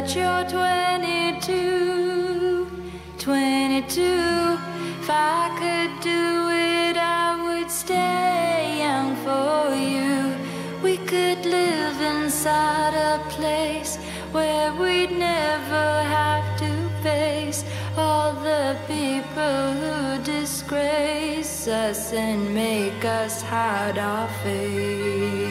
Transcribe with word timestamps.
that 0.00 0.16
you're 0.16 0.48
22, 0.48 2.64
22. 3.18 4.58
If 5.00 5.10
I 5.10 5.50
could 5.60 6.00
do 6.00 6.48
it, 6.48 6.96
I 6.96 7.36
would 7.44 7.70
stay 7.70 8.78
young 8.78 9.14
for 9.26 9.74
you. 9.74 10.34
We 10.82 10.96
could 10.96 11.44
live 11.44 12.00
inside 12.00 12.94
a 12.94 13.18
place 13.28 13.98
where 14.32 14.72
we'd 14.72 15.12
never 15.12 16.02
have 16.16 16.58
to 16.60 16.88
face 17.02 17.62
all 17.94 18.32
the 18.32 18.78
people 18.86 19.74
who 19.82 20.18
disgrace 20.22 21.68
us 21.68 22.14
and 22.14 22.54
make 22.54 23.04
us 23.04 23.42
hide 23.42 23.98
our 23.98 24.28
face. 24.42 25.49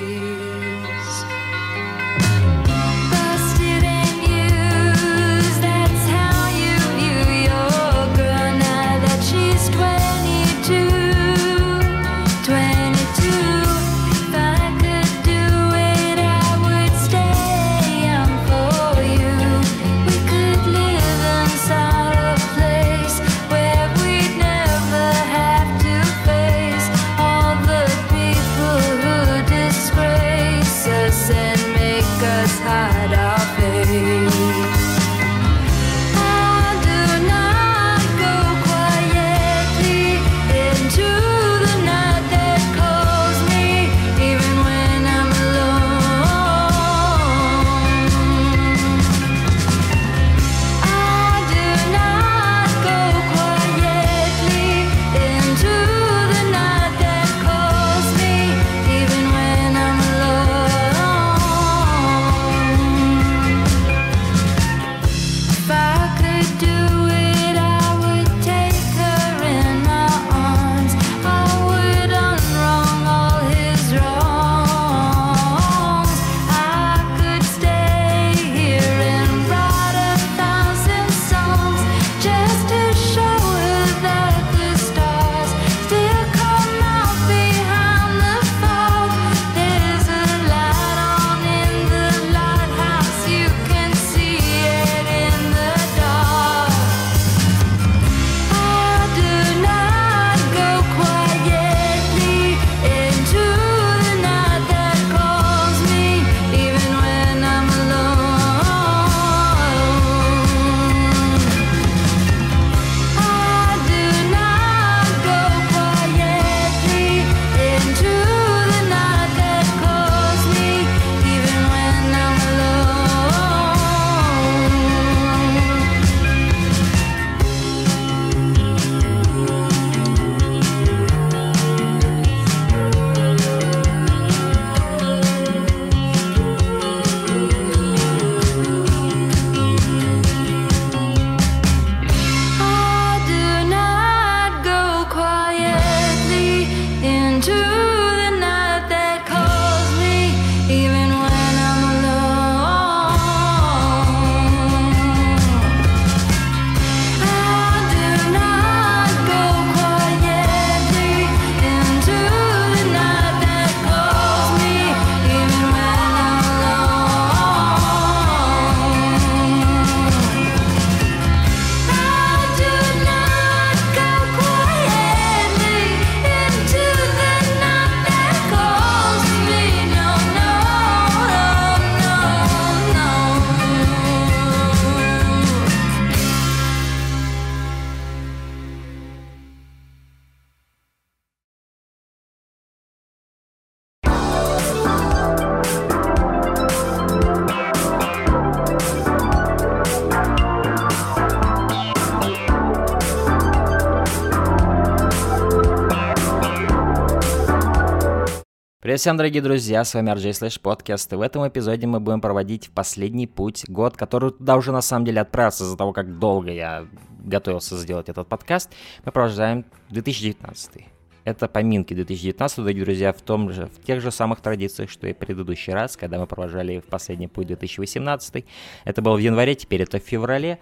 Привет 208.89 209.01
всем, 209.01 209.17
дорогие 209.17 209.43
друзья, 209.43 209.83
с 209.83 209.93
вами 209.93 210.09
RJ 210.09 210.31
Slash 210.31 210.59
Podcast, 210.59 211.13
и 211.13 211.15
в 211.15 211.21
этом 211.21 211.47
эпизоде 211.47 211.85
мы 211.85 211.99
будем 211.99 212.21
проводить 212.21 212.71
последний 212.71 213.27
путь, 213.27 213.65
год, 213.67 213.95
который 213.95 214.31
туда 214.31 214.55
уже 214.55 214.71
на 214.71 214.81
самом 214.81 215.05
деле 215.05 215.21
отправился 215.21 215.63
из-за 215.63 215.77
того, 215.77 215.93
как 215.93 216.17
долго 216.17 216.51
я 216.51 216.87
готовился 217.23 217.77
сделать 217.77 218.09
этот 218.09 218.27
подкаст. 218.27 218.71
Мы 219.05 219.11
провожаем 219.11 219.63
2019. 219.91 220.87
Это 221.23 221.47
поминки 221.47 221.93
2019, 221.93 222.57
дорогие 222.57 222.83
друзья, 222.83 223.13
в, 223.13 223.21
том 223.21 223.51
же, 223.51 223.67
в 223.67 223.85
тех 223.85 224.01
же 224.01 224.09
самых 224.09 224.41
традициях, 224.41 224.89
что 224.89 225.05
и 225.05 225.13
предыдущий 225.13 225.71
раз, 225.71 225.95
когда 225.95 226.17
мы 226.17 226.25
провожали 226.25 226.79
в 226.79 226.85
последний 226.85 227.27
путь 227.27 227.45
2018. 227.45 228.43
Это 228.85 229.01
было 229.03 229.15
в 229.15 229.19
январе, 229.19 229.53
теперь 229.53 229.83
это 229.83 229.99
в 229.99 230.03
феврале. 230.03 230.57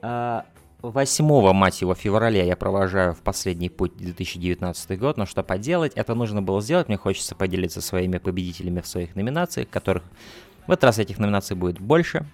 А, 0.00 0.46
8 0.82 1.52
мать 1.54 1.80
его, 1.80 1.94
февраля 1.94 2.44
я 2.44 2.54
провожаю 2.54 3.12
в 3.12 3.20
последний 3.20 3.68
путь 3.68 3.96
2019 3.96 4.98
год, 4.98 5.16
но 5.16 5.26
что 5.26 5.42
поделать, 5.42 5.92
это 5.96 6.14
нужно 6.14 6.40
было 6.40 6.62
сделать, 6.62 6.86
мне 6.86 6.96
хочется 6.96 7.34
поделиться 7.34 7.80
своими 7.80 8.18
победителями 8.18 8.80
в 8.80 8.86
своих 8.86 9.16
номинациях, 9.16 9.68
которых 9.70 10.04
в 10.68 10.70
этот 10.70 10.84
раз 10.84 10.98
этих 11.00 11.18
номинаций 11.18 11.56
будет 11.56 11.80
больше. 11.80 12.26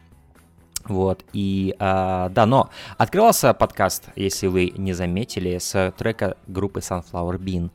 Вот, 0.85 1.25
и 1.33 1.75
а, 1.79 2.29
да, 2.29 2.45
но 2.45 2.69
открывался 2.99 3.55
подкаст, 3.55 4.11
если 4.17 4.49
вы 4.49 4.75
не 4.77 4.93
заметили, 4.93 5.57
с 5.57 5.95
трека 5.97 6.37
группы 6.47 6.81
Sunflower 6.81 7.39
Bean. 7.39 7.71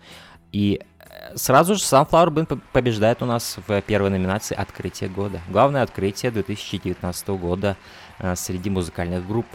И 0.52 0.82
э, 1.00 1.36
сразу 1.36 1.74
же 1.74 1.82
Sunflower 1.82 2.28
Bean 2.28 2.46
по- 2.46 2.62
побеждает 2.72 3.24
у 3.24 3.26
нас 3.26 3.58
в 3.66 3.82
первой 3.82 4.12
номинации 4.12 4.54
«Открытие 4.54 5.10
года». 5.10 5.42
Главное 5.50 5.82
открытие 5.82 6.32
2019 6.32 7.30
года 7.30 7.78
э, 8.20 8.36
среди 8.36 8.70
музыкальных 8.70 9.26
групп 9.26 9.48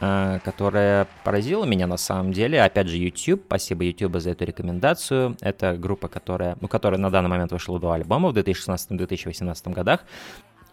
которая 0.00 1.06
поразила 1.24 1.64
меня 1.64 1.86
на 1.86 1.98
самом 1.98 2.32
деле. 2.32 2.62
Опять 2.62 2.88
же, 2.88 2.96
YouTube. 2.96 3.42
Спасибо 3.46 3.84
YouTube 3.84 4.16
за 4.16 4.30
эту 4.30 4.46
рекомендацию. 4.46 5.36
Это 5.40 5.76
группа, 5.76 6.08
которая, 6.08 6.56
у 6.60 6.68
которой 6.68 6.96
на 6.96 7.10
данный 7.10 7.28
момент 7.28 7.52
вышло 7.52 7.78
два 7.78 7.96
альбома 7.96 8.30
в 8.30 8.36
2016-2018 8.36 9.72
годах. 9.72 10.04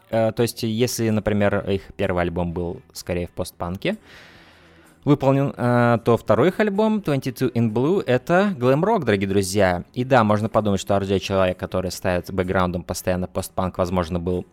э, 0.10 0.32
то 0.32 0.42
есть, 0.44 0.64
если, 0.64 1.10
например, 1.10 1.70
их 1.70 1.82
первый 1.98 2.24
альбом 2.24 2.54
был 2.54 2.82
скорее 2.94 3.28
в 3.28 3.32
постпанке, 3.32 3.98
выполнен, 5.08 5.54
э, 5.56 6.00
то 6.04 6.18
второй 6.18 6.50
их 6.50 6.60
альбом 6.60 7.02
22 7.02 7.50
in 7.50 7.72
Blue 7.72 8.04
это 8.06 8.54
глэм-рок, 8.58 9.06
дорогие 9.06 9.30
друзья. 9.30 9.84
И 9.94 10.04
да, 10.04 10.24
можно 10.24 10.50
подумать, 10.50 10.82
что 10.82 10.96
RJ 10.96 11.20
человек, 11.20 11.58
который 11.58 11.92
ставит 11.92 12.32
бэкграундом 12.32 12.84
постоянно 12.84 13.28
постпанк, 13.28 13.78
возможно, 13.78 14.20
был 14.20 14.46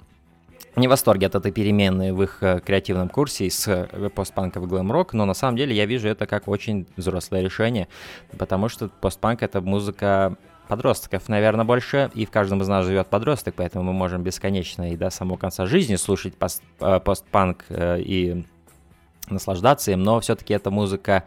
не 0.76 0.86
в 0.86 0.90
восторге 0.90 1.26
от 1.26 1.34
этой 1.34 1.52
перемены 1.52 2.12
в 2.12 2.22
их 2.22 2.38
э, 2.40 2.60
креативном 2.60 3.08
курсе 3.08 3.46
из 3.46 3.66
э, 3.68 3.86
постпанка 4.14 4.60
в 4.60 4.66
глэм-рок, 4.66 5.12
но 5.12 5.24
на 5.24 5.34
самом 5.34 5.56
деле 5.56 5.74
я 5.74 5.86
вижу 5.86 6.08
это 6.08 6.26
как 6.26 6.48
очень 6.48 6.86
взрослое 6.96 7.42
решение, 7.42 7.88
потому 8.36 8.68
что 8.68 8.88
постпанк— 8.88 9.42
это 9.44 9.60
музыка 9.60 10.36
подростков, 10.66 11.28
наверное, 11.28 11.64
больше, 11.64 12.10
и 12.14 12.26
в 12.26 12.30
каждом 12.30 12.62
из 12.62 12.68
нас 12.68 12.86
живет 12.86 13.06
подросток, 13.06 13.54
поэтому 13.56 13.84
мы 13.84 13.92
можем 13.92 14.22
бесконечно 14.22 14.90
и 14.90 14.96
до 14.96 15.10
самого 15.10 15.36
конца 15.36 15.66
жизни 15.66 15.96
слушать 15.96 16.34
пост, 16.36 16.62
э, 16.80 17.00
постпанк 17.00 17.64
и 17.70 18.44
наслаждаться 19.28 19.92
им, 19.92 20.02
но 20.02 20.20
все-таки 20.20 20.54
это 20.54 20.70
музыка 20.70 21.24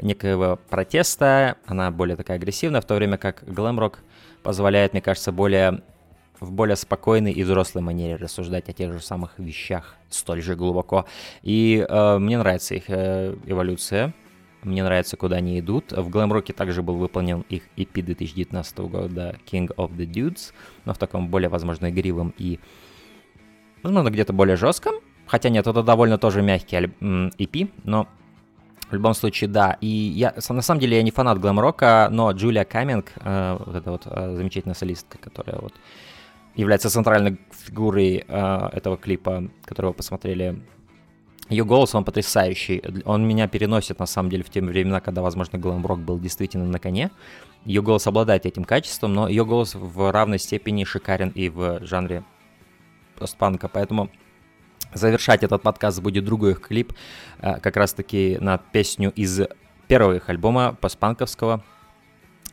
некоего 0.00 0.58
протеста, 0.68 1.56
она 1.66 1.90
более 1.90 2.16
такая 2.16 2.38
агрессивная, 2.38 2.80
в 2.80 2.84
то 2.84 2.94
время 2.94 3.18
как 3.18 3.44
глэм-рок 3.46 3.98
позволяет, 4.42 4.92
мне 4.92 5.02
кажется, 5.02 5.32
более 5.32 5.82
в 6.40 6.52
более 6.52 6.76
спокойной 6.76 7.32
и 7.32 7.42
взрослой 7.42 7.82
манере 7.82 8.16
рассуждать 8.16 8.68
о 8.68 8.72
тех 8.72 8.92
же 8.92 9.00
самых 9.00 9.38
вещах 9.38 9.96
столь 10.10 10.42
же 10.42 10.56
глубоко. 10.56 11.06
И 11.42 11.84
э, 11.88 12.18
мне 12.18 12.38
нравится 12.38 12.74
их 12.74 12.84
э, 12.88 13.36
эволюция, 13.46 14.14
мне 14.62 14.82
нравится, 14.82 15.16
куда 15.16 15.36
они 15.36 15.60
идут. 15.60 15.92
В 15.92 16.08
глэм-роке 16.08 16.52
также 16.52 16.82
был 16.82 16.96
выполнен 16.96 17.44
их 17.48 17.62
EP 17.76 18.02
2019 18.02 18.78
года 18.78 19.36
King 19.46 19.72
of 19.76 19.96
the 19.96 20.06
Dudes, 20.06 20.52
но 20.84 20.92
в 20.92 20.98
таком 20.98 21.28
более, 21.28 21.48
возможно, 21.48 21.90
игривом 21.90 22.34
и, 22.36 22.58
возможно, 23.82 24.10
где-то 24.10 24.32
более 24.32 24.56
жестком. 24.56 24.96
Хотя 25.26 25.50
нет, 25.50 25.66
это 25.66 25.82
довольно 25.82 26.18
тоже 26.18 26.42
мягкий 26.42 26.76
EP, 26.76 27.70
но 27.84 28.08
в 28.90 28.94
любом 28.94 29.14
случае, 29.14 29.48
да. 29.48 29.76
И 29.80 29.86
я, 29.86 30.34
на 30.48 30.62
самом 30.62 30.80
деле, 30.80 30.96
я 30.96 31.02
не 31.02 31.10
фанат 31.10 31.38
глэм-рока, 31.38 32.08
но 32.10 32.30
Джулия 32.32 32.64
Каминг, 32.64 33.12
э, 33.16 33.56
вот 33.64 33.74
эта 33.74 33.90
вот 33.90 34.02
э, 34.06 34.34
замечательная 34.36 34.74
солистка, 34.74 35.18
которая 35.18 35.58
вот 35.60 35.74
является 36.56 36.90
центральной 36.90 37.38
фигурой 37.52 38.24
э, 38.26 38.68
этого 38.72 38.96
клипа, 38.96 39.48
которого 39.64 39.92
посмотрели. 39.92 40.60
Ее 41.48 41.64
голос, 41.64 41.94
он 41.94 42.04
потрясающий. 42.04 42.82
Он 43.04 43.26
меня 43.26 43.46
переносит, 43.46 44.00
на 44.00 44.06
самом 44.06 44.30
деле, 44.30 44.42
в 44.42 44.50
те 44.50 44.60
времена, 44.60 45.00
когда, 45.00 45.22
возможно, 45.22 45.58
глэм-рок 45.58 46.00
был 46.00 46.18
действительно 46.18 46.64
на 46.64 46.80
коне. 46.80 47.10
Ее 47.64 47.82
голос 47.82 48.06
обладает 48.06 48.46
этим 48.46 48.64
качеством, 48.64 49.14
но 49.14 49.28
ее 49.28 49.44
голос 49.44 49.74
в 49.74 50.10
равной 50.10 50.38
степени 50.38 50.84
шикарен 50.84 51.28
и 51.28 51.48
в 51.48 51.84
жанре 51.84 52.24
постпанка, 53.16 53.68
поэтому 53.68 54.10
завершать 54.92 55.42
этот 55.42 55.62
подкаст 55.62 56.00
будет 56.00 56.24
другой 56.24 56.52
их 56.52 56.60
клип, 56.60 56.92
э, 57.38 57.60
как 57.60 57.76
раз-таки 57.76 58.38
на 58.40 58.58
песню 58.58 59.12
из 59.12 59.40
первого 59.88 60.16
их 60.16 60.28
альбома 60.28 60.76
постпанковского, 60.80 61.64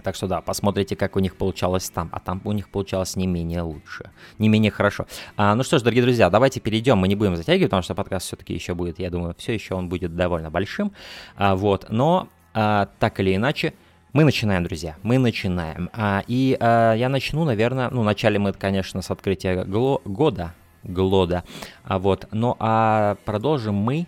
так 0.04 0.16
что 0.16 0.28
да, 0.28 0.42
посмотрите, 0.42 0.96
как 0.96 1.16
у 1.16 1.20
них 1.20 1.36
получалось 1.36 1.90
там. 1.90 2.10
А 2.12 2.20
там 2.20 2.42
у 2.44 2.52
них 2.52 2.70
получалось 2.70 3.16
не 3.16 3.28
менее 3.28 3.62
лучше. 3.62 4.12
Не 4.38 4.50
менее 4.50 4.72
хорошо. 4.72 5.08
А, 5.38 5.56
ну 5.56 5.64
что 5.64 5.80
ж, 5.80 5.82
дорогие 5.82 6.04
друзья, 6.04 6.30
давайте 6.30 6.60
перейдем. 6.60 6.98
Мы 6.98 7.08
не 7.08 7.16
будем 7.16 7.36
затягивать, 7.36 7.70
потому 7.70 7.84
что 7.84 7.96
подкаст 7.96 8.28
все-таки 8.28 8.54
еще 8.54 8.74
будет, 8.74 9.00
я 9.00 9.10
думаю, 9.10 9.36
все 9.38 9.54
еще 9.54 9.76
он 9.76 9.90
будет 9.90 10.16
довольно 10.16 10.52
большим. 10.52 10.92
А, 11.36 11.56
вот, 11.56 11.88
но 11.90 12.28
а, 12.54 12.90
так 13.00 13.20
или 13.20 13.36
иначе, 13.36 13.74
мы 14.14 14.26
начинаем, 14.26 14.64
друзья, 14.64 14.96
мы 15.02 15.18
начинаем. 15.18 15.90
А, 15.94 16.24
и 16.28 16.56
а, 16.60 16.94
я 16.94 17.10
начну, 17.10 17.46
наверное, 17.46 17.90
ну, 17.90 18.02
вначале 18.02 18.40
мы, 18.40 18.54
конечно, 18.54 19.02
с 19.02 19.10
открытия 19.10 19.64
гло- 19.64 20.02
года, 20.06 20.54
Глода, 20.84 21.46
а 21.86 21.98
вот, 21.98 22.28
ну 22.32 22.58
а 22.60 23.16
продолжим 23.24 23.74
мы 23.76 24.06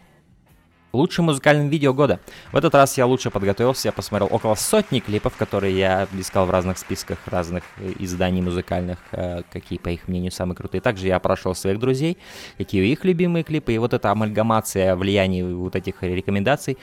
лучшим 0.95 1.25
музыкальным 1.25 1.69
видео 1.69 1.93
года. 1.93 2.19
В 2.51 2.55
этот 2.55 2.73
раз 2.75 2.97
я 2.97 3.05
лучше 3.05 3.29
подготовился, 3.29 3.89
я 3.89 3.91
посмотрел 3.91 4.29
около 4.31 4.55
сотни 4.55 4.99
клипов, 4.99 5.35
которые 5.35 5.77
я 5.77 6.07
искал 6.17 6.45
в 6.45 6.49
разных 6.49 6.77
списках 6.77 7.19
разных 7.27 7.63
э, 7.77 7.93
изданий 7.99 8.41
музыкальных, 8.41 8.99
э, 9.11 9.43
какие, 9.51 9.79
по 9.79 9.89
их 9.89 10.07
мнению, 10.07 10.31
самые 10.31 10.55
крутые. 10.55 10.81
Также 10.81 11.07
я 11.07 11.19
прошел 11.19 11.55
своих 11.55 11.79
друзей, 11.79 12.17
какие 12.57 12.85
их 12.91 13.05
любимые 13.05 13.43
клипы, 13.43 13.73
и 13.73 13.77
вот 13.77 13.93
эта 13.93 14.11
амальгамация 14.11 14.95
влияний 14.95 15.43
вот 15.43 15.75
этих 15.75 16.01
рекомендаций 16.01 16.77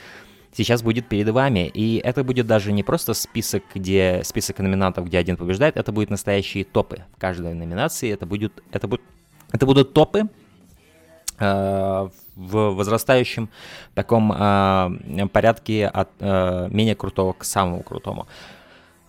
сейчас 0.55 0.81
будет 0.81 1.07
перед 1.07 1.29
вами. 1.29 1.71
И 1.73 1.97
это 2.03 2.23
будет 2.23 2.47
даже 2.47 2.71
не 2.71 2.83
просто 2.83 3.13
список, 3.13 3.63
где 3.73 4.21
список 4.23 4.59
номинантов, 4.59 5.05
где 5.07 5.17
один 5.17 5.37
побеждает, 5.37 5.77
это 5.77 5.91
будет 5.91 6.09
настоящие 6.09 6.63
топы. 6.63 7.03
В 7.15 7.19
каждой 7.19 7.53
номинации 7.53 8.11
это 8.11 8.25
будет, 8.25 8.63
это 8.71 8.87
будет, 8.87 9.01
это 9.51 9.65
будут 9.65 9.93
топы, 9.93 10.29
в 11.39 12.11
возрастающем 12.35 13.49
таком 13.93 14.31
э, 14.31 15.27
порядке 15.31 15.87
от 15.87 16.09
э, 16.19 16.67
менее 16.69 16.95
крутого 16.95 17.33
к 17.33 17.43
самому 17.43 17.83
крутому. 17.83 18.27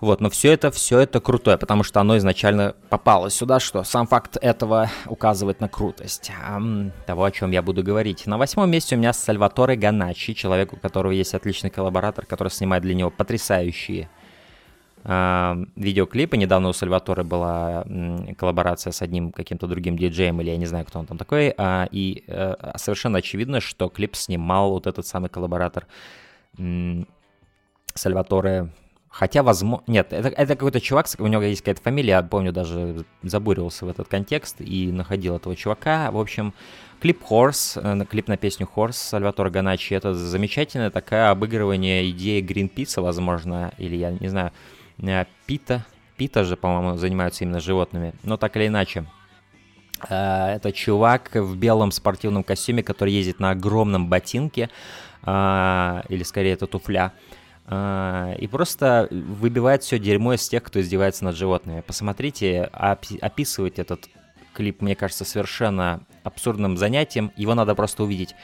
Вот, 0.00 0.20
но 0.20 0.28
все 0.28 0.52
это, 0.52 0.70
все 0.70 0.98
это 0.98 1.18
крутое, 1.20 1.56
потому 1.56 1.82
что 1.82 1.98
оно 1.98 2.18
изначально 2.18 2.74
попало 2.90 3.30
сюда, 3.30 3.58
что 3.58 3.84
сам 3.84 4.06
факт 4.06 4.36
этого 4.36 4.90
указывает 5.06 5.60
на 5.60 5.68
крутость 5.68 6.30
того, 7.06 7.24
о 7.24 7.30
чем 7.30 7.52
я 7.52 7.62
буду 7.62 7.82
говорить. 7.82 8.26
На 8.26 8.36
восьмом 8.36 8.70
месте 8.70 8.96
у 8.96 8.98
меня 8.98 9.14
Сальваторе 9.14 9.76
Ганачи, 9.76 10.34
человек, 10.34 10.74
у 10.74 10.76
которого 10.76 11.12
есть 11.12 11.32
отличный 11.32 11.70
коллаборатор, 11.70 12.26
который 12.26 12.50
снимает 12.50 12.82
для 12.82 12.94
него 12.94 13.08
потрясающие 13.08 14.10
видеоклипы. 15.04 16.38
Недавно 16.38 16.70
у 16.70 16.72
Сальваторы 16.72 17.24
была 17.24 17.84
коллаборация 18.38 18.90
с 18.90 19.02
одним 19.02 19.32
каким-то 19.32 19.66
другим 19.66 19.98
диджеем, 19.98 20.40
или 20.40 20.50
я 20.50 20.56
не 20.56 20.64
знаю, 20.66 20.86
кто 20.86 20.98
он 20.98 21.06
там 21.06 21.18
такой, 21.18 21.52
а, 21.58 21.86
и 21.90 22.24
э, 22.26 22.54
совершенно 22.76 23.18
очевидно, 23.18 23.60
что 23.60 23.90
клип 23.90 24.16
снимал 24.16 24.70
вот 24.70 24.86
этот 24.86 25.06
самый 25.06 25.28
коллаборатор 25.28 25.86
Сальваторе 27.94 28.70
Хотя, 29.14 29.44
возможно... 29.44 29.84
Нет, 29.86 30.12
это, 30.12 30.26
это 30.26 30.56
какой-то 30.56 30.80
чувак, 30.80 31.06
у 31.20 31.28
него 31.28 31.40
есть 31.42 31.60
какая-то 31.60 31.80
фамилия, 31.80 32.14
я 32.14 32.22
помню, 32.22 32.52
даже 32.52 33.04
забуривался 33.22 33.86
в 33.86 33.88
этот 33.88 34.08
контекст 34.08 34.56
и 34.60 34.90
находил 34.90 35.36
этого 35.36 35.54
чувака. 35.54 36.10
В 36.10 36.18
общем, 36.18 36.52
клип 37.00 37.22
Horse, 37.30 37.80
э, 37.80 38.06
клип 38.06 38.26
на 38.26 38.36
песню 38.36 38.68
Horse 38.74 38.94
Сальватора 38.94 39.50
Ганачи, 39.50 39.94
это 39.94 40.14
замечательное 40.14 40.90
такое 40.90 41.30
обыгрывание 41.30 42.10
идеи 42.10 42.40
Гринписа, 42.40 43.02
возможно, 43.02 43.72
или 43.78 43.94
я 43.94 44.10
не 44.10 44.26
знаю, 44.26 44.50
Пита. 45.46 45.84
Пита 46.16 46.44
же, 46.44 46.56
по-моему, 46.56 46.96
занимаются 46.96 47.44
именно 47.44 47.60
животными. 47.60 48.14
Но 48.22 48.36
так 48.36 48.56
или 48.56 48.68
иначе. 48.68 49.04
Э, 50.08 50.54
это 50.54 50.72
чувак 50.72 51.30
в 51.34 51.56
белом 51.56 51.90
спортивном 51.90 52.44
костюме, 52.44 52.82
который 52.82 53.12
ездит 53.12 53.40
на 53.40 53.50
огромном 53.50 54.08
ботинке. 54.08 54.70
Э, 55.24 56.02
или 56.08 56.22
скорее 56.22 56.52
это 56.52 56.66
туфля. 56.66 57.12
И 57.66 58.46
просто 58.52 59.08
выбивает 59.10 59.82
все 59.82 59.98
дерьмо 59.98 60.34
из 60.34 60.46
тех, 60.46 60.62
кто 60.62 60.82
издевается 60.82 61.24
над 61.24 61.34
животными. 61.34 61.80
Посмотрите, 61.80 62.64
описывать 62.64 63.78
этот 63.78 64.06
клип, 64.52 64.82
мне 64.82 64.94
кажется, 64.94 65.24
совершенно 65.24 66.02
абсурдным 66.22 66.76
занятием. 66.76 67.32
Его 67.36 67.54
надо 67.54 67.74
просто 67.74 68.04
увидеть. 68.04 68.34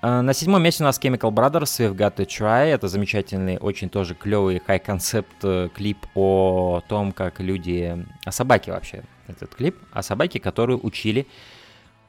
А, 0.00 0.22
на 0.22 0.32
седьмом 0.32 0.62
месте 0.62 0.84
у 0.84 0.86
нас 0.86 1.00
Chemical 1.00 1.32
Brothers 1.32 1.64
We've 1.80 1.96
Got 1.96 2.16
to 2.16 2.26
Try. 2.26 2.66
Это 2.66 2.86
замечательный, 2.86 3.58
очень 3.58 3.88
тоже 3.90 4.14
клевый 4.14 4.62
хай-концепт 4.64 5.36
э, 5.42 5.68
клип 5.74 5.98
о 6.14 6.80
том, 6.86 7.12
как 7.12 7.40
люди... 7.40 8.06
О 8.24 8.30
собаке 8.30 8.70
вообще 8.70 9.02
этот 9.26 9.56
клип. 9.56 9.76
О 9.92 10.02
собаке, 10.02 10.38
которую 10.38 10.84
учили, 10.86 11.26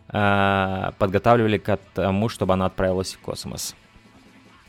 а, 0.07 0.93
подготавливали 0.99 1.57
к 1.57 1.79
тому, 1.95 2.29
чтобы 2.29 2.53
она 2.53 2.67
отправилась 2.67 3.15
в 3.15 3.19
космос. 3.19 3.75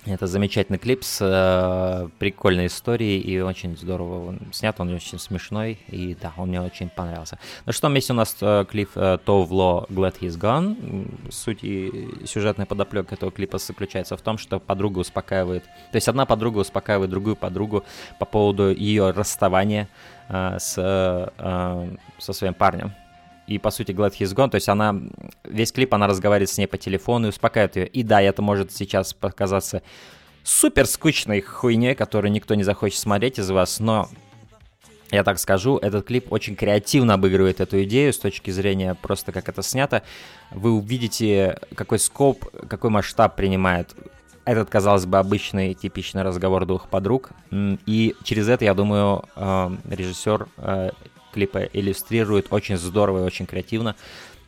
Это 0.06 0.26
замечательный 0.26 0.78
клип 0.78 1.04
с 1.04 1.18
э, 1.20 2.08
прикольной 2.18 2.66
историей 2.66 3.20
и 3.20 3.38
очень 3.40 3.76
здорово 3.76 4.28
он 4.28 4.40
снят, 4.50 4.74
он 4.80 4.94
очень 4.94 5.18
смешной, 5.18 5.78
и 5.88 6.16
да, 6.20 6.32
он 6.38 6.48
мне 6.48 6.62
очень 6.62 6.88
понравился. 6.88 7.38
На 7.66 7.72
шестом 7.72 7.92
месте 7.92 8.14
у 8.14 8.16
нас 8.16 8.34
э, 8.40 8.64
клип 8.70 8.90
э, 8.94 9.18
Товло 9.22 9.86
Glad 9.90 10.18
He's 10.18 10.38
Gone. 10.38 11.30
Суть 11.30 11.62
и 11.62 12.08
сюжетная 12.24 12.64
подоплека 12.64 13.14
этого 13.14 13.30
клипа 13.30 13.58
заключается 13.58 14.16
в 14.16 14.22
том, 14.22 14.38
что 14.38 14.58
подруга 14.58 15.00
успокаивает, 15.00 15.64
то 15.64 15.96
есть 15.96 16.08
одна 16.08 16.24
подруга 16.24 16.60
успокаивает 16.60 17.10
другую 17.10 17.36
подругу 17.36 17.84
по 18.18 18.24
поводу 18.24 18.74
ее 18.74 19.10
расставания 19.10 19.86
э, 20.30 20.56
с, 20.58 20.74
э, 20.78 21.96
со 22.18 22.32
своим 22.32 22.54
парнем 22.54 22.94
и, 23.50 23.58
по 23.58 23.70
сути, 23.72 23.90
Glad 23.90 24.12
He's 24.12 24.32
Gone, 24.34 24.48
то 24.48 24.54
есть 24.54 24.68
она, 24.68 24.94
весь 25.44 25.72
клип 25.72 25.92
она 25.92 26.06
разговаривает 26.06 26.48
с 26.48 26.56
ней 26.56 26.66
по 26.66 26.78
телефону 26.78 27.26
и 27.26 27.30
успокаивает 27.30 27.76
ее. 27.76 27.86
И 27.88 28.04
да, 28.04 28.22
это 28.22 28.42
может 28.42 28.72
сейчас 28.72 29.12
показаться 29.12 29.82
супер 30.44 30.86
скучной 30.86 31.40
хуйней, 31.40 31.96
которую 31.96 32.30
никто 32.30 32.54
не 32.54 32.62
захочет 32.62 33.00
смотреть 33.00 33.40
из 33.40 33.50
вас, 33.50 33.80
но 33.80 34.08
я 35.10 35.24
так 35.24 35.40
скажу, 35.40 35.78
этот 35.78 36.06
клип 36.06 36.32
очень 36.32 36.54
креативно 36.54 37.14
обыгрывает 37.14 37.60
эту 37.60 37.82
идею 37.82 38.12
с 38.12 38.18
точки 38.18 38.52
зрения 38.52 38.94
просто 38.94 39.32
как 39.32 39.48
это 39.48 39.62
снято. 39.62 40.04
Вы 40.52 40.70
увидите, 40.70 41.58
какой 41.74 41.98
скоп, 41.98 42.44
какой 42.68 42.90
масштаб 42.90 43.34
принимает 43.34 43.96
этот, 44.44 44.70
казалось 44.70 45.06
бы, 45.06 45.18
обычный 45.18 45.74
типичный 45.74 46.22
разговор 46.22 46.66
двух 46.66 46.88
подруг. 46.88 47.30
И 47.50 48.14
через 48.22 48.48
это, 48.48 48.64
я 48.64 48.74
думаю, 48.74 49.24
э, 49.34 49.76
режиссер 49.88 50.46
э, 50.56 50.90
клипа 51.32 51.64
иллюстрирует 51.72 52.48
очень 52.50 52.76
здорово 52.76 53.20
и 53.20 53.26
очень 53.26 53.46
креативно 53.46 53.96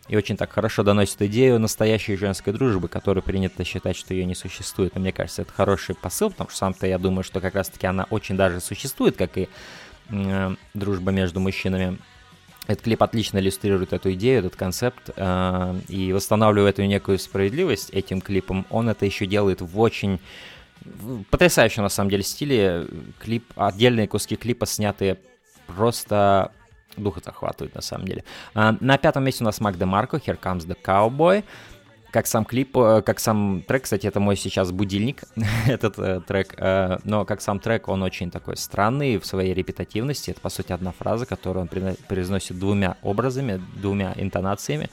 и 0.08 0.16
очень 0.16 0.36
так 0.36 0.52
хорошо 0.52 0.82
доносит 0.82 1.22
идею 1.22 1.58
настоящей 1.58 2.16
женской 2.16 2.52
дружбы, 2.52 2.88
которую 2.88 3.22
принято 3.22 3.64
считать, 3.64 3.96
что 3.96 4.14
ее 4.14 4.24
не 4.24 4.34
существует. 4.34 4.96
И 4.96 4.98
мне 4.98 5.12
кажется, 5.12 5.42
это 5.42 5.52
хороший 5.52 5.94
посыл, 5.94 6.30
потому 6.30 6.50
что 6.50 6.58
сам-то 6.58 6.86
я 6.86 6.98
думаю, 6.98 7.22
что 7.22 7.40
как 7.40 7.54
раз-таки 7.54 7.86
она 7.86 8.06
очень 8.10 8.36
даже 8.36 8.60
существует, 8.60 9.16
как 9.16 9.38
и 9.38 9.48
э, 10.10 10.54
дружба 10.74 11.12
между 11.12 11.40
мужчинами. 11.40 11.98
Этот 12.66 12.84
клип 12.84 13.02
отлично 13.02 13.38
иллюстрирует 13.38 13.92
эту 13.92 14.12
идею, 14.12 14.40
этот 14.40 14.56
концепт, 14.56 15.10
э, 15.14 15.80
и 15.88 16.12
восстанавливая 16.12 16.70
эту 16.70 16.82
некую 16.84 17.18
справедливость 17.18 17.90
этим 17.90 18.20
клипом, 18.20 18.66
он 18.70 18.88
это 18.88 19.06
еще 19.06 19.26
делает 19.26 19.60
в 19.60 19.78
очень 19.80 20.20
потрясающем, 21.30 21.84
на 21.84 21.88
самом 21.88 22.10
деле, 22.10 22.24
стиле. 22.24 22.88
Клип, 23.20 23.44
отдельные 23.54 24.08
куски 24.08 24.34
клипа 24.34 24.66
сняты 24.66 25.18
просто 25.68 26.50
дух 26.96 27.18
захватывает, 27.24 27.74
на 27.74 27.82
самом 27.82 28.06
деле. 28.06 28.24
А, 28.54 28.76
на 28.80 28.98
пятом 28.98 29.24
месте 29.24 29.44
у 29.44 29.46
нас 29.46 29.60
Мак 29.60 29.76
Марко, 29.78 30.16
Here 30.16 30.38
Comes 30.40 30.66
the 30.66 30.76
Cowboy. 30.82 31.44
Как 32.12 32.26
сам 32.26 32.44
клип, 32.44 32.76
э, 32.76 33.00
как 33.00 33.18
сам 33.20 33.62
трек, 33.66 33.84
кстати, 33.84 34.06
это 34.06 34.20
мой 34.20 34.36
сейчас 34.36 34.70
будильник, 34.70 35.22
этот 35.66 35.98
э, 35.98 36.20
трек, 36.20 36.54
э, 36.58 36.98
но 37.04 37.24
как 37.24 37.40
сам 37.40 37.58
трек, 37.58 37.88
он 37.88 38.02
очень 38.02 38.30
такой 38.30 38.58
странный 38.58 39.16
в 39.16 39.24
своей 39.24 39.54
репетативности. 39.54 40.30
Это, 40.30 40.40
по 40.40 40.50
сути, 40.50 40.72
одна 40.72 40.92
фраза, 40.92 41.24
которую 41.24 41.62
он 41.72 41.96
произносит 42.06 42.58
двумя 42.58 42.98
образами, 43.00 43.62
двумя 43.76 44.12
интонациями, 44.16 44.90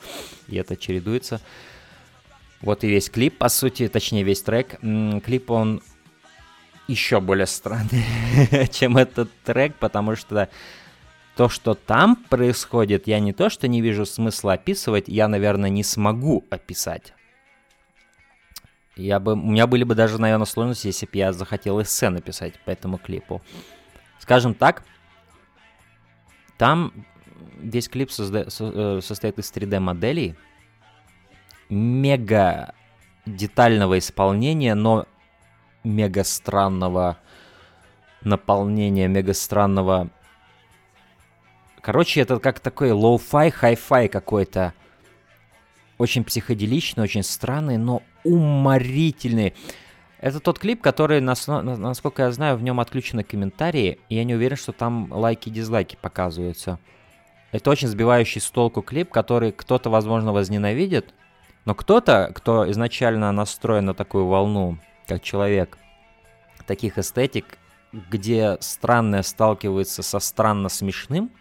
и 0.48 0.56
это 0.56 0.77
чередуется. 0.77 1.41
Вот 2.62 2.86
и 2.86 2.88
весь 2.88 3.10
клип, 3.10 3.38
по 3.38 3.50
сути, 3.50 3.89
точнее 3.89 4.24
весь 4.24 4.41
трек. 4.41 4.79
Клип, 4.79 5.51
он 5.51 5.82
еще 6.88 7.20
более 7.20 7.48
странный, 7.48 8.03
чем 8.72 8.98
этот 8.98 9.29
трек, 9.44 9.75
потому 9.75 10.15
что 10.15 10.50
то, 11.39 11.48
что 11.48 11.74
там 11.74 12.17
происходит, 12.17 13.08
я 13.08 13.22
не 13.22 13.31
то, 13.31 13.50
что 13.50 13.69
не 13.69 13.79
вижу 13.79 14.05
смысла 14.05 14.55
описывать, 14.55 15.08
я, 15.08 15.29
наверное, 15.29 15.69
не 15.69 15.86
смогу 15.86 16.43
описать. 16.50 17.13
Я 18.98 19.22
бы, 19.22 19.31
у 19.31 19.38
меня 19.38 19.65
были 19.65 19.86
бы 19.86 19.96
даже, 19.96 20.19
наверное, 20.19 20.46
сложности, 20.46 20.88
если 20.88 21.05
бы 21.05 21.12
я 21.13 21.31
захотел 21.31 21.81
эссе 21.81 22.10
написать 22.10 22.60
по 22.65 22.72
этому 22.72 22.98
клипу. 22.98 23.41
Скажем 24.19 24.53
так, 24.53 24.84
там 26.58 26.91
весь 27.58 27.88
клип 27.88 28.10
созда- 28.10 28.50
со- 28.50 28.98
э, 28.98 29.01
состоит 29.01 29.39
из 29.39 29.50
3D-моделей, 29.50 30.36
мега 31.69 32.74
детального 33.25 33.98
исполнения, 33.98 34.75
но 34.75 35.05
мега 35.86 36.25
странного 36.25 37.17
наполнения, 38.25 39.08
мега 39.08 39.34
странного 39.34 40.10
Короче, 41.82 42.22
это 42.22 42.40
как 42.40 42.60
такой 42.60 42.92
lo-fi, 42.92 43.51
hi-fi 43.51 44.08
какой-то. 44.08 44.74
Очень 45.98 46.24
психоделичный, 46.24 47.04
очень 47.04 47.24
странный, 47.24 47.78
но 47.78 48.04
уморительный. 48.24 49.54
Это 50.20 50.40
тот 50.40 50.60
клип, 50.60 50.82
который, 50.82 51.22
насколько 51.22 52.24
я 52.24 52.32
знаю, 52.32 52.58
в 52.58 52.64
нем 52.64 52.80
отключены 52.80 53.24
комментарии, 53.24 54.00
и 54.10 54.16
я 54.16 54.26
не 54.26 54.36
уверен, 54.36 54.58
что 54.58 54.74
там 54.74 55.10
лайки 55.12 55.48
и 55.50 55.52
дизлайки 55.52 55.98
показываются. 56.02 56.80
Это 57.52 57.70
очень 57.70 57.88
сбивающий 57.88 58.42
с 58.42 58.52
толку 58.52 58.82
клип, 58.82 59.10
который 59.10 59.52
кто-то, 59.52 59.90
возможно, 59.90 60.34
возненавидит, 60.34 61.14
но 61.66 61.74
кто-то, 61.74 62.32
кто 62.36 62.70
изначально 62.70 63.32
настроен 63.32 63.86
на 63.86 63.94
такую 63.94 64.26
волну, 64.26 64.78
как 65.08 65.24
человек, 65.24 65.78
таких 66.68 66.98
эстетик, 66.98 67.58
где 67.92 68.58
странное 68.60 69.24
сталкивается 69.24 70.04
со 70.04 70.20
странно 70.20 70.70
смешным, 70.70 71.32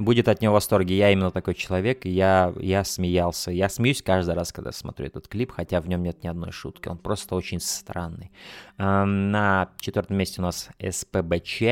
будет 0.00 0.28
от 0.28 0.40
него 0.40 0.52
в 0.52 0.54
восторге. 0.54 0.96
Я 0.96 1.10
именно 1.12 1.30
такой 1.30 1.54
человек, 1.54 2.06
и 2.06 2.10
я, 2.10 2.52
я 2.58 2.82
смеялся. 2.84 3.50
Я 3.52 3.68
смеюсь 3.68 4.02
каждый 4.02 4.34
раз, 4.34 4.52
когда 4.52 4.72
смотрю 4.72 5.06
этот 5.06 5.28
клип, 5.28 5.52
хотя 5.52 5.80
в 5.80 5.88
нем 5.88 6.02
нет 6.02 6.24
ни 6.24 6.28
одной 6.28 6.50
шутки. 6.50 6.88
Он 6.88 6.98
просто 6.98 7.34
очень 7.34 7.60
странный. 7.60 8.32
На 8.78 9.68
четвертом 9.78 10.16
месте 10.16 10.40
у 10.40 10.44
нас 10.44 10.68
СПБЧ. 10.80 11.62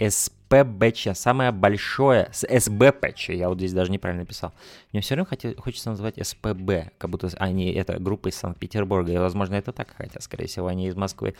СПБЧ, 0.00 1.08
самое 1.14 1.50
большое, 1.50 2.30
СБПЧ, 2.32 3.30
я 3.30 3.48
вот 3.48 3.58
здесь 3.58 3.72
даже 3.72 3.90
неправильно 3.90 4.24
писал. 4.24 4.52
Мне 4.92 5.02
все 5.02 5.16
равно 5.16 5.28
хотел, 5.28 5.56
хочется 5.56 5.90
называть 5.90 6.24
СПБ, 6.24 6.92
как 6.98 7.10
будто 7.10 7.28
они, 7.38 7.72
это 7.72 7.98
группа 7.98 8.28
из 8.28 8.36
Санкт-Петербурга, 8.36 9.12
и, 9.12 9.16
возможно, 9.16 9.56
это 9.56 9.72
так, 9.72 9.88
хотя, 9.96 10.20
скорее 10.20 10.46
всего, 10.46 10.68
они 10.68 10.86
из 10.86 10.94
Москвы. 10.94 11.34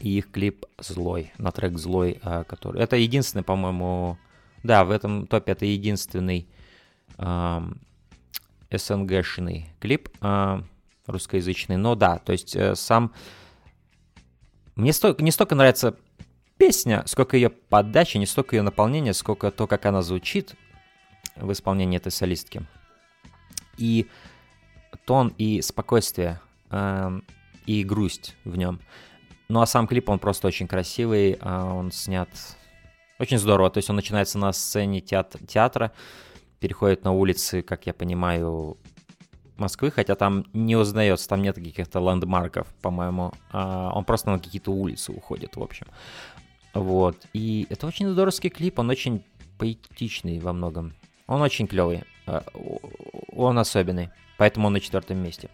И 0.00 0.18
их 0.18 0.32
клип 0.32 0.66
«Злой», 0.78 1.32
на 1.38 1.52
трек 1.52 1.78
«Злой», 1.78 2.18
а, 2.22 2.42
который... 2.42 2.82
Это 2.82 2.96
единственный, 2.96 3.44
по-моему, 3.44 4.18
да, 4.66 4.84
в 4.84 4.90
этом 4.90 5.26
топе 5.26 5.52
это 5.52 5.64
единственный 5.64 6.48
э, 7.18 7.60
СНГшный 8.70 9.70
клип 9.80 10.08
э, 10.20 10.62
русскоязычный. 11.06 11.76
Но 11.76 11.94
да, 11.94 12.18
то 12.18 12.32
есть 12.32 12.54
э, 12.56 12.74
сам... 12.74 13.12
Мне 14.74 14.92
столько, 14.92 15.22
не 15.22 15.30
столько 15.30 15.54
нравится 15.54 15.96
песня, 16.58 17.02
сколько 17.06 17.36
ее 17.36 17.48
подача, 17.50 18.18
не 18.18 18.26
столько 18.26 18.56
ее 18.56 18.62
наполнение, 18.62 19.14
сколько 19.14 19.50
то, 19.50 19.66
как 19.66 19.86
она 19.86 20.02
звучит 20.02 20.54
в 21.36 21.50
исполнении 21.52 21.96
этой 21.96 22.12
солистки. 22.12 22.62
И 23.78 24.08
тон 25.04 25.32
и 25.38 25.60
спокойствие, 25.62 26.40
э, 26.70 27.20
и 27.66 27.84
грусть 27.84 28.36
в 28.44 28.56
нем. 28.56 28.80
Ну 29.48 29.60
а 29.60 29.66
сам 29.66 29.86
клип, 29.86 30.08
он 30.08 30.18
просто 30.18 30.48
очень 30.48 30.66
красивый, 30.66 31.32
э, 31.32 31.62
он 31.62 31.92
снят 31.92 32.28
очень 33.18 33.38
здорово. 33.38 33.70
То 33.70 33.78
есть 33.78 33.90
он 33.90 33.96
начинается 33.96 34.38
на 34.38 34.52
сцене 34.52 35.00
театр, 35.00 35.40
театра, 35.46 35.92
переходит 36.60 37.04
на 37.04 37.12
улицы, 37.12 37.62
как 37.62 37.86
я 37.86 37.94
понимаю, 37.94 38.76
Москвы, 39.56 39.90
хотя 39.90 40.14
там 40.16 40.44
не 40.52 40.76
узнается, 40.76 41.28
там 41.28 41.40
нет 41.40 41.56
каких-то 41.56 42.00
ландмарков, 42.00 42.66
по-моему. 42.82 43.32
А 43.50 43.90
он 43.94 44.04
просто 44.04 44.30
на 44.30 44.38
какие-то 44.38 44.70
улицы 44.70 45.12
уходит, 45.12 45.56
в 45.56 45.62
общем. 45.62 45.86
Вот. 46.74 47.16
И 47.32 47.66
это 47.70 47.86
очень 47.86 48.08
здоровский 48.10 48.50
клип, 48.50 48.78
он 48.78 48.90
очень 48.90 49.24
поэтичный 49.56 50.38
во 50.40 50.52
многом. 50.52 50.94
Он 51.26 51.40
очень 51.40 51.66
клевый. 51.66 52.04
А, 52.26 52.44
он 53.32 53.58
особенный. 53.58 54.10
Поэтому 54.36 54.66
он 54.66 54.74
на 54.74 54.80
четвертом 54.80 55.18
месте. 55.18 55.48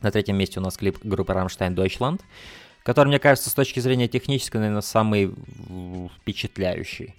На 0.00 0.10
третьем 0.10 0.36
месте 0.36 0.58
у 0.58 0.62
нас 0.62 0.76
клип 0.76 0.98
группы 1.04 1.32
Rammstein 1.32 1.74
Deutschland 1.74 2.20
который, 2.82 3.08
мне 3.08 3.18
кажется, 3.18 3.50
с 3.50 3.54
точки 3.54 3.80
зрения 3.80 4.08
технической, 4.08 4.60
наверное, 4.60 4.82
самый 4.82 5.34
впечатляющий. 6.20 7.14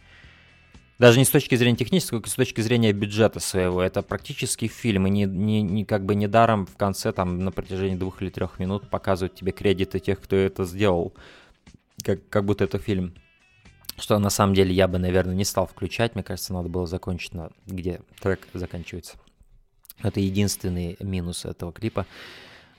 Даже 0.99 1.17
не 1.17 1.25
с 1.25 1.29
точки 1.29 1.55
зрения 1.55 1.75
технического, 1.75 2.19
как 2.19 2.29
с 2.29 2.35
точки 2.35 2.61
зрения 2.61 2.93
бюджета 2.93 3.39
своего. 3.39 3.81
Это 3.81 4.03
практически 4.03 4.67
фильм, 4.67 5.07
и 5.07 5.09
не, 5.09 5.25
не, 5.25 5.61
не 5.61 5.85
как 5.85 6.05
бы 6.05 6.15
недаром 6.15 6.65
в 6.65 6.77
конце, 6.77 7.11
там, 7.11 7.39
на 7.39 7.51
протяжении 7.51 7.95
двух 7.95 8.21
или 8.21 8.29
трех 8.29 8.59
минут 8.59 8.89
показывают 8.89 9.35
тебе 9.35 9.51
кредиты 9.51 9.99
тех, 9.99 10.21
кто 10.21 10.35
это 10.35 10.65
сделал. 10.65 11.13
Как, 12.03 12.27
как 12.29 12.45
будто 12.45 12.63
это 12.63 12.77
фильм. 12.77 13.15
Что 13.97 14.17
на 14.19 14.29
самом 14.29 14.53
деле 14.55 14.73
я 14.73 14.87
бы, 14.87 14.97
наверное, 14.97 15.35
не 15.35 15.45
стал 15.45 15.67
включать. 15.67 16.15
Мне 16.15 16.23
кажется, 16.23 16.53
надо 16.53 16.69
было 16.69 16.85
закончить, 16.87 17.33
на, 17.33 17.51
где 17.65 18.01
трек 18.19 18.47
заканчивается. 18.53 19.17
Это 20.01 20.19
единственный 20.19 20.97
минус 20.99 21.45
этого 21.45 21.71
клипа. 21.71 22.05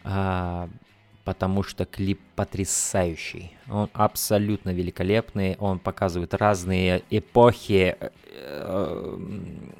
А, 0.02 0.68
потому 1.24 1.62
что 1.62 1.86
клип 1.86 2.20
потрясающий. 2.36 3.56
Он 3.70 3.88
абсолютно 3.92 4.70
великолепный, 4.70 5.56
он 5.58 5.78
показывает 5.78 6.34
разные 6.34 7.02
эпохи 7.10 7.96
э, 7.98 8.10
э, 8.30 9.18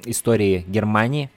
истории 0.05 0.65
Германии, 0.67 1.29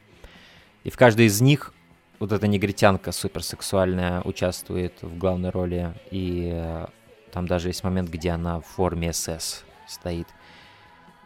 и 0.85 0.91
в 0.91 0.97
каждой 0.97 1.27
из 1.27 1.41
них 1.41 1.75
вот 2.19 2.33
эта 2.33 2.47
негритянка 2.49 3.13
суперсексуальная 3.13 4.23
участвует 4.23 4.95
в 5.03 5.19
главной 5.19 5.51
роли, 5.51 5.95
и 6.11 6.51
э, 6.53 6.87
там 7.33 7.47
даже 7.47 7.69
есть 7.69 7.85
момент, 7.85 8.09
где 8.09 8.31
она 8.31 8.61
в 8.61 8.67
форме 8.67 9.13
СС 9.13 9.65
стоит. 9.87 10.27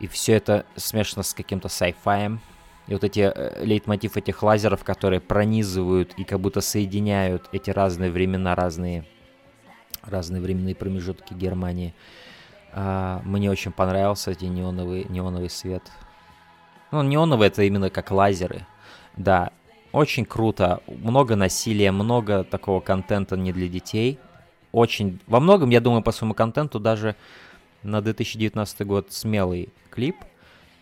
И 0.00 0.08
все 0.08 0.32
это 0.32 0.66
смешано 0.74 1.22
с 1.22 1.32
каким-то 1.32 1.68
sci-fi, 1.68 2.38
и 2.88 2.94
вот 2.94 3.04
эти 3.04 3.20
э, 3.20 3.64
лейтмотив 3.64 4.16
этих 4.16 4.42
лазеров, 4.42 4.82
которые 4.82 5.20
пронизывают 5.20 6.14
и 6.16 6.24
как 6.24 6.40
будто 6.40 6.60
соединяют 6.60 7.48
эти 7.52 7.70
разные 7.70 8.10
времена, 8.10 8.54
разные, 8.54 9.06
разные 10.02 10.42
временные 10.42 10.74
промежутки 10.74 11.32
Германии. 11.34 11.94
А, 12.72 13.22
мне 13.24 13.50
очень 13.50 13.70
понравился 13.70 14.32
эти 14.32 14.46
неоновый, 14.46 15.06
неоновый 15.08 15.50
свет. 15.50 15.82
Ну, 16.90 17.02
неоновый 17.02 17.48
это 17.48 17.62
именно 17.62 17.88
как 17.88 18.10
лазеры. 18.10 18.66
Да, 19.16 19.52
очень 19.92 20.24
круто. 20.24 20.80
Много 20.86 21.36
насилия, 21.36 21.92
много 21.92 22.42
такого 22.42 22.80
контента 22.80 23.36
не 23.36 23.52
для 23.52 23.68
детей. 23.68 24.18
Очень, 24.72 25.20
во 25.26 25.38
многом, 25.38 25.70
я 25.70 25.80
думаю, 25.80 26.02
по 26.02 26.12
своему 26.12 26.34
контенту 26.34 26.80
даже 26.80 27.14
на 27.82 28.00
2019 28.00 28.86
год 28.86 29.12
смелый 29.12 29.68
клип– 29.90 30.16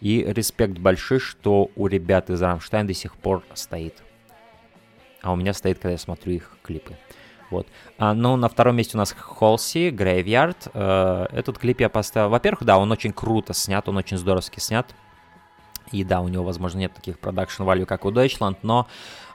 и 0.01 0.25
респект 0.27 0.79
большой, 0.79 1.19
что 1.19 1.71
у 1.77 1.87
ребят 1.87 2.31
из 2.31 2.41
Рамштайн 2.41 2.87
до 2.87 2.95
сих 2.95 3.17
пор 3.17 3.43
стоит. 3.55 4.03
А 5.23 5.33
у 5.33 5.37
меня 5.37 5.53
стоит, 5.53 5.79
когда 5.79 5.91
я 5.91 5.99
смотрю 5.99 6.35
их 6.35 6.57
клипы. 6.63 6.97
Вот. 7.51 7.67
А, 7.99 8.15
ну, 8.15 8.37
на 8.37 8.49
втором 8.49 8.77
месте 8.77 8.97
у 8.97 8.99
нас 8.99 9.13
Halsey, 9.13 9.91
Graveyard. 9.91 10.71
Э, 10.73 11.27
этот 11.33 11.59
клип 11.59 11.81
я 11.81 11.89
поставил... 11.89 12.31
Во-первых, 12.31 12.65
да, 12.65 12.79
он 12.79 12.91
очень 12.93 13.13
круто 13.13 13.53
снят, 13.53 13.87
он 13.89 13.97
очень 13.97 14.17
здоровски 14.17 14.61
снят. 14.61 14.95
И 15.93 16.05
да, 16.05 16.21
у 16.21 16.29
него, 16.29 16.45
возможно, 16.45 16.79
нет 16.79 16.95
таких 16.95 17.19
production 17.19 17.65
value, 17.65 17.87
как 17.87 18.05
у 18.05 18.11
Deutschland, 18.11 18.59
но 18.63 18.87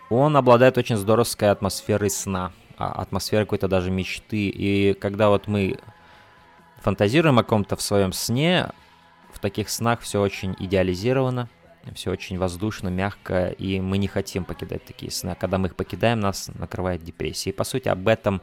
он 0.09 0.37
обладает 0.37 0.77
очень 0.77 0.95
здоровской 0.95 1.51
атмосферой 1.51 2.09
сна, 2.09 2.53
а, 2.77 2.93
атмосферой 3.01 3.45
какой-то 3.45 3.67
даже 3.67 3.91
мечты. 3.91 4.47
И 4.47 4.93
когда 4.93 5.29
вот 5.29 5.47
мы 5.47 5.77
фантазируем 6.77 7.37
о 7.37 7.43
ком-то 7.43 7.75
в 7.75 7.81
своем 7.81 8.13
сне, 8.13 8.69
в 9.35 9.39
таких 9.39 9.69
снах 9.69 9.99
все 9.99 10.21
очень 10.21 10.55
идеализировано, 10.59 11.49
все 11.93 12.09
очень 12.11 12.37
воздушно, 12.37 12.87
мягко, 12.87 13.49
и 13.49 13.81
мы 13.81 13.97
не 13.97 14.07
хотим 14.07 14.45
покидать 14.45 14.85
такие 14.85 15.11
сны. 15.11 15.31
А 15.31 15.35
когда 15.35 15.57
мы 15.57 15.67
их 15.67 15.75
покидаем, 15.75 16.21
нас 16.21 16.49
накрывает 16.55 17.03
депрессия. 17.03 17.49
И, 17.49 17.53
по 17.53 17.65
сути, 17.65 17.89
об 17.89 18.07
этом 18.07 18.41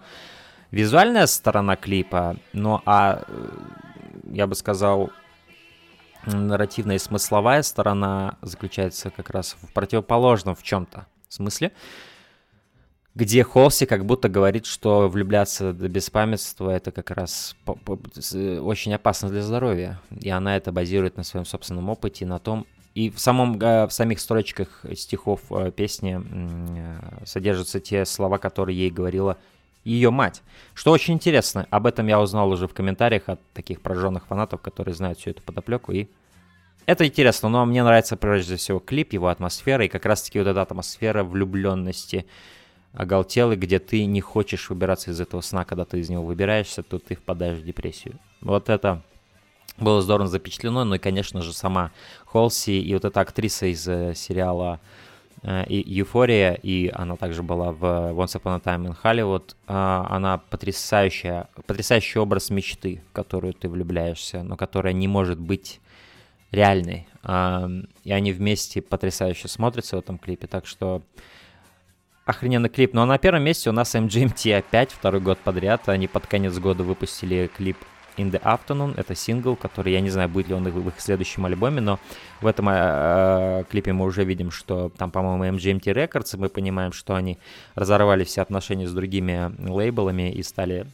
визуальная 0.71 1.27
сторона 1.27 1.77
клипа, 1.77 2.37
ну 2.53 2.83
а, 2.85 3.25
э, 3.27 3.49
я 4.33 4.47
бы 4.47 4.55
сказал, 4.55 5.11
нарративная 6.27 6.97
и 6.97 7.01
смысловая 7.01 7.63
сторона 7.63 8.37
заключается 8.43 9.11
как 9.11 9.31
раз 9.31 9.57
в 9.63 9.73
противоположном 9.73 10.55
в 10.55 10.63
чем-то 10.63 11.07
смысле, 11.29 11.73
где 13.15 13.45
Холси 13.45 13.87
как 13.87 14.07
будто 14.07 14.29
говорит, 14.29 14.67
что 14.67 15.09
влюбляться 15.09 15.73
до 15.73 15.89
беспамятства 15.89 16.71
это 16.71 16.93
как 16.93 17.11
раз 17.11 17.55
очень 17.67 18.95
опасно 18.95 19.29
для 19.29 19.43
здоровья. 19.43 20.01
И 20.21 20.31
она 20.31 20.57
это 20.57 20.73
базирует 20.73 21.17
на 21.17 21.23
своем 21.23 21.45
собственном 21.45 21.91
опыте, 21.91 22.25
на 22.25 22.39
том, 22.39 22.67
и 22.95 23.11
в, 23.11 23.19
самом, 23.19 23.59
в 23.59 23.91
самих 23.91 24.21
строчках 24.21 24.85
стихов 24.95 25.41
э, 25.51 25.71
песни 25.71 26.21
э, 26.23 27.25
содержатся 27.25 27.81
те 27.81 28.05
слова, 28.05 28.37
которые 28.37 28.77
ей 28.77 28.91
говорила 28.91 29.39
ее 29.83 30.11
мать. 30.11 30.43
Что 30.75 30.93
очень 30.93 31.15
интересно, 31.15 31.67
об 31.71 31.87
этом 31.87 32.07
я 32.07 32.21
узнал 32.21 32.51
уже 32.51 32.69
в 32.69 32.75
комментариях 32.75 33.29
от 33.29 33.41
таких 33.55 33.81
прожженных 33.81 34.27
фанатов, 34.27 34.61
которые 34.61 34.95
знают 34.95 35.19
всю 35.19 35.31
эту 35.31 35.43
подоплеку, 35.43 35.93
и 35.93 36.07
это 36.85 37.07
интересно, 37.07 37.49
но 37.49 37.65
мне 37.65 37.83
нравится 37.83 38.17
прежде 38.17 38.57
всего 38.57 38.79
клип, 38.79 39.13
его 39.13 39.29
атмосфера, 39.29 39.85
и 39.85 39.89
как 39.89 40.05
раз-таки 40.05 40.39
вот 40.39 40.49
эта 40.49 40.61
атмосфера 40.61 41.25
влюбленности 41.25 42.27
оголтелый, 42.93 43.57
где 43.57 43.79
ты 43.79 44.05
не 44.05 44.21
хочешь 44.21 44.69
выбираться 44.71 45.11
из 45.11 45.21
этого 45.21 45.41
сна, 45.41 45.65
когда 45.65 45.85
ты 45.85 46.01
из 46.01 46.11
него 46.11 46.25
выбираешься, 46.25 46.83
то 46.83 46.99
ты 46.99 47.15
впадаешь 47.15 47.59
в 47.59 47.65
депрессию. 47.65 48.19
Вот 48.41 48.69
это 48.69 49.03
было 49.79 50.03
здорово 50.03 50.29
запечатлено, 50.29 50.85
ну 50.85 50.97
и, 50.97 50.99
конечно 50.99 51.41
же, 51.43 51.53
сама 51.53 51.93
Холси 52.27 52.81
и 52.81 52.93
вот 52.93 53.05
эта 53.05 53.21
актриса 53.21 53.67
из 53.67 53.89
э, 53.89 54.15
сериала 54.15 54.81
э, 55.43 55.65
«Юфория», 55.69 56.53
и 56.55 56.91
она 56.93 57.17
также 57.17 57.43
была 57.43 57.73
в 57.73 57.83
«Once 58.13 58.39
Upon 58.39 58.57
a 58.57 58.59
Time 58.59 58.89
in 58.89 58.97
Hollywood», 59.03 59.55
э, 59.67 60.15
она 60.15 60.39
потрясающая, 60.39 61.49
потрясающий 61.67 62.19
образ 62.19 62.51
мечты, 62.51 63.03
в 63.09 63.13
которую 63.13 63.55
ты 63.55 63.69
влюбляешься, 63.69 64.43
но 64.43 64.57
которая 64.57 64.93
не 64.93 65.09
может 65.09 65.41
быть 65.41 65.81
реальной. 66.51 67.09
И 67.25 68.13
они 68.13 68.33
вместе 68.33 68.83
потрясающе 68.83 69.49
смотрятся 69.49 69.97
в 69.97 70.01
этом 70.01 70.19
клипе, 70.19 70.47
так 70.49 70.67
что 70.67 71.01
охрененный 72.25 72.69
клип. 72.69 72.95
Но 72.95 73.05
на 73.05 73.19
первом 73.19 73.43
месте 73.43 73.71
у 73.71 73.73
нас 73.73 73.95
MGMT 73.95 74.57
опять, 74.57 74.93
второй 74.93 75.21
год 75.21 75.39
подряд. 75.39 75.89
Они 75.89 76.09
под 76.09 76.27
конец 76.27 76.59
года 76.59 76.85
выпустили 76.85 77.51
клип 77.57 77.77
In 78.17 78.31
the 78.31 78.41
Afternoon. 78.43 78.95
Это 78.97 79.15
сингл, 79.15 79.57
который, 79.57 79.93
я 79.93 80.01
не 80.01 80.11
знаю, 80.11 80.29
будет 80.29 80.49
ли 80.49 80.55
он 80.55 80.65
в 80.65 80.89
их 80.89 80.95
следующем 80.99 81.47
альбоме, 81.47 81.81
но 81.81 81.99
в 82.41 82.47
этом 82.47 82.69
э, 82.69 83.65
клипе 83.71 83.93
мы 83.93 84.05
уже 84.05 84.25
видим, 84.25 84.51
что 84.51 84.91
там, 84.91 85.11
по-моему, 85.11 85.57
MGMT 85.57 85.85
Records, 85.95 86.37
и 86.37 86.39
мы 86.39 86.49
понимаем, 86.49 86.93
что 86.93 87.15
они 87.15 87.39
разорвали 87.75 88.25
все 88.25 88.43
отношения 88.43 88.87
с 88.87 88.93
другими 88.93 89.53
лейблами 89.59 90.31
и 90.31 90.43
стали 90.43 90.87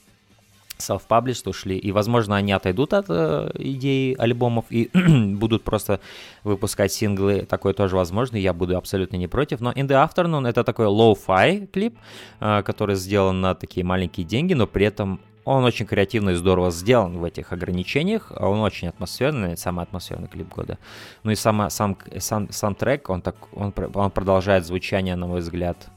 self-published 0.79 1.49
ушли, 1.49 1.77
и, 1.77 1.93
возможно, 1.93 2.37
они 2.37 2.53
отойдут 2.53 2.93
от 2.93 3.07
э, 3.09 3.51
идеи 3.55 4.15
альбомов 4.19 4.65
и 4.71 4.91
будут 5.35 5.65
просто 5.65 6.01
выпускать 6.45 6.93
синглы, 6.93 7.43
такое 7.43 7.73
тоже 7.73 7.97
возможно, 7.97 8.37
я 8.37 8.53
буду 8.53 8.77
абсолютно 8.77 9.17
не 9.17 9.29
против, 9.29 9.61
но 9.61 9.73
In 9.73 9.87
the 9.87 10.09
Afternoon 10.09 10.49
это 10.49 10.64
такой 10.64 10.87
low-fi 10.87 11.67
клип, 11.67 11.99
э, 12.41 12.62
который 12.62 12.97
сделан 12.97 13.41
на 13.41 13.55
такие 13.55 13.85
маленькие 13.85 14.27
деньги, 14.27 14.55
но 14.55 14.67
при 14.67 14.87
этом 14.87 15.21
он 15.45 15.64
очень 15.64 15.87
креативно 15.87 16.31
и 16.31 16.35
здорово 16.35 16.71
сделан 16.71 17.19
в 17.19 17.25
этих 17.25 17.53
ограничениях, 17.53 18.33
он 18.37 18.61
очень 18.61 18.88
атмосферный, 18.88 19.57
самый 19.57 19.83
атмосферный 19.83 20.29
клип 20.29 20.49
года. 20.49 20.79
Ну 21.23 21.31
и 21.31 21.35
сама, 21.35 21.71
сам, 21.71 21.97
сам, 22.19 22.53
сам 22.53 22.75
трек, 22.75 23.09
он, 23.09 23.23
так, 23.23 23.37
он, 23.53 23.73
он 23.95 24.11
продолжает 24.11 24.67
звучание, 24.67 25.17
на 25.17 25.27
мой 25.27 25.41
взгляд, 25.41 25.88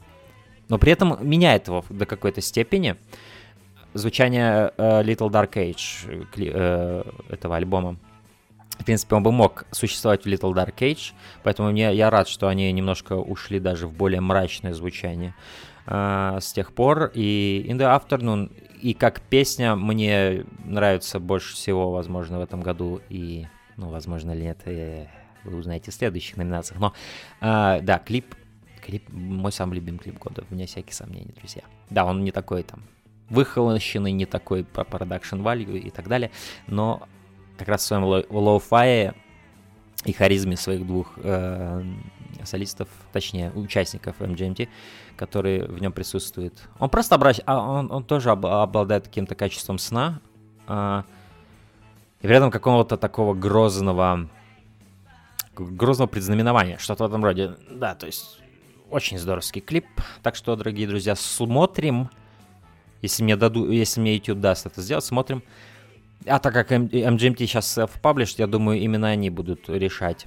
но 0.70 0.78
при 0.78 0.92
этом 0.92 1.18
меняет 1.20 1.68
его 1.68 1.84
до 1.90 2.06
какой-то 2.06 2.40
степени 2.40 2.96
звучание 3.94 4.72
uh, 4.76 5.02
Little 5.04 5.30
Dark 5.30 5.52
Age 5.54 6.26
uh, 6.36 7.24
этого 7.30 7.56
альбома. 7.56 7.96
В 8.78 8.84
принципе, 8.84 9.14
он 9.14 9.22
бы 9.22 9.32
мог 9.32 9.66
существовать 9.70 10.24
в 10.24 10.26
Little 10.26 10.52
Dark 10.54 10.76
Age, 10.78 11.12
поэтому 11.42 11.70
мне, 11.70 11.94
я 11.94 12.10
рад, 12.10 12.26
что 12.26 12.48
они 12.48 12.72
немножко 12.72 13.14
ушли 13.14 13.60
даже 13.60 13.86
в 13.86 13.92
более 13.92 14.20
мрачное 14.20 14.72
звучание 14.72 15.34
uh, 15.86 16.40
с 16.40 16.52
тех 16.52 16.72
пор. 16.72 17.12
И 17.14 17.64
In 17.68 17.76
the 17.76 18.00
Afternoon, 18.00 18.50
и 18.80 18.94
как 18.94 19.20
песня, 19.20 19.76
мне 19.76 20.44
нравится 20.64 21.20
больше 21.20 21.54
всего, 21.54 21.92
возможно, 21.92 22.38
в 22.38 22.42
этом 22.42 22.60
году. 22.60 23.00
И, 23.08 23.46
ну, 23.76 23.90
возможно 23.90 24.32
ли 24.32 24.42
нет, 24.42 24.58
э, 24.64 25.06
вы 25.44 25.56
узнаете 25.56 25.90
в 25.90 25.94
следующих 25.94 26.36
номинациях. 26.36 26.80
Но, 26.80 26.92
uh, 27.40 27.80
да, 27.82 27.98
клип, 27.98 28.34
клип, 28.84 29.08
мой 29.10 29.52
самый 29.52 29.74
любимый 29.74 29.98
клип 29.98 30.18
года, 30.18 30.44
вне 30.50 30.66
всяких 30.66 30.94
сомнений, 30.94 31.32
друзья. 31.36 31.62
Да, 31.90 32.04
он 32.04 32.24
не 32.24 32.32
такой 32.32 32.64
там 32.64 32.82
выхолощенный, 33.32 34.12
не 34.12 34.26
такой 34.26 34.64
по 34.64 34.82
production 34.82 35.42
value 35.42 35.78
и 35.78 35.90
так 35.90 36.08
далее, 36.08 36.30
но 36.66 37.02
как 37.56 37.68
раз 37.68 37.82
в 37.82 37.86
своем 37.86 38.04
lo-fi 38.04 38.96
е 38.96 39.14
и 40.04 40.12
харизме 40.12 40.56
своих 40.56 40.86
двух 40.86 41.12
э, 41.16 41.82
солистов, 42.44 42.88
точнее, 43.12 43.50
участников 43.52 44.20
MGMT, 44.20 44.68
которые 45.16 45.64
в 45.64 45.80
нем 45.80 45.92
присутствуют. 45.92 46.68
Он 46.78 46.90
просто 46.90 47.14
обращ... 47.14 47.38
а 47.46 47.58
он, 47.58 47.90
он 47.90 48.04
тоже 48.04 48.30
об, 48.30 48.46
обладает 48.46 49.04
каким-то 49.04 49.34
качеством 49.34 49.78
сна, 49.78 50.20
э, 50.66 51.02
и 52.20 52.26
при 52.26 52.36
этом 52.36 52.50
какого-то 52.50 52.96
такого 52.96 53.34
грозного, 53.34 54.28
грозного 55.56 56.08
предзнаменования, 56.08 56.78
что-то 56.78 57.04
в 57.04 57.06
этом 57.08 57.24
роде. 57.24 57.56
Да, 57.70 57.94
то 57.94 58.06
есть 58.06 58.40
очень 58.90 59.18
здоровский 59.18 59.60
клип. 59.60 59.86
Так 60.22 60.36
что, 60.36 60.54
дорогие 60.54 60.86
друзья, 60.86 61.16
смотрим 61.16 62.10
если 63.02 63.22
мне, 63.22 63.36
даду, 63.36 63.70
если 63.70 64.00
мне 64.00 64.14
YouTube 64.14 64.40
даст 64.40 64.66
это 64.66 64.80
сделать, 64.80 65.04
смотрим. 65.04 65.42
А 66.26 66.38
так 66.38 66.54
как 66.54 66.70
MGMT 66.72 67.38
сейчас 67.40 67.76
в 67.76 68.00
паблиш, 68.00 68.34
я 68.36 68.46
думаю, 68.46 68.80
именно 68.80 69.08
они 69.08 69.28
будут 69.28 69.68
решать, 69.68 70.26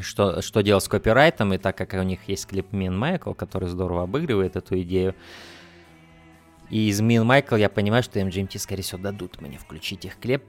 что, 0.00 0.40
что 0.40 0.62
делать 0.62 0.84
с 0.84 0.88
копирайтом. 0.88 1.52
И 1.52 1.58
так 1.58 1.76
как 1.76 1.92
у 1.94 2.02
них 2.02 2.20
есть 2.28 2.46
клип 2.46 2.72
Мин 2.72 2.96
Майкл, 2.96 3.34
который 3.34 3.68
здорово 3.68 4.04
обыгрывает 4.04 4.56
эту 4.56 4.80
идею, 4.80 5.14
и 6.72 6.88
из 6.88 7.02
Мин 7.02 7.26
Майкл 7.26 7.56
я 7.56 7.68
понимаю, 7.68 8.02
что 8.02 8.18
MGMT, 8.18 8.58
скорее 8.58 8.82
всего, 8.82 8.98
дадут 8.98 9.42
мне 9.42 9.58
включить 9.58 10.06
их 10.06 10.18
клип, 10.18 10.42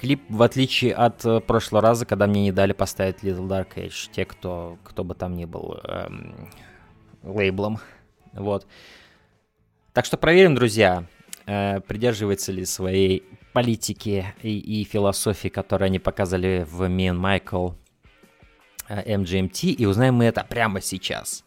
клип, 0.00 0.22
в 0.30 0.42
отличие 0.42 0.94
от 0.94 1.22
э, 1.26 1.40
прошлого 1.40 1.82
раза, 1.82 2.06
когда 2.06 2.26
мне 2.26 2.44
не 2.44 2.50
дали 2.50 2.72
поставить 2.72 3.22
Little 3.22 3.46
Dark 3.46 3.74
Age, 3.74 4.10
те, 4.10 4.24
кто, 4.24 4.78
кто 4.84 5.04
бы 5.04 5.14
там 5.14 5.34
ни 5.34 5.44
был 5.44 5.78
эм, 5.84 6.48
лейблом. 7.22 7.78
Вот. 8.32 8.66
Так 9.92 10.04
что 10.04 10.16
проверим, 10.16 10.54
друзья, 10.54 11.04
э, 11.46 11.80
придерживается 11.80 12.52
ли 12.52 12.64
своей 12.64 13.24
политики 13.52 14.32
и, 14.42 14.58
и 14.58 14.84
философии, 14.84 15.48
которые 15.48 15.86
они 15.86 15.98
показали 15.98 16.64
в 16.68 16.88
Мен 16.88 17.16
Майкл 17.16 17.70
MGMT, 18.88 19.70
и 19.70 19.86
узнаем 19.86 20.14
мы 20.14 20.24
это 20.26 20.44
прямо 20.44 20.80
сейчас. 20.80 21.44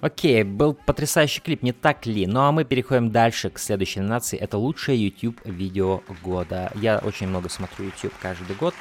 Окей, 0.00 0.44
был 0.44 0.72
потрясающий 0.72 1.42
клип, 1.42 1.62
не 1.62 1.72
так 1.72 2.06
ли? 2.06 2.26
Ну 2.26 2.40
а 2.40 2.52
мы 2.52 2.64
переходим 2.64 3.10
дальше 3.10 3.50
к 3.50 3.58
следующей 3.58 4.00
номинации. 4.00 4.38
Это 4.38 4.56
лучшее 4.56 5.04
YouTube 5.04 5.38
видео 5.44 6.02
года. 6.22 6.72
Я 6.74 6.98
очень 6.98 7.26
много 7.26 7.50
смотрю 7.50 7.86
YouTube 7.86 8.14
каждый 8.20 8.56
год. 8.56 8.74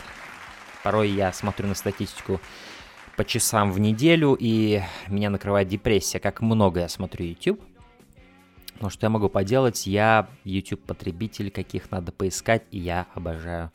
Порой 0.81 1.09
я 1.09 1.33
смотрю 1.33 1.67
на 1.67 1.75
статистику 1.75 2.39
по 3.17 3.25
часам 3.25 3.73
в 3.73 3.81
неделю, 3.81 4.37
и 4.39 4.81
меня 5.09 5.29
накрывает 5.29 5.67
депрессия, 5.67 6.19
как 6.19 6.39
много 6.39 6.79
я 6.79 6.87
смотрю 6.87 7.25
YouTube. 7.25 7.59
Но 8.79 8.89
что 8.89 9.05
я 9.05 9.09
могу 9.09 9.27
поделать? 9.27 9.85
Я 9.87 10.29
YouTube-потребитель, 10.45 11.51
каких 11.51 11.91
надо 11.91 12.13
поискать, 12.13 12.63
и 12.71 12.79
я 12.79 13.07
обожаю 13.13 13.73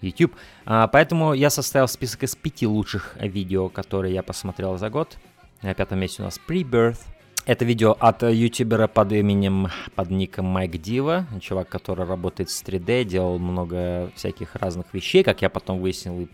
YouTube. 0.00 0.34
А, 0.64 0.88
поэтому 0.88 1.34
я 1.34 1.50
составил 1.50 1.86
список 1.86 2.24
из 2.24 2.34
пяти 2.34 2.66
лучших 2.66 3.16
видео, 3.20 3.68
которые 3.68 4.12
я 4.12 4.24
посмотрел 4.24 4.76
за 4.76 4.90
год. 4.90 5.16
На 5.62 5.74
пятом 5.74 5.98
месте 5.98 6.22
у 6.22 6.24
нас 6.24 6.40
Pre-Birth. 6.48 7.00
Это 7.44 7.66
видео 7.66 7.94
от 8.00 8.22
ютубера 8.22 8.86
под 8.86 9.12
именем, 9.12 9.68
под 9.94 10.10
ником 10.10 10.46
Майк 10.46 10.72
Дива, 10.78 11.26
чувак, 11.42 11.68
который 11.68 12.06
работает 12.06 12.48
с 12.48 12.62
3D, 12.62 13.04
делал 13.04 13.38
много 13.38 14.10
всяких 14.14 14.54
разных 14.54 14.94
вещей, 14.94 15.22
как 15.22 15.42
я 15.42 15.50
потом 15.50 15.80
выяснил, 15.80 16.18
и 16.20 16.28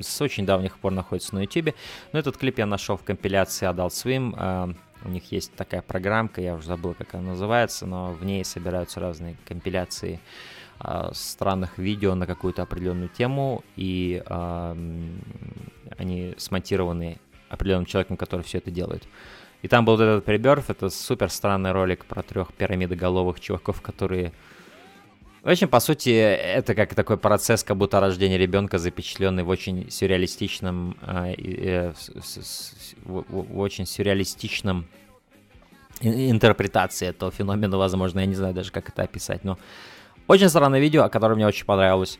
с 0.00 0.22
очень 0.22 0.46
давних 0.46 0.78
пор 0.78 0.92
находится 0.92 1.34
на 1.34 1.40
ютубе. 1.40 1.74
Но 2.12 2.20
этот 2.20 2.38
клип 2.38 2.56
я 2.56 2.64
нашел 2.64 2.96
в 2.96 3.02
компиляции 3.02 3.68
Adult 3.68 3.90
Swim, 3.90 4.34
а, 4.38 4.70
у 5.04 5.08
них 5.10 5.30
есть 5.30 5.52
такая 5.54 5.82
программка, 5.82 6.40
я 6.40 6.54
уже 6.54 6.66
забыл, 6.66 6.94
как 6.94 7.14
она 7.14 7.32
называется, 7.32 7.84
но 7.84 8.12
в 8.12 8.24
ней 8.24 8.42
собираются 8.46 8.98
разные 8.98 9.36
компиляции 9.46 10.20
а, 10.78 11.10
странных 11.12 11.76
видео 11.76 12.14
на 12.14 12.26
какую-то 12.26 12.62
определенную 12.62 13.10
тему, 13.10 13.62
и 13.76 14.22
они 15.98 16.34
смонтированы 16.38 17.18
определенным 17.50 17.84
человеком, 17.84 18.16
который 18.16 18.42
все 18.42 18.58
это 18.58 18.70
делает. 18.70 19.04
И 19.62 19.68
там 19.68 19.84
был 19.84 19.96
вот 19.96 20.02
этот 20.02 20.24
приберф, 20.24 20.70
это 20.70 20.88
супер 20.88 21.30
странный 21.30 21.72
ролик 21.72 22.06
про 22.06 22.22
трех 22.22 22.54
пирамидоголовых 22.54 23.40
чуваков, 23.40 23.82
которые... 23.82 24.32
В 25.42 25.48
общем, 25.48 25.68
по 25.68 25.80
сути, 25.80 26.10
это 26.10 26.74
как 26.74 26.94
такой 26.94 27.16
процесс, 27.16 27.64
как 27.64 27.76
будто 27.76 28.00
рождение 28.00 28.38
ребенка, 28.38 28.78
запечатленный 28.78 29.42
в 29.42 29.48
очень 29.48 29.90
сюрреалистичном, 29.90 30.96
э, 31.02 31.34
э, 31.36 31.92
с, 31.94 32.36
с, 32.36 32.94
в, 33.04 33.24
в 33.28 33.58
очень 33.58 33.86
сюрреалистичном 33.86 34.86
интерпретации 36.02 37.08
этого 37.08 37.30
феномена, 37.30 37.76
возможно, 37.76 38.20
я 38.20 38.26
не 38.26 38.34
знаю 38.34 38.54
даже, 38.54 38.70
как 38.70 38.88
это 38.88 39.02
описать, 39.02 39.44
но 39.44 39.58
очень 40.26 40.48
странное 40.48 40.80
видео, 40.80 41.08
которое 41.08 41.34
мне 41.34 41.46
очень 41.46 41.66
понравилось. 41.66 42.18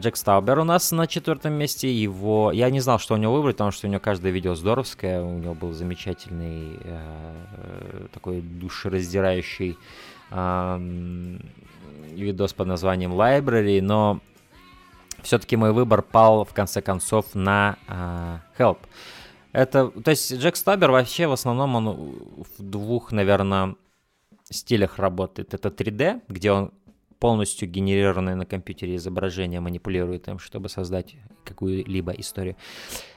Джек 0.00 0.16
Стаубер 0.16 0.58
у 0.58 0.64
нас 0.64 0.92
на 0.92 1.06
четвертом 1.06 1.52
месте. 1.52 1.92
Его... 1.92 2.52
Я 2.52 2.70
не 2.70 2.80
знал, 2.80 2.98
что 2.98 3.14
у 3.14 3.16
него 3.18 3.34
выбрать, 3.34 3.56
потому 3.56 3.70
что 3.70 3.86
у 3.86 3.90
него 3.90 4.00
каждое 4.00 4.32
видео 4.32 4.54
здоровское. 4.54 5.22
У 5.22 5.38
него 5.38 5.54
был 5.54 5.72
замечательный 5.72 6.78
э, 6.82 8.06
такой 8.12 8.40
душераздирающий 8.40 9.76
ам, 10.30 11.40
видос 12.12 12.54
под 12.54 12.68
названием 12.68 13.12
Library, 13.12 13.82
но 13.82 14.20
все-таки 15.22 15.56
мой 15.56 15.72
выбор 15.72 16.02
пал 16.02 16.44
в 16.44 16.54
конце 16.54 16.80
концов 16.80 17.34
на 17.34 17.76
а, 17.86 18.40
Help. 18.58 18.78
Это, 19.52 19.88
то 19.88 20.10
есть 20.10 20.32
Джек 20.32 20.56
Стабер 20.56 20.90
вообще 20.90 21.26
в 21.26 21.32
основном 21.32 21.74
он 21.74 22.14
в 22.58 22.62
двух, 22.62 23.12
наверное, 23.12 23.74
стилях 24.50 24.98
работает. 24.98 25.54
Это 25.54 25.68
3D, 25.68 26.22
где 26.28 26.52
он 26.52 26.72
полностью 27.20 27.68
генерированное 27.68 28.34
на 28.34 28.46
компьютере 28.46 28.96
изображение 28.96 29.60
манипулирует 29.60 30.26
им, 30.28 30.38
чтобы 30.38 30.68
создать 30.68 31.14
какую-либо 31.44 32.12
историю. 32.12 32.56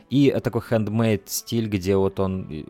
И 0.10 0.30
такой 0.44 0.62
handmade 0.62 1.24
стиль, 1.26 1.68
где 1.68 1.96
вот 1.96 2.20
он 2.20 2.48
э, 2.52 2.64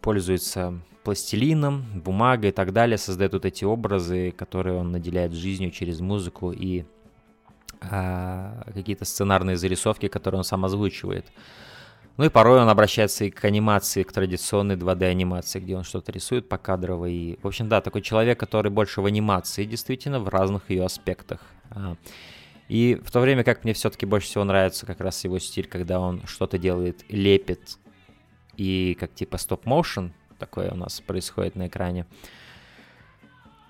пользуется 0.00 0.80
пластилином, 1.02 1.84
бумагой 1.94 2.50
и 2.50 2.52
так 2.52 2.72
далее, 2.72 2.98
создает 2.98 3.32
вот 3.32 3.44
эти 3.44 3.64
образы, 3.64 4.30
которые 4.30 4.76
он 4.76 4.92
наделяет 4.92 5.32
жизнью 5.32 5.70
через 5.70 6.00
музыку 6.00 6.52
и 6.52 6.84
а, 7.80 8.64
какие-то 8.72 9.04
сценарные 9.04 9.56
зарисовки, 9.56 10.08
которые 10.08 10.38
он 10.38 10.44
сам 10.44 10.64
озвучивает. 10.64 11.26
Ну 12.16 12.24
и 12.24 12.28
порой 12.28 12.60
он 12.60 12.68
обращается 12.68 13.24
и 13.24 13.30
к 13.30 13.44
анимации, 13.44 14.04
к 14.04 14.12
традиционной 14.12 14.76
2D 14.76 15.04
анимации, 15.04 15.58
где 15.58 15.76
он 15.76 15.82
что-то 15.82 16.12
рисует 16.12 16.48
покадрово. 16.48 17.06
И, 17.06 17.38
в 17.42 17.46
общем, 17.46 17.68
да, 17.68 17.80
такой 17.80 18.02
человек, 18.02 18.38
который 18.38 18.70
больше 18.70 19.00
в 19.00 19.06
анимации, 19.06 19.64
действительно, 19.64 20.20
в 20.20 20.28
разных 20.28 20.70
ее 20.70 20.84
аспектах. 20.84 21.40
А, 21.70 21.96
И 22.68 23.00
в 23.04 23.10
то 23.10 23.20
время 23.20 23.42
как 23.42 23.64
мне 23.64 23.74
все-таки 23.74 24.06
больше 24.06 24.28
всего 24.28 24.44
нравится 24.44 24.86
как 24.86 25.00
раз 25.00 25.24
его 25.24 25.40
стиль, 25.40 25.66
когда 25.66 25.98
он 25.98 26.22
что-то 26.26 26.56
делает, 26.56 27.04
лепит, 27.08 27.78
и 28.56 28.96
как 29.00 29.12
типа 29.12 29.36
стоп-моушен, 29.36 30.12
такое 30.38 30.70
у 30.70 30.76
нас 30.76 31.00
происходит 31.00 31.56
на 31.56 31.66
экране, 31.66 32.06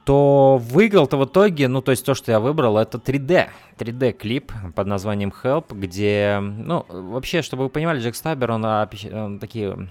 то 0.04 0.58
выиграл-то 0.62 1.16
в 1.16 1.24
итоге, 1.24 1.68
ну, 1.68 1.80
то 1.80 1.90
есть 1.90 2.04
то, 2.04 2.14
что 2.14 2.30
я 2.30 2.40
выбрал, 2.40 2.76
это 2.76 2.98
3D. 2.98 3.48
3D-клип 3.78 4.52
под 4.74 4.86
названием 4.86 5.32
Help, 5.42 5.74
где, 5.76 6.38
ну, 6.40 6.84
вообще, 6.88 7.42
чтобы 7.42 7.64
вы 7.64 7.68
понимали, 7.70 8.00
Джек 8.00 8.14
Стабер, 8.14 8.52
он, 8.52 8.64
он 8.64 9.38
такие 9.38 9.88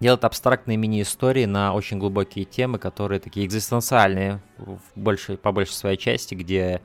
делает 0.00 0.24
абстрактные 0.24 0.76
мини-истории 0.76 1.44
на 1.44 1.74
очень 1.74 1.98
глубокие 1.98 2.44
темы, 2.44 2.78
которые 2.78 3.20
такие 3.20 3.46
экзистенциальные 3.46 4.42
в 4.58 4.80
большей, 4.96 5.36
по 5.36 5.52
большей 5.52 5.74
своей 5.74 5.96
части, 5.96 6.34
где 6.34 6.80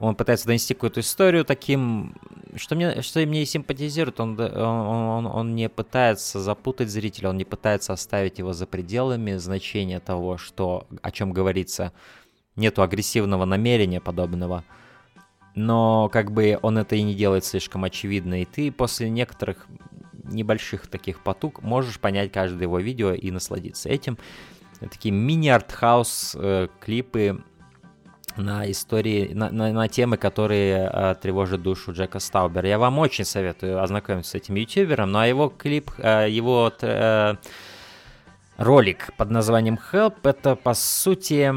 он 0.00 0.16
пытается 0.16 0.46
донести 0.46 0.72
какую-то 0.72 1.00
историю 1.00 1.44
таким, 1.44 2.16
что 2.56 2.74
мне, 2.74 3.02
что 3.02 3.20
мне 3.26 3.44
симпатизирует, 3.44 4.18
он, 4.18 4.40
он, 4.40 4.56
он, 4.56 5.26
он 5.26 5.54
не 5.54 5.68
пытается 5.68 6.40
запутать 6.40 6.88
зрителя, 6.88 7.28
он 7.28 7.36
не 7.36 7.44
пытается 7.44 7.92
оставить 7.92 8.38
его 8.38 8.54
за 8.54 8.66
пределами 8.66 9.36
значения 9.36 10.00
того, 10.00 10.38
что, 10.38 10.86
о 11.02 11.10
чем 11.10 11.32
говорится. 11.32 11.92
Нету 12.56 12.82
агрессивного 12.82 13.44
намерения 13.44 14.00
подобного, 14.00 14.64
но 15.54 16.08
как 16.08 16.32
бы 16.32 16.58
он 16.62 16.78
это 16.78 16.96
и 16.96 17.02
не 17.02 17.14
делает 17.14 17.44
слишком 17.44 17.84
очевидно, 17.84 18.40
и 18.42 18.44
ты 18.44 18.72
после 18.72 19.10
некоторых 19.10 19.66
небольших 20.24 20.86
таких 20.86 21.22
потуг 21.22 21.62
можешь 21.62 22.00
понять 22.00 22.32
каждое 22.32 22.62
его 22.62 22.78
видео 22.78 23.12
и 23.12 23.30
насладиться 23.30 23.88
этим. 23.88 24.18
Такие 24.80 25.12
мини-артхаус 25.12 26.36
э, 26.38 26.68
клипы 26.80 27.44
на 28.36 28.70
истории, 28.70 29.32
на, 29.34 29.50
на, 29.50 29.72
на 29.72 29.88
темы, 29.88 30.16
которые 30.16 30.90
э, 30.92 31.14
тревожат 31.20 31.62
душу 31.62 31.92
Джека 31.92 32.18
Стаубера. 32.18 32.68
Я 32.68 32.78
вам 32.78 32.98
очень 32.98 33.24
советую 33.24 33.82
ознакомиться 33.82 34.32
с 34.32 34.34
этим 34.34 34.54
ютубером, 34.54 35.12
ну 35.12 35.18
а 35.18 35.26
его 35.26 35.48
клип, 35.48 35.90
э, 35.98 36.28
его 36.30 36.72
э, 36.80 37.34
ролик 38.56 39.10
под 39.16 39.30
названием 39.30 39.78
Help, 39.92 40.16
это 40.22 40.56
по 40.56 40.74
сути... 40.74 41.52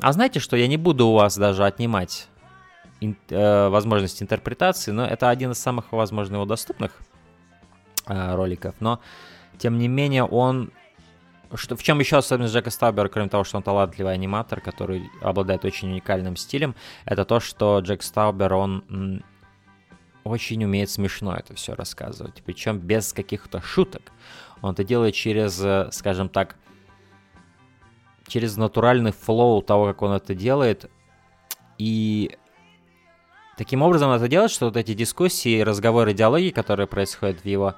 А 0.00 0.12
знаете 0.12 0.40
что, 0.40 0.56
я 0.56 0.66
не 0.66 0.76
буду 0.76 1.06
у 1.06 1.14
вас 1.14 1.36
даже 1.36 1.64
отнимать 1.64 2.28
ин, 3.00 3.16
э, 3.28 3.68
возможность 3.68 4.22
интерпретации, 4.22 4.90
но 4.90 5.06
это 5.06 5.30
один 5.30 5.52
из 5.52 5.58
самых, 5.58 5.92
возможно, 5.92 6.34
его 6.36 6.44
доступных 6.44 6.92
э, 8.06 8.34
роликов, 8.34 8.74
но 8.80 9.00
тем 9.58 9.78
не 9.78 9.88
менее 9.88 10.24
он 10.24 10.72
что, 11.54 11.76
в 11.76 11.82
чем 11.82 12.00
еще 12.00 12.16
особенность 12.16 12.54
Джека 12.54 12.70
Стаубера, 12.70 13.08
кроме 13.08 13.28
того, 13.28 13.44
что 13.44 13.56
он 13.56 13.62
талантливый 13.62 14.12
аниматор, 14.12 14.60
который 14.60 15.10
обладает 15.20 15.64
очень 15.64 15.90
уникальным 15.90 16.36
стилем, 16.36 16.74
это 17.04 17.24
то, 17.24 17.40
что 17.40 17.78
Джек 17.80 18.02
Стаубер, 18.02 18.54
он 18.54 19.22
очень 20.24 20.64
умеет 20.64 20.90
смешно 20.90 21.34
это 21.34 21.54
все 21.54 21.74
рассказывать, 21.74 22.42
причем 22.44 22.78
без 22.78 23.12
каких-то 23.12 23.60
шуток. 23.60 24.02
Он 24.62 24.72
это 24.72 24.82
делает 24.82 25.14
через, 25.14 25.60
э, 25.62 25.88
скажем 25.92 26.30
так, 26.30 26.56
через 28.26 28.56
натуральный 28.56 29.12
флоу 29.12 29.60
того, 29.60 29.86
как 29.86 30.00
он 30.02 30.12
это 30.12 30.34
делает, 30.34 30.90
и 31.76 32.36
таким 33.58 33.82
образом 33.82 34.10
это 34.10 34.26
делает, 34.28 34.50
что 34.50 34.66
вот 34.66 34.76
эти 34.76 34.94
дискуссии, 34.94 35.60
разговоры, 35.60 36.14
диалоги, 36.14 36.48
которые 36.48 36.86
происходят 36.86 37.40
в 37.40 37.44
его 37.44 37.74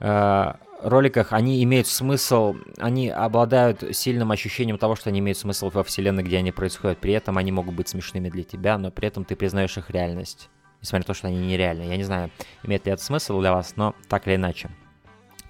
э, 0.00 0.52
роликах, 0.82 1.32
они 1.32 1.62
имеют 1.64 1.86
смысл, 1.86 2.56
они 2.78 3.08
обладают 3.08 3.84
сильным 3.96 4.30
ощущением 4.30 4.78
того, 4.78 4.96
что 4.96 5.10
они 5.10 5.20
имеют 5.20 5.38
смысл 5.38 5.70
во 5.70 5.82
вселенной, 5.84 6.22
где 6.22 6.38
они 6.38 6.52
происходят. 6.52 6.98
При 6.98 7.12
этом 7.12 7.38
они 7.38 7.52
могут 7.52 7.74
быть 7.74 7.88
смешными 7.88 8.28
для 8.28 8.42
тебя, 8.42 8.78
но 8.78 8.90
при 8.90 9.08
этом 9.08 9.24
ты 9.24 9.36
признаешь 9.36 9.76
их 9.76 9.90
реальность. 9.90 10.48
Несмотря 10.80 11.04
на 11.04 11.06
то, 11.06 11.14
что 11.14 11.28
они 11.28 11.38
нереальны. 11.38 11.82
Я 11.82 11.96
не 11.96 12.02
знаю, 12.02 12.30
имеет 12.64 12.86
ли 12.86 12.92
это 12.92 13.02
смысл 13.02 13.40
для 13.40 13.52
вас, 13.52 13.76
но 13.76 13.94
так 14.08 14.26
или 14.26 14.34
иначе. 14.34 14.70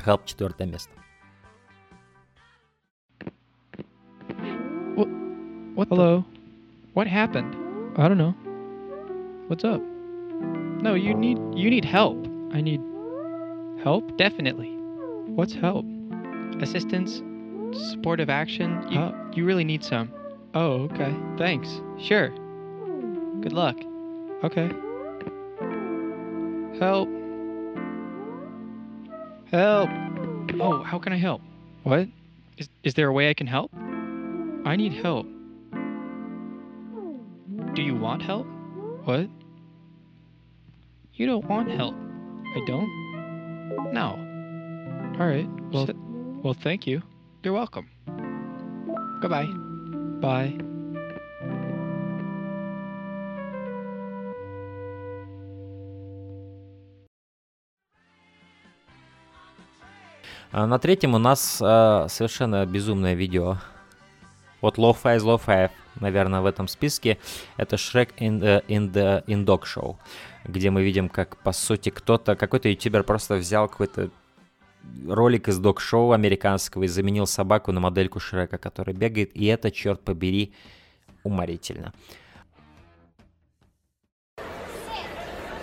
Help 0.04 0.22
четвертое 0.24 0.66
место. 0.66 0.90
What 5.74 5.88
Hello. 5.88 6.24
What 6.94 7.06
happened? 7.06 7.56
I 7.96 8.08
don't 8.08 8.18
know. 8.18 8.34
What's 9.48 9.64
up? 9.64 9.80
No, 10.82 10.94
you 10.94 11.14
need 11.14 11.38
you 11.54 11.70
need 11.70 11.84
help. 11.84 12.18
I 12.52 12.60
need 12.60 12.80
help? 13.82 14.18
Definitely. 14.18 14.71
What's 15.34 15.54
help? 15.54 15.86
Assistance, 16.60 17.22
supportive 17.90 18.28
action. 18.28 18.84
You 18.90 19.14
you 19.32 19.44
really 19.46 19.64
need 19.64 19.82
some. 19.82 20.12
Oh, 20.54 20.82
okay. 20.92 21.14
Thanks. 21.38 21.80
Sure. 21.98 22.28
Good 23.40 23.52
luck. 23.52 23.76
Okay. 24.44 24.70
Help. 26.78 27.08
Help. 29.50 29.90
Oh, 30.60 30.82
how 30.82 30.98
can 30.98 31.12
I 31.12 31.18
help? 31.18 31.40
What? 31.82 32.08
Is 32.58 32.68
is 32.82 32.94
there 32.94 33.08
a 33.08 33.12
way 33.12 33.30
I 33.30 33.34
can 33.34 33.46
help? 33.46 33.72
I 34.64 34.76
need 34.76 34.92
help. 34.92 35.26
Do 37.74 37.82
you 37.82 37.96
want 37.96 38.20
help? 38.20 38.46
What? 39.04 39.28
You 41.14 41.26
don't 41.26 41.46
want 41.46 41.70
help. 41.70 41.94
I 42.54 42.60
don't? 42.66 43.92
No. 43.92 44.31
All 45.22 45.28
right. 45.28 45.48
Well, 45.70 45.86
well, 46.42 46.52
thank 46.52 46.84
you. 46.84 47.00
You're 47.44 47.54
welcome. 47.54 47.86
Goodbye. 49.20 49.46
Bye. 50.20 50.58
А 60.50 60.66
на 60.66 60.80
третьем 60.80 61.14
у 61.14 61.18
нас 61.18 61.62
э, 61.62 62.06
совершенно 62.08 62.66
безумное 62.66 63.14
видео 63.14 63.58
вот 64.60 64.76
Lo-Fi 64.76 65.18
из 65.18 65.24
Lo-Fi, 65.24 65.70
наверное, 66.00 66.40
в 66.40 66.46
этом 66.46 66.66
списке. 66.66 67.18
Это 67.56 67.76
Shrek 67.76 68.08
in 68.18 68.40
the, 68.40 68.66
in 68.66 68.90
the 68.90 69.24
in 69.26 69.44
Dog 69.44 69.62
Show, 69.62 69.98
где 70.44 70.70
мы 70.70 70.82
видим, 70.82 71.08
как, 71.08 71.36
по 71.36 71.52
сути, 71.52 71.90
кто-то, 71.90 72.34
какой-то 72.34 72.68
ютубер 72.68 73.04
просто 73.04 73.36
взял 73.36 73.68
какой-то 73.68 74.10
ролик 75.06 75.48
из 75.48 75.58
док-шоу 75.58 76.12
американского 76.12 76.84
и 76.84 76.88
заменил 76.88 77.26
собаку 77.26 77.72
на 77.72 77.80
модельку 77.80 78.20
Шрека, 78.20 78.58
который 78.58 78.94
бегает, 78.94 79.36
и 79.36 79.46
это, 79.46 79.70
черт 79.70 80.04
побери, 80.04 80.52
уморительно. 81.24 81.92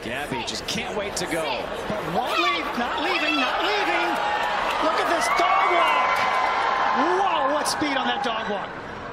Gabby 0.03 0.45
just 0.47 0.65
can't 0.65 0.95
wait 0.95 1.13
to 1.17 1.25
go. 1.25 1.43
But 1.89 1.99
won't 2.15 2.39
leave, 2.39 2.65
not 2.79 3.03
leaving, 3.03 3.35
not 3.35 3.59
leaving. 3.61 4.09
Look 4.81 4.95
at 4.95 5.09
this 5.11 5.27
dog 5.35 5.67
walk. 5.75 6.15
Whoa, 7.19 7.53
what 7.53 7.67
speed 7.67 7.97
on 7.97 8.07
that 8.07 8.23
dog 8.23 8.49
walk. 8.49 8.69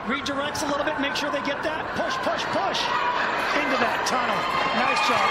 Redirects 0.06 0.62
a 0.62 0.66
little 0.70 0.84
bit, 0.84 1.00
make 1.00 1.16
sure 1.16 1.28
they 1.32 1.42
get 1.42 1.60
that. 1.64 1.82
Push, 1.98 2.14
push, 2.22 2.46
push. 2.54 2.78
Into 3.58 3.76
that 3.82 4.06
tunnel. 4.06 4.38
Nice 4.78 5.02
job. 5.10 5.26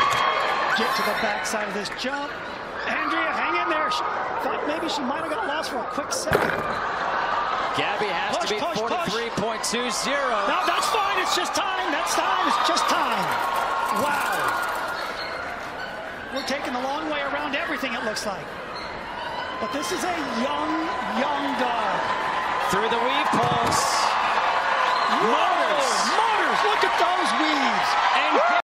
Get 0.76 0.92
to 1.00 1.04
the 1.08 1.16
backside 1.24 1.70
of 1.70 1.74
this 1.74 1.88
jump. 2.04 2.30
Andrea, 3.86 3.92
hang 3.92 3.92
in 3.92 3.92
there. 3.92 3.92
She 3.92 4.04
thought 4.42 4.62
maybe 4.68 4.90
she 4.90 5.02
might 5.02 5.22
have 5.22 5.30
got 5.30 5.48
lost 5.48 5.70
for 5.70 5.78
a 5.78 5.90
quick 5.94 6.12
second. 6.12 6.50
Gabby 7.78 8.08
has 8.08 8.38
Push, 8.38 8.50
to 8.50 8.58
push. 8.58 8.80
43.20. 8.80 10.10
No, 10.48 10.60
that's 10.66 10.88
fine. 10.90 11.20
It's 11.22 11.36
just 11.36 11.54
time. 11.54 11.92
That's 11.92 12.16
time. 12.16 12.48
It's 12.48 12.68
just 12.68 12.86
time. 12.88 13.26
Wow. 14.00 14.32
We're 16.34 16.48
taking 16.48 16.74
the 16.74 16.82
long 16.82 17.10
way 17.10 17.22
around 17.22 17.56
everything, 17.56 17.94
it 17.94 18.04
looks 18.04 18.26
like. 18.26 18.46
But 19.60 19.72
this 19.72 19.92
is 19.92 20.04
a 20.04 20.16
young, 20.40 20.72
young 21.20 21.46
dog. 21.60 22.00
Through 22.72 22.90
the 22.90 23.00
weave 23.00 23.30
pulse. 23.36 23.84
Motors. 25.22 25.92
Motors. 26.16 26.60
Look 26.64 26.82
at 26.84 26.96
those 26.96 27.30
weaves. 27.40 27.90
And 28.18 28.65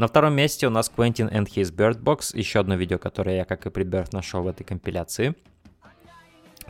На 0.00 0.06
втором 0.06 0.32
месте 0.32 0.66
у 0.66 0.70
нас 0.70 0.90
Quentin 0.96 1.30
and 1.30 1.46
His 1.46 1.70
Bird 1.70 2.00
Box, 2.02 2.34
еще 2.34 2.60
одно 2.60 2.74
видео, 2.74 2.96
которое 2.96 3.36
я, 3.36 3.44
как 3.44 3.66
и 3.66 3.68
Предберт, 3.70 4.14
нашел 4.14 4.42
в 4.42 4.46
этой 4.46 4.64
компиляции. 4.64 5.34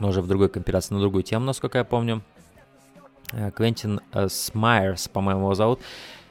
Но 0.00 0.08
уже 0.08 0.20
в 0.20 0.26
другой 0.26 0.48
компиляции, 0.48 0.94
на 0.94 1.00
другую 1.00 1.22
тему, 1.22 1.44
насколько 1.44 1.78
я 1.78 1.84
помню. 1.84 2.22
Э, 3.32 3.52
Квентин 3.52 4.00
э, 4.12 4.28
Смайерс, 4.28 5.06
по-моему, 5.06 5.42
его 5.42 5.54
зовут. 5.54 5.78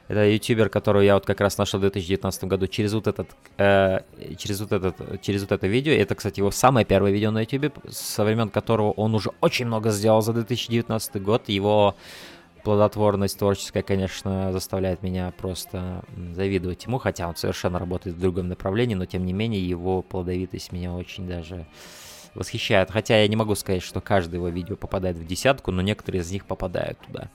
Это 0.08 0.28
ютубер, 0.28 0.68
которого 0.68 1.00
я 1.00 1.14
вот 1.14 1.24
как 1.24 1.40
раз 1.40 1.56
нашел 1.56 1.78
в 1.78 1.84
2019 1.84 2.44
году 2.44 2.66
через 2.66 2.92
вот 2.92 3.06
этот, 3.06 3.30
э, 3.56 4.00
через 4.36 4.60
вот 4.60 4.72
этот, 4.72 5.22
через 5.22 5.40
вот 5.40 5.52
это 5.52 5.66
видео. 5.66 5.94
Это, 5.94 6.14
кстати, 6.14 6.40
его 6.40 6.50
самое 6.50 6.84
первое 6.84 7.12
видео 7.12 7.30
на 7.30 7.40
ютубе, 7.40 7.72
со 7.88 8.24
времен 8.24 8.50
которого 8.50 8.90
он 8.90 9.14
уже 9.14 9.30
очень 9.40 9.64
много 9.64 9.88
сделал 9.88 10.20
за 10.20 10.34
2019 10.34 11.22
год. 11.22 11.48
Его 11.48 11.96
плодотворность 12.62 13.38
творческая, 13.38 13.82
конечно, 13.82 14.52
заставляет 14.52 15.02
меня 15.02 15.32
просто 15.36 16.04
завидовать 16.34 16.84
ему, 16.84 16.98
хотя 16.98 17.28
он 17.28 17.36
совершенно 17.36 17.78
работает 17.78 18.16
в 18.16 18.20
другом 18.20 18.48
направлении, 18.48 18.94
но 18.94 19.06
тем 19.06 19.24
не 19.24 19.32
менее 19.32 19.66
его 19.66 20.02
плодовитость 20.02 20.72
меня 20.72 20.92
очень 20.92 21.26
даже 21.26 21.66
восхищает. 22.34 22.90
Хотя 22.90 23.20
я 23.20 23.28
не 23.28 23.36
могу 23.36 23.54
сказать, 23.54 23.82
что 23.82 24.00
каждое 24.00 24.36
его 24.36 24.48
видео 24.48 24.76
попадает 24.76 25.16
в 25.16 25.26
десятку, 25.26 25.72
но 25.72 25.82
некоторые 25.82 26.22
из 26.22 26.30
них 26.30 26.46
попадают 26.46 26.98
туда. 27.00 27.30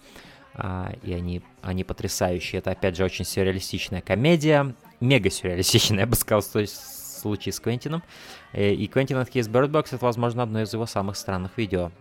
А, 0.53 0.93
и 1.03 1.13
они, 1.13 1.41
они 1.61 1.83
потрясающие. 1.83 2.59
Это, 2.59 2.71
опять 2.71 2.95
же, 2.95 3.03
очень 3.03 3.25
сюрреалистичная 3.25 4.01
комедия. 4.01 4.73
Мега 5.01 5.29
сюрреалистичная, 5.29 6.01
я 6.01 6.07
бы 6.07 6.15
сказал, 6.15 6.41
в 6.41 6.67
случае 7.25 7.51
с 7.51 7.59
Квентином. 7.59 8.03
Э, 8.53 8.71
И 8.71 8.87
Квентин 8.87 9.17
от 9.17 9.29
His 9.29 9.51
Bird 9.51 9.69
Box 9.69 9.87
это, 9.91 10.05
возможно, 10.05 10.43
одно 10.43 10.61
из 10.61 10.73
его 10.73 10.85
самых 10.85 11.17
странных 11.17 11.57
видео. 11.57 11.91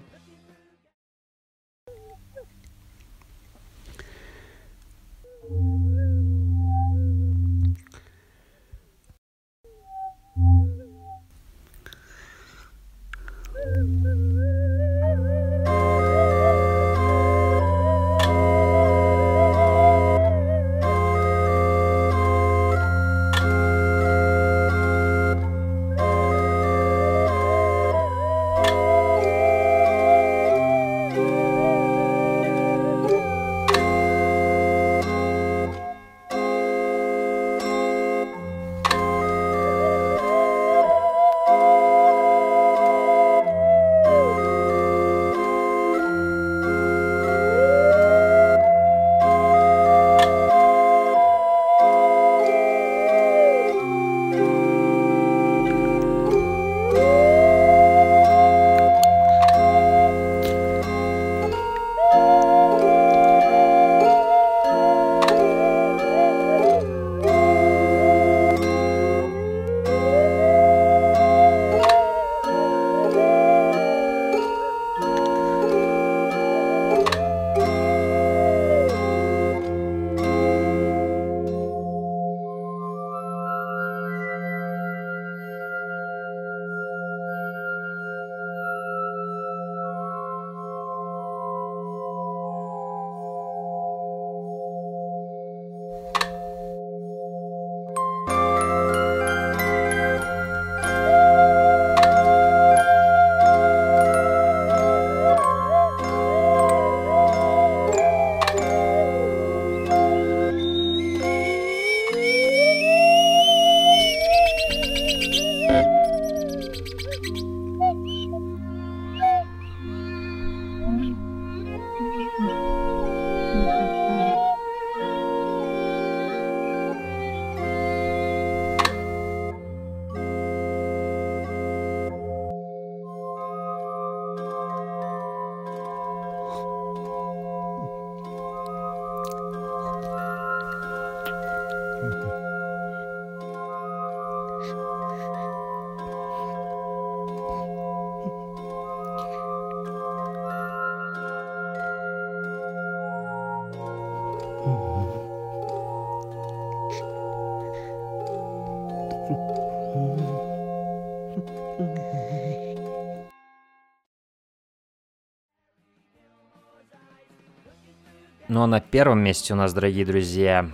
Ну 168.54 168.62
а 168.62 168.68
на 168.68 168.80
первом 168.80 169.18
месте 169.18 169.52
у 169.52 169.56
нас, 169.56 169.74
дорогие 169.74 170.06
друзья, 170.06 170.70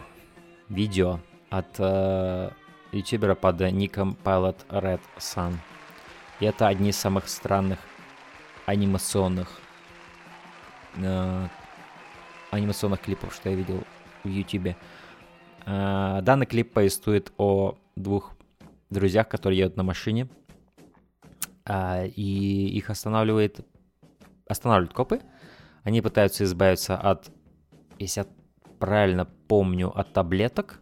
видео 0.69 1.19
от 1.49 1.77
э, 1.79 2.51
ютубера 2.93 3.35
под 3.35 3.59
ником 3.73 4.19
Pilot 4.23 4.67
Red 4.69 5.01
Sun. 5.17 5.55
И 6.41 6.45
это 6.45 6.69
одни 6.69 6.91
из 6.91 6.99
самых 6.99 7.27
странных 7.27 7.79
анимационных 8.67 9.49
э, 10.97 11.47
анимационных 12.51 13.01
клипов, 13.01 13.35
что 13.35 13.49
я 13.49 13.57
видел 13.57 13.83
в 14.25 14.29
ютубе. 14.29 14.77
Э, 15.65 16.19
данный 16.21 16.45
клип 16.45 16.75
повествует 16.75 17.33
о 17.39 17.79
двух 17.97 18.33
друзьях, 18.91 19.27
которые 19.27 19.59
едут 19.61 19.79
на 19.79 19.85
машине, 19.85 20.29
а, 21.65 22.05
и 22.05 22.77
их 22.77 22.91
останавливает 22.91 23.67
останавливают 24.47 24.93
копы. 24.93 25.23
Они 25.83 26.03
пытаются 26.03 26.45
избавиться 26.45 26.99
от, 26.99 27.31
если 28.05 28.23
я 28.23 28.27
правильно 28.79 29.27
помню, 29.47 29.97
от 29.97 30.13
таблеток 30.13 30.81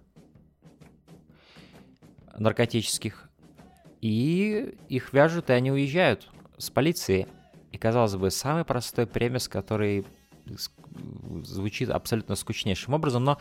наркотических. 2.36 3.28
И 4.00 4.76
их 4.88 5.12
вяжут, 5.12 5.50
и 5.50 5.52
они 5.52 5.72
уезжают 5.72 6.28
с 6.56 6.70
полиции. 6.70 7.26
И, 7.72 7.78
казалось 7.78 8.14
бы, 8.14 8.30
самый 8.30 8.64
простой 8.64 9.06
premise, 9.06 9.48
который 9.48 10.06
звучит 11.42 11.90
абсолютно 11.90 12.36
скучнейшим 12.36 12.94
образом, 12.94 13.24
но 13.24 13.38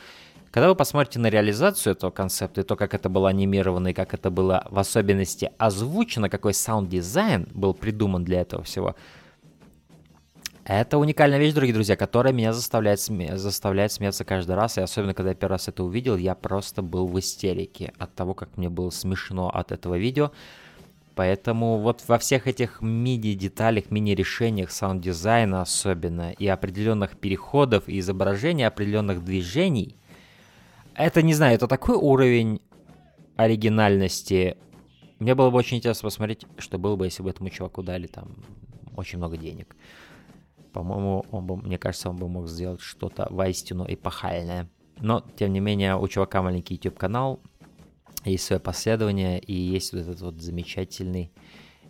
когда 0.52 0.70
вы 0.70 0.76
посмотрите 0.76 1.20
на 1.20 1.30
реализацию 1.30 1.94
этого 1.94 2.12
концепта 2.12 2.62
и 2.62 2.64
то, 2.64 2.76
как 2.76 2.94
это 2.94 3.10
было 3.10 3.30
анимировано 3.30 3.90
и 3.90 3.94
как 3.94 4.14
это 4.14 4.30
было 4.30 4.66
в 4.70 4.80
особенности 4.80 5.52
озвучено, 5.58 6.30
какой 6.30 6.54
саунд-дизайн 6.54 7.48
был 7.54 7.74
придуман 7.74 8.24
для 8.24 8.42
этого 8.42 8.64
всего, 8.64 8.96
это 10.68 10.98
уникальная 10.98 11.40
вещь, 11.40 11.54
дорогие 11.54 11.74
друзья, 11.74 11.96
которая 11.96 12.34
меня 12.34 12.52
заставляет, 12.52 13.00
сме- 13.00 13.38
заставляет 13.38 13.92
смеяться 13.94 14.26
каждый 14.26 14.56
раз. 14.56 14.78
И 14.78 14.82
особенно, 14.82 15.14
когда 15.14 15.30
я 15.30 15.36
первый 15.36 15.54
раз 15.54 15.70
это 15.70 15.84
увидел, 15.84 16.18
я 16.18 16.36
просто 16.36 16.82
был 16.82 17.08
в 17.08 17.18
истерике 17.20 17.94
от 17.98 18.14
того, 18.16 18.34
как 18.34 18.58
мне 18.58 18.70
было 18.70 18.90
смешно 18.90 19.50
от 19.50 19.72
этого 19.72 19.98
видео. 19.98 20.32
Поэтому 21.16 21.78
вот 21.78 22.04
во 22.08 22.20
всех 22.20 22.48
этих 22.48 22.82
мини-деталях, 22.82 23.90
мини-решениях 23.92 24.70
саунд-дизайна 24.70 25.62
особенно, 25.62 26.32
и 26.32 26.46
определенных 26.48 27.18
переходов, 27.18 27.88
и 27.88 28.00
изображения 28.00 28.68
определенных 28.68 29.24
движений, 29.24 29.96
это, 30.96 31.22
не 31.22 31.34
знаю, 31.34 31.56
это 31.56 31.68
такой 31.68 31.96
уровень 31.96 32.62
оригинальности. 33.38 34.58
Мне 35.20 35.34
было 35.34 35.50
бы 35.50 35.58
очень 35.58 35.78
интересно 35.78 36.08
посмотреть, 36.08 36.46
что 36.58 36.78
было 36.78 36.98
бы, 36.98 37.06
если 37.06 37.24
бы 37.24 37.30
этому 37.30 37.50
чуваку 37.50 37.84
дали 37.84 38.08
там 38.08 38.36
очень 38.98 39.18
много 39.18 39.38
денег. 39.38 39.76
По-моему, 40.78 41.26
он 41.32 41.48
бы, 41.48 41.58
мне 41.58 41.80
кажется, 41.80 42.12
он 42.12 42.18
бы 42.18 42.30
мог 42.30 42.48
сделать 42.48 42.82
что-то 42.82 43.26
воистину 43.32 43.84
эпохальное. 43.88 44.70
Но, 45.00 45.24
тем 45.36 45.52
не 45.52 45.60
менее, 45.60 45.98
у 45.98 46.08
чувака 46.08 46.44
маленький 46.44 46.76
YouTube-канал, 46.76 47.40
есть 48.26 48.44
свое 48.46 48.60
последование, 48.60 49.40
и 49.40 49.54
есть 49.54 49.92
вот 49.92 50.02
этот 50.02 50.22
вот 50.22 50.40
замечательный 50.40 51.32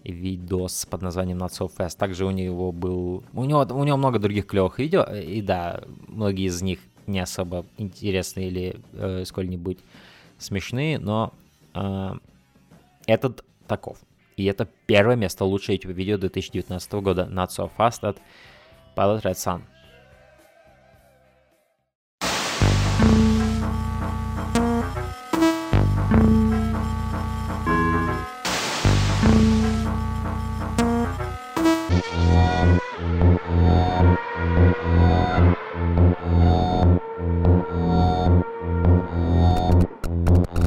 видос 0.05 0.85
под 0.85 1.01
названием 1.01 1.37
Not 1.37 1.49
So 1.49 1.69
Fast. 1.69 1.97
Также 1.97 2.25
у 2.25 2.31
него 2.31 2.71
был... 2.71 3.25
У 3.33 3.43
него, 3.43 3.67
у 3.71 3.83
него 3.83 3.97
много 3.97 4.19
других 4.19 4.45
клевых 4.45 4.79
видео, 4.79 5.03
и 5.03 5.41
да, 5.41 5.81
многие 6.07 6.45
из 6.45 6.61
них 6.61 6.79
не 7.07 7.19
особо 7.19 7.65
интересные 7.77 8.47
или 8.47 8.79
э, 8.93 9.25
сколь-нибудь 9.25 9.79
смешные, 10.37 10.97
но 10.97 11.33
э, 11.73 12.11
этот 13.05 13.43
таков. 13.67 13.97
И 14.37 14.45
это 14.45 14.65
первое 14.85 15.17
место 15.17 15.43
лучшее 15.43 15.75
YouTube 15.75 15.91
видео 15.91 16.17
2019 16.17 16.93
года 16.93 17.27
Not 17.29 17.49
So 17.49 17.69
Fast 17.77 18.07
от 18.07 18.17
Pilot 18.97 19.23
Red 19.25 19.37
Sun. 19.37 19.63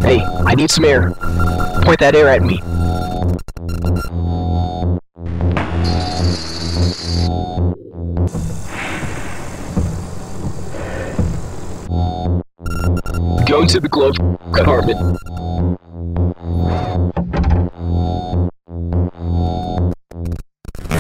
Hey, 0.03 0.23
I 0.47 0.55
need 0.55 0.71
some 0.71 0.85
air. 0.85 1.11
Point 1.83 1.99
that 1.99 2.15
air 2.15 2.29
at 2.29 2.43
me. 2.43 2.61
Going 13.71 13.83
to 13.83 13.89
the 13.89 13.89
glove 13.89 14.17
compartment. 14.53 14.99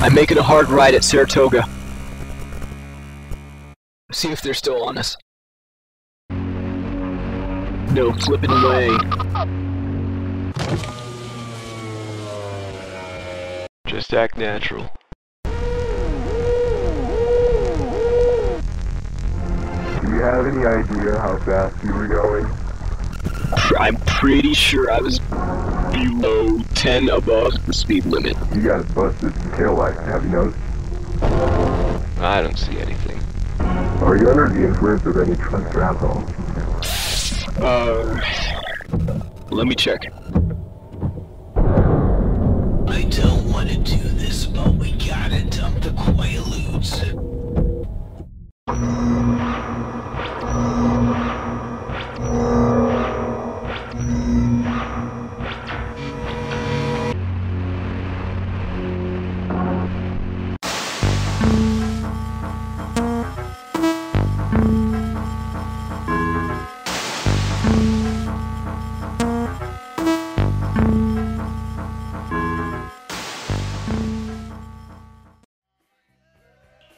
I'm 0.05 0.14
making 0.14 0.39
a 0.39 0.43
hard 0.43 0.68
right 0.68 0.95
at 0.95 1.03
Saratoga. 1.03 1.68
See 4.12 4.31
if 4.31 4.41
they're 4.43 4.55
still 4.55 4.85
on 4.85 4.99
us. 4.99 5.16
No 7.91 8.12
flipping 8.12 8.53
away. 8.53 8.97
Just 13.89 14.14
act 14.14 14.39
natural. 14.39 14.89
Do 20.01 20.16
you 20.16 20.23
have 20.23 20.47
any 20.47 20.64
idea 20.64 21.18
how 21.18 21.37
fast 21.45 21.85
you 21.85 21.93
were 21.93 22.07
going? 22.07 22.59
I'm 23.78 23.96
pretty 24.07 24.55
sure 24.55 24.90
I 24.90 25.01
was 25.01 25.18
below 25.18 26.59
10 26.74 27.09
above 27.09 27.66
the 27.66 27.72
speed 27.72 28.07
limit. 28.07 28.36
You 28.55 28.62
got 28.62 28.94
busted 28.94 29.34
tail 29.57 29.74
light, 29.74 29.94
have 29.94 30.24
you 30.24 30.30
noticed? 30.30 30.59
I 32.20 32.40
don't 32.42 32.59
see 32.59 32.78
anything. 32.78 33.18
Are 34.03 34.16
you 34.16 34.28
under 34.30 34.48
the 34.48 34.66
influence 34.66 35.05
of 35.07 35.16
any 35.16 35.34
drugs 35.36 35.74
or 35.74 35.82
alcohol? 35.82 36.24
Uh, 37.62 38.20
let 39.51 39.66
me 39.66 39.74
check. 39.74 40.12
I 41.57 43.03
don't 43.11 43.51
want 43.53 43.68
to 43.70 43.76
do 43.76 43.96
this, 43.96 44.46
but 44.46 44.74
we 44.74 44.92
gotta 44.92 45.44
dump 45.44 45.82
the 45.82 45.90
Quaaludes. 45.90 47.16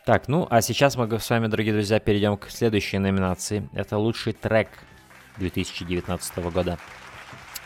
Так, 0.05 0.27
ну 0.27 0.49
а 0.51 0.63
сейчас 0.63 0.97
мы 0.97 1.21
с 1.21 1.31
вами, 1.31 1.47
дорогие 1.47 1.73
друзья, 1.73 2.01
перейдем 2.01 2.37
к 2.37 2.51
следующей 2.51 2.99
номинации. 2.99 3.69
Это 3.73 3.99
лучший 3.99 4.33
трек 4.33 4.69
2019 5.37 6.39
года. 6.53 6.77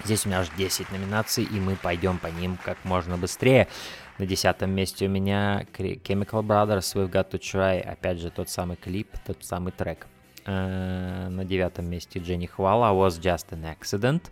Здесь 0.05 0.27
у 0.27 0.29
меня 0.29 0.41
аж 0.41 0.51
10 0.51 0.93
номинаций, 0.93 1.45
и 1.45 1.59
мы 1.59 1.77
пойдем 1.77 2.19
по 2.19 2.27
ним 2.27 2.59
как 2.63 2.77
можно 2.85 3.17
быстрее. 3.17 3.69
На 4.19 4.27
десятом 4.27 4.71
месте 4.71 5.07
у 5.07 5.09
меня 5.09 5.65
Chemical 5.73 6.43
Brothers 6.43 6.95
We've 6.95 7.11
Got 7.11 7.31
To 7.31 7.41
Try. 7.41 7.81
Опять 7.81 8.19
же, 8.19 8.31
тот 8.31 8.51
самый 8.51 8.77
клип, 8.77 9.09
тот 9.27 9.43
самый 9.43 9.73
трек. 9.73 10.07
Э, 10.45 11.29
На 11.31 11.43
девятом 11.47 11.89
месте 11.89 12.19
Дженни 12.19 12.45
Хвала 12.45 12.93
Was 12.93 13.19
Just 13.19 13.49
An 13.53 13.75
Accident. 13.75 14.25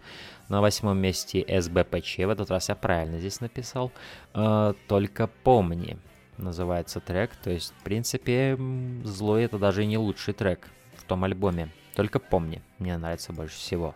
На 0.50 0.60
восьмом 0.60 0.98
месте 0.98 1.42
СБПЧ. 1.48 2.18
В 2.18 2.28
этот 2.28 2.50
раз 2.50 2.68
я 2.68 2.74
правильно 2.74 3.18
здесь 3.18 3.40
написал. 3.40 3.92
Э, 4.34 4.74
Только 4.88 5.26
помни 5.26 5.96
называется 6.38 7.00
трек. 7.00 7.34
То 7.36 7.50
есть, 7.50 7.72
в 7.78 7.84
принципе, 7.84 8.58
злой 9.04 9.44
это 9.44 9.58
даже 9.58 9.84
не 9.84 9.98
лучший 9.98 10.34
трек 10.34 10.68
в 10.96 11.04
том 11.04 11.24
альбоме. 11.24 11.70
Только 11.94 12.18
помни, 12.18 12.62
мне 12.78 12.96
нравится 12.96 13.32
больше 13.32 13.56
всего. 13.56 13.94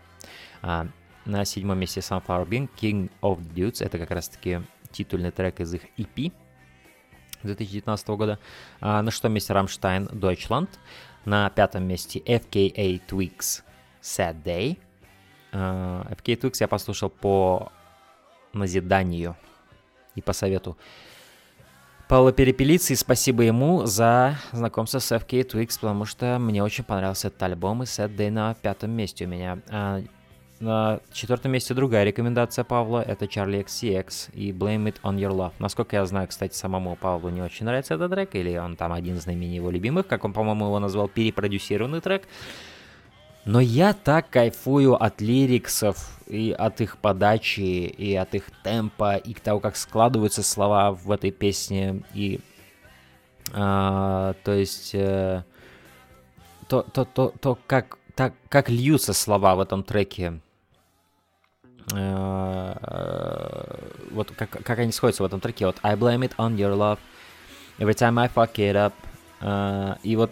А, 0.61 0.87
на 1.25 1.45
седьмом 1.45 1.77
месте 1.79 1.99
Sunflower 1.99 2.47
Bean, 2.47 2.69
King 2.79 3.11
of 3.21 3.39
Dudes. 3.53 3.83
Это 3.83 3.97
как 3.97 4.11
раз-таки 4.11 4.61
титульный 4.91 5.31
трек 5.31 5.59
из 5.59 5.73
их 5.73 5.83
EP 5.97 6.31
2019 7.43 8.07
года. 8.09 8.39
А, 8.79 9.01
на 9.01 9.11
шестом 9.11 9.33
месте 9.33 9.53
Рамштайн 9.53 10.05
Deutschland. 10.07 10.69
На 11.25 11.49
пятом 11.49 11.83
месте 11.83 12.19
FKA 12.19 13.01
Twigs 13.07 13.63
Sad 14.01 14.41
Day. 14.43 14.77
А, 15.51 16.07
FKA 16.11 16.39
Twigs 16.39 16.57
я 16.59 16.67
послушал 16.67 17.09
по 17.09 17.71
назиданию 18.53 19.35
и 20.15 20.21
по 20.21 20.33
совету 20.33 20.77
Павла 22.09 22.31
Перепелицы, 22.31 22.93
и 22.93 22.95
спасибо 22.95 23.43
ему 23.43 23.85
за 23.85 24.39
знакомство 24.51 24.97
с 24.97 25.11
FK 25.11 25.47
Twix, 25.47 25.75
потому 25.79 26.05
что 26.05 26.39
мне 26.39 26.63
очень 26.63 26.83
понравился 26.83 27.27
этот 27.27 27.43
альбом, 27.43 27.83
и 27.83 27.85
Sad 27.85 28.15
Day 28.15 28.31
на 28.31 28.55
пятом 28.55 28.89
месте 28.89 29.25
у 29.25 29.27
меня. 29.27 29.59
А, 29.69 30.01
на 30.59 31.01
четвертом 31.13 31.51
месте 31.51 31.75
другая 31.75 32.05
рекомендация 32.05 32.63
Павла, 32.63 33.03
это 33.03 33.25
Charlie 33.25 33.63
XCX 33.63 34.31
и 34.33 34.51
Blame 34.51 34.85
It 34.85 34.95
On 35.03 35.17
Your 35.17 35.35
Love. 35.35 35.53
Насколько 35.59 35.97
я 35.97 36.05
знаю, 36.07 36.27
кстати, 36.27 36.55
самому 36.55 36.95
Павлу 36.95 37.29
не 37.29 37.43
очень 37.43 37.67
нравится 37.67 37.93
этот 37.93 38.11
трек, 38.11 38.33
или 38.33 38.57
он 38.57 38.75
там 38.75 38.91
один 38.91 39.17
из 39.17 39.27
наименее 39.27 39.57
его 39.57 39.69
любимых, 39.69 40.07
как 40.07 40.25
он, 40.25 40.33
по-моему, 40.33 40.65
его 40.65 40.79
назвал, 40.79 41.09
перепродюсированный 41.09 42.01
трек. 42.01 42.27
Но 43.45 43.59
я 43.59 43.93
так 43.93 44.29
кайфую 44.29 45.01
от 45.01 45.21
лириксов 45.21 46.19
и 46.27 46.51
от 46.51 46.81
их 46.81 46.97
подачи, 46.97 47.59
и 47.59 48.15
от 48.15 48.35
их 48.35 48.51
темпа, 48.63 49.15
и 49.15 49.33
того, 49.33 49.59
как 49.59 49.75
складываются 49.75 50.43
слова 50.43 50.91
в 50.91 51.11
этой 51.11 51.31
песне. 51.31 52.03
И 52.13 52.41
а, 53.53 54.33
то 54.43 54.53
есть 54.53 54.91
э, 54.93 55.43
то, 56.67 56.83
то, 56.83 57.05
то, 57.05 57.33
то 57.41 57.57
как, 57.65 57.97
так, 58.15 58.33
как 58.49 58.69
льются 58.69 59.13
слова 59.13 59.55
в 59.55 59.59
этом 59.59 59.83
треке. 59.83 60.39
Э, 61.95 62.75
вот 64.11 64.31
как, 64.31 64.49
как 64.49 64.79
они 64.79 64.91
сходятся 64.91 65.23
в 65.23 65.25
этом 65.25 65.39
треке. 65.39 65.65
Вот 65.65 65.77
I 65.81 65.95
blame 65.95 66.21
it 66.21 66.35
on 66.37 66.55
your 66.55 66.75
love. 66.75 66.99
Every 67.79 67.95
time 67.95 68.19
I 68.19 68.27
fuck 68.27 68.53
it 68.55 68.75
up. 68.75 68.93
Э, 69.41 69.95
и 70.03 70.15
вот 70.15 70.31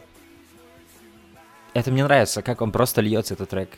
это 1.78 1.91
мне 1.91 2.03
нравится, 2.03 2.41
как 2.41 2.61
он 2.61 2.71
просто 2.71 3.01
льется, 3.01 3.36
этот 3.36 3.49
трек. 3.49 3.69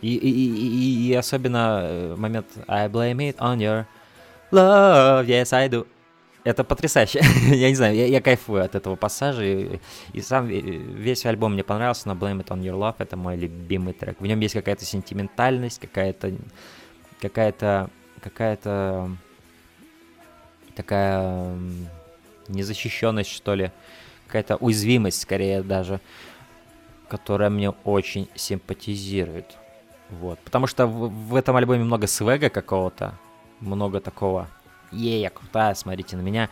И, 0.00 0.14
и, 0.14 0.28
и, 0.28 1.08
и, 1.08 1.14
особенно 1.14 1.80
э, 1.82 2.14
момент 2.16 2.46
I 2.66 2.88
blame 2.88 3.18
it 3.18 3.36
on 3.38 3.58
your 3.58 3.86
love, 4.50 5.26
yes 5.26 5.52
I 5.52 5.68
do. 5.68 5.86
Это 6.44 6.64
потрясающе. 6.64 7.20
я 7.54 7.68
не 7.68 7.74
знаю, 7.74 7.94
я, 7.94 8.06
я 8.06 8.20
кайфую 8.20 8.64
от 8.64 8.74
этого 8.74 8.96
пассажа. 8.96 9.44
И, 9.44 9.80
и 10.12 10.20
сам 10.20 10.48
э, 10.48 10.60
весь 10.60 11.26
альбом 11.26 11.52
мне 11.52 11.62
понравился, 11.62 12.08
но 12.08 12.14
Blame 12.14 12.44
It 12.44 12.48
On 12.48 12.60
Your 12.60 12.78
Love 12.78 12.96
это 12.98 13.16
мой 13.16 13.36
любимый 13.36 13.92
трек. 13.92 14.20
В 14.20 14.26
нем 14.26 14.40
есть 14.40 14.54
какая-то 14.54 14.84
сентиментальность, 14.84 15.80
какая-то 15.80 16.34
какая-то 17.20 17.90
какая-то 18.20 19.10
такая 20.74 21.56
незащищенность, 22.48 23.30
что 23.30 23.54
ли, 23.54 23.70
какая-то 24.26 24.56
уязвимость, 24.56 25.20
скорее 25.20 25.62
даже, 25.62 26.00
которая 27.08 27.50
мне 27.50 27.70
очень 27.70 28.28
симпатизирует. 28.34 29.56
Вот. 30.10 30.38
Потому 30.40 30.66
что 30.66 30.86
в, 30.86 31.08
в 31.08 31.34
этом 31.34 31.56
альбоме 31.56 31.84
много 31.84 32.06
свега 32.06 32.48
какого-то, 32.48 33.18
много 33.60 34.00
такого 34.00 34.48
Ей, 34.90 35.20
я 35.20 35.30
крутая, 35.30 35.74
смотрите 35.74 36.16
на 36.16 36.22
меня. 36.22 36.48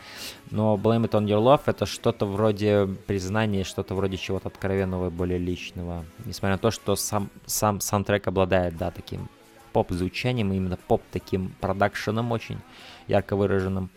Но 0.51 0.75
Blame 0.75 1.09
It 1.09 1.11
On 1.11 1.25
Your 1.25 1.41
Love 1.41 1.61
это 1.65 1.85
что-то 1.85 2.25
вроде 2.25 2.87
признания, 3.07 3.63
что-то 3.63 3.95
вроде 3.95 4.17
чего-то 4.17 4.49
откровенного 4.49 5.07
и 5.07 5.09
более 5.09 5.39
личного. 5.39 6.05
Несмотря 6.25 6.55
на 6.55 6.59
то, 6.59 6.69
что 6.69 6.95
сам, 6.95 7.29
сам 7.45 7.81
саундтрек 7.81 8.27
обладает, 8.27 8.77
да, 8.77 8.91
таким 8.91 9.29
поп-звучанием, 9.73 10.53
именно 10.53 10.77
поп 10.77 11.01
таким 11.11 11.55
продакшеном 11.59 12.31
очень 12.31 12.59
ярко 13.07 13.35
выраженным 13.35 13.89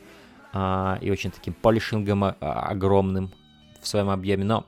а, 0.52 0.98
и 1.00 1.10
очень 1.10 1.30
таким 1.30 1.52
полишингом 1.52 2.24
а, 2.24 2.34
огромным 2.40 3.30
в 3.80 3.86
своем 3.86 4.08
объеме, 4.08 4.44
но 4.44 4.66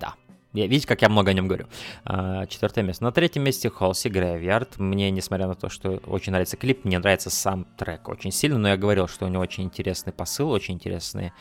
да, 0.00 0.14
я, 0.54 0.66
видите, 0.66 0.88
как 0.88 1.02
я 1.02 1.10
много 1.10 1.30
о 1.30 1.34
нем 1.34 1.46
говорю. 1.46 1.66
А, 2.04 2.46
четвертое 2.46 2.82
место. 2.82 3.04
На 3.04 3.12
третьем 3.12 3.44
месте 3.44 3.68
Холси 3.68 4.08
Грейвьярд. 4.08 4.78
Мне, 4.78 5.10
несмотря 5.10 5.46
на 5.46 5.54
то, 5.54 5.68
что 5.68 6.00
очень 6.06 6.32
нравится 6.32 6.56
клип, 6.56 6.86
мне 6.86 6.98
нравится 6.98 7.28
сам 7.28 7.66
трек 7.76 8.08
очень 8.08 8.32
сильно, 8.32 8.58
но 8.58 8.68
я 8.68 8.78
говорил, 8.78 9.08
что 9.08 9.26
у 9.26 9.28
него 9.28 9.42
очень 9.42 9.64
интересный 9.64 10.12
посыл, 10.12 10.50
очень 10.50 10.74
интересный 10.74 11.32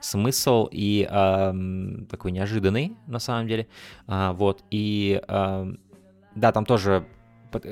смысл 0.00 0.68
и 0.72 1.08
эм, 1.08 2.06
такой 2.10 2.32
неожиданный, 2.32 2.96
на 3.06 3.20
самом 3.20 3.46
деле. 3.46 3.68
А, 4.08 4.32
вот, 4.32 4.64
и 4.70 5.22
эм, 5.28 5.78
да, 6.34 6.50
там 6.50 6.66
тоже, 6.66 7.06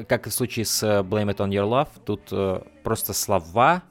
как 0.08 0.28
и 0.28 0.30
в 0.30 0.32
случае 0.32 0.64
с 0.64 0.82
Blame 1.00 1.34
It 1.34 1.38
On 1.38 1.50
Your 1.50 1.68
Love, 1.68 1.88
тут 2.06 2.28
э, 2.30 2.60
просто 2.84 3.12
слова 3.12 3.82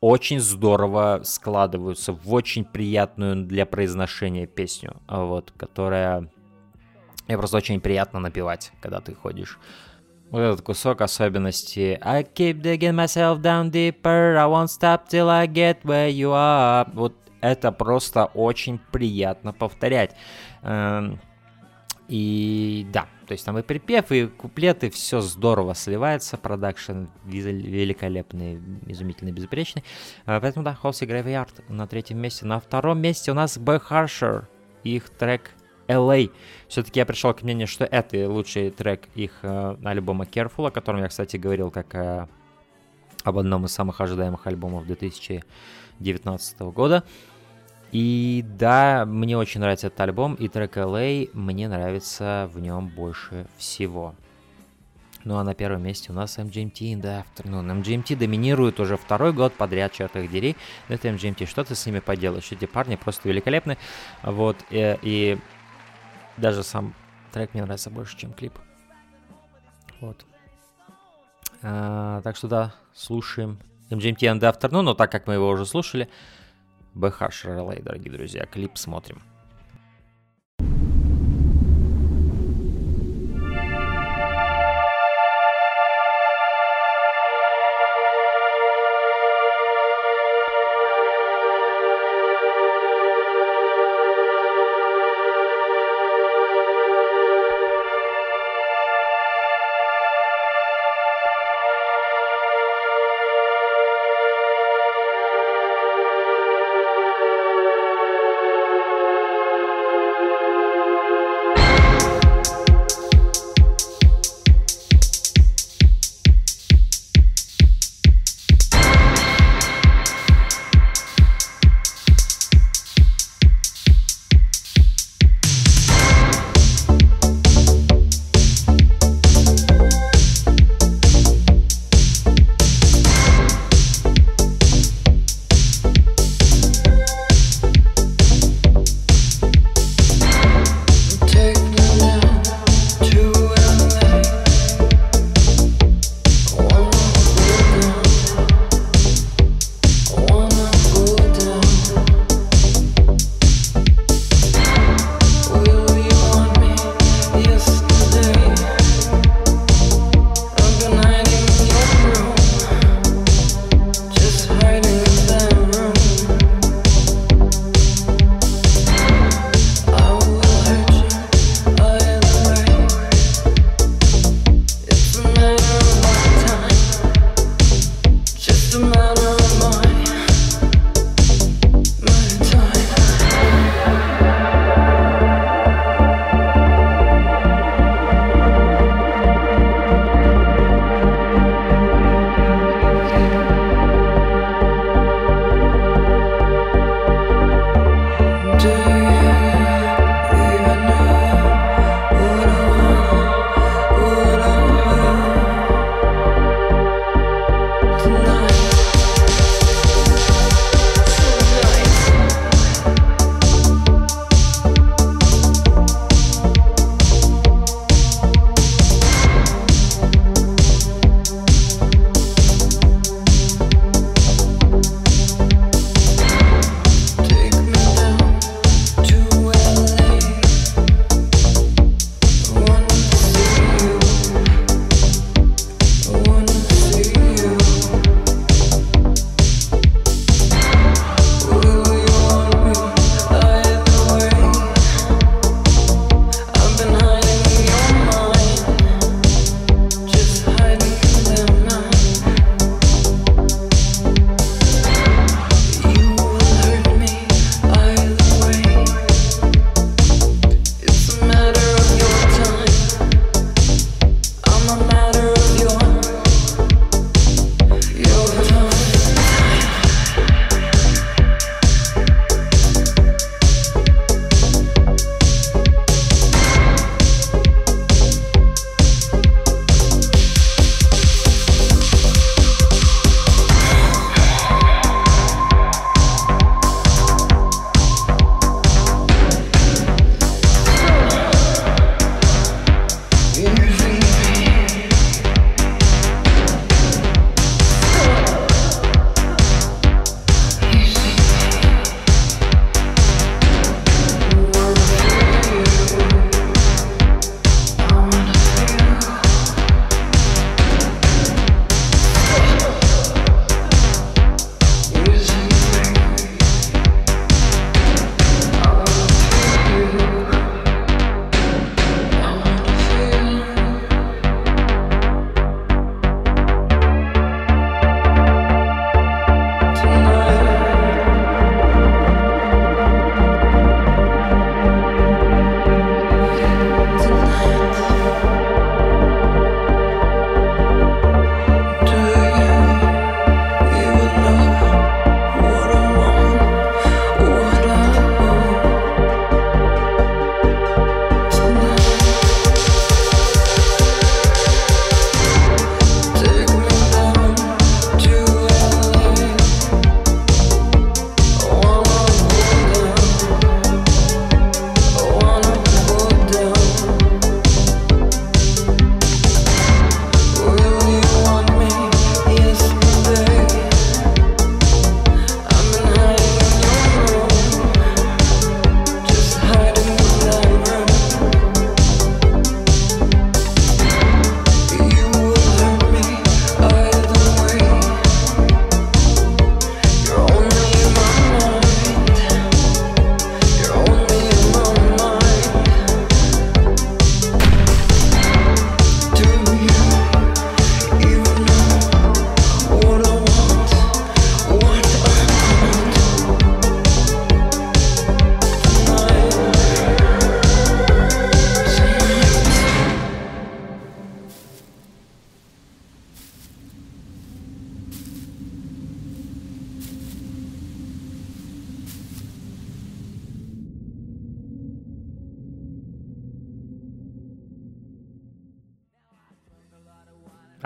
очень 0.00 0.40
здорово 0.40 1.20
складываются 1.24 2.12
в 2.12 2.32
очень 2.32 2.64
приятную 2.64 3.44
для 3.44 3.66
произношения 3.66 4.46
песню, 4.46 4.96
вот, 5.08 5.52
которая... 5.56 6.30
Мне 7.26 7.36
просто 7.36 7.58
очень 7.58 7.80
приятно 7.80 8.20
напевать, 8.20 8.72
когда 8.80 9.00
ты 9.00 9.14
ходишь. 9.14 9.58
Вот 10.30 10.40
этот 10.40 10.62
кусок 10.62 11.00
особенности. 11.00 11.98
I 12.02 12.22
keep 12.22 12.60
digging 12.60 12.94
myself 12.94 13.40
down 13.40 13.70
deeper, 13.70 14.36
I 14.36 14.46
won't 14.46 14.68
stop 14.68 15.08
till 15.08 15.28
I 15.28 15.46
get 15.46 15.82
where 15.82 16.10
you 16.10 16.30
are. 16.32 16.88
Вот 16.94 17.14
это 17.40 17.72
просто 17.72 18.26
очень 18.26 18.78
приятно 18.92 19.52
повторять. 19.52 20.14
Эм, 20.62 21.20
и 22.08 22.86
да, 22.92 23.06
то 23.28 23.32
есть 23.32 23.44
там 23.44 23.58
и 23.58 23.62
припев, 23.62 24.10
и 24.10 24.26
куплеты, 24.26 24.88
все 24.88 25.20
здорово 25.20 25.74
сливается, 25.74 26.38
продакшн 26.38 27.04
великолепный, 27.26 28.58
изумительный, 28.86 29.32
безупречный. 29.32 29.84
А, 30.24 30.40
поэтому 30.40 30.64
да, 30.64 30.74
Холси 30.74 31.04
Graveyard 31.04 31.62
на 31.68 31.86
третьем 31.86 32.18
месте. 32.18 32.46
На 32.46 32.58
втором 32.58 33.00
месте 33.00 33.30
у 33.30 33.34
нас 33.34 33.58
Boy 33.58 33.82
Harsher, 33.86 34.44
их 34.82 35.10
трек 35.10 35.50
LA. 35.88 36.30
Все-таки 36.68 37.00
я 37.00 37.06
пришел 37.06 37.34
к 37.34 37.42
мнению, 37.42 37.66
что 37.66 37.84
это 37.84 38.28
лучший 38.30 38.70
трек 38.70 39.08
их 39.14 39.32
э, 39.42 39.76
альбома 39.84 40.24
Careful, 40.24 40.68
о 40.68 40.70
котором 40.70 41.00
я, 41.00 41.08
кстати, 41.08 41.36
говорил 41.36 41.70
как 41.70 41.94
э, 41.94 42.26
об 43.24 43.36
одном 43.36 43.66
из 43.66 43.72
самых 43.72 44.00
ожидаемых 44.00 44.46
альбомов 44.46 44.86
2019 44.86 46.60
года. 46.60 47.04
И 47.92 48.44
да, 48.46 49.04
мне 49.06 49.36
очень 49.38 49.60
нравится 49.60 49.86
этот 49.86 50.00
альбом, 50.00 50.34
и 50.34 50.48
трек 50.48 50.76
LA 50.76 51.30
мне 51.32 51.68
нравится 51.68 52.50
в 52.52 52.60
нем 52.60 52.88
больше 52.88 53.46
всего. 53.56 54.14
Ну 55.24 55.36
а 55.36 55.44
на 55.44 55.54
первом 55.54 55.82
месте 55.82 56.12
у 56.12 56.14
нас 56.14 56.38
MGMT 56.38 56.94
in 56.94 57.00
the 57.00 57.24
Afternoon. 57.24 57.82
MGMT 57.82 58.16
доминирует 58.16 58.78
уже 58.78 58.96
второй 58.96 59.32
год 59.32 59.52
подряд, 59.54 59.92
черт 59.92 60.16
их 60.16 60.30
дери. 60.30 60.56
Это 60.88 61.08
MGMT, 61.08 61.46
что 61.46 61.64
ты 61.64 61.74
с 61.74 61.86
ними 61.86 62.00
поделаешь? 62.00 62.50
Эти 62.52 62.66
парни 62.66 62.96
просто 62.96 63.28
великолепны. 63.28 63.78
Вот, 64.22 64.56
и, 64.70 64.98
и 65.02 65.38
даже 66.36 66.62
сам 66.62 66.94
трек 67.32 67.52
мне 67.54 67.62
нравится 67.62 67.90
больше, 67.90 68.16
чем 68.16 68.32
клип. 68.32 68.52
Вот. 70.00 70.24
А, 71.62 72.20
так 72.22 72.36
что 72.36 72.48
да, 72.48 72.74
слушаем 72.94 73.58
MGMT 73.90 74.20
and 74.20 74.40
the 74.40 74.52
Afternoon, 74.52 74.82
но 74.82 74.94
так 74.94 75.10
как 75.10 75.26
мы 75.26 75.34
его 75.34 75.48
уже 75.48 75.66
слушали, 75.66 76.08
BH 76.98 77.44
Relay, 77.44 77.80
дорогие 77.80 78.12
друзья. 78.12 78.44
Клип 78.44 78.76
смотрим. 78.76 79.22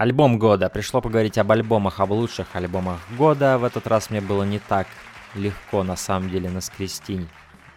Альбом 0.03 0.36
года. 0.36 0.68
Пришло 0.68 1.00
поговорить 1.00 1.38
об 1.38 1.53
альбомах, 1.53 2.00
об 2.00 2.11
лучших 2.11 2.57
альбомах 2.57 2.98
года. 3.16 3.57
В 3.57 3.62
этот 3.62 3.86
раз 3.86 4.11
мне 4.11 4.20
было 4.20 4.42
не 4.42 4.59
так 4.59 4.88
легко, 5.36 5.84
на 5.84 5.94
самом 5.94 6.28
деле, 6.28 6.50
наскрести 6.50 7.20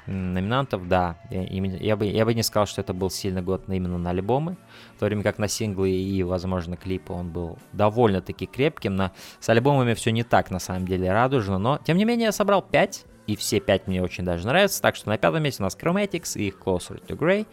номинантов. 0.07 0.87
Да, 0.87 1.17
я, 1.29 1.95
бы, 1.95 2.07
я 2.07 2.25
бы 2.25 2.33
не 2.33 2.41
сказал, 2.41 2.65
что 2.65 2.81
это 2.81 2.95
был 2.95 3.11
сильный 3.11 3.43
год 3.43 3.65
именно 3.67 3.99
на 3.99 4.09
альбомы. 4.09 4.57
В 4.95 5.01
то 5.01 5.05
время 5.05 5.21
как 5.21 5.37
на 5.37 5.47
синглы 5.47 5.91
и, 5.91 6.23
возможно, 6.23 6.77
клипы 6.77 7.13
он 7.13 7.29
был 7.29 7.59
довольно-таки 7.73 8.47
крепким. 8.47 8.95
На, 8.95 9.11
с 9.39 9.47
альбомами 9.47 9.93
все 9.93 10.11
не 10.11 10.23
так, 10.23 10.49
на 10.49 10.57
самом 10.57 10.87
деле, 10.87 11.11
радужно. 11.13 11.59
Но, 11.59 11.77
тем 11.85 11.95
не 11.95 12.05
менее, 12.05 12.25
я 12.25 12.31
собрал 12.31 12.63
5. 12.63 13.05
И 13.27 13.35
все 13.35 13.59
5 13.59 13.85
мне 13.85 14.01
очень 14.01 14.23
даже 14.23 14.47
нравятся. 14.47 14.81
Так 14.81 14.95
что 14.95 15.09
на 15.09 15.19
пятом 15.19 15.43
месте 15.43 15.61
у 15.61 15.65
нас 15.65 15.77
Chromatics 15.79 16.39
и 16.39 16.49
Closer 16.49 17.05
to 17.05 17.15
Grey. 17.15 17.45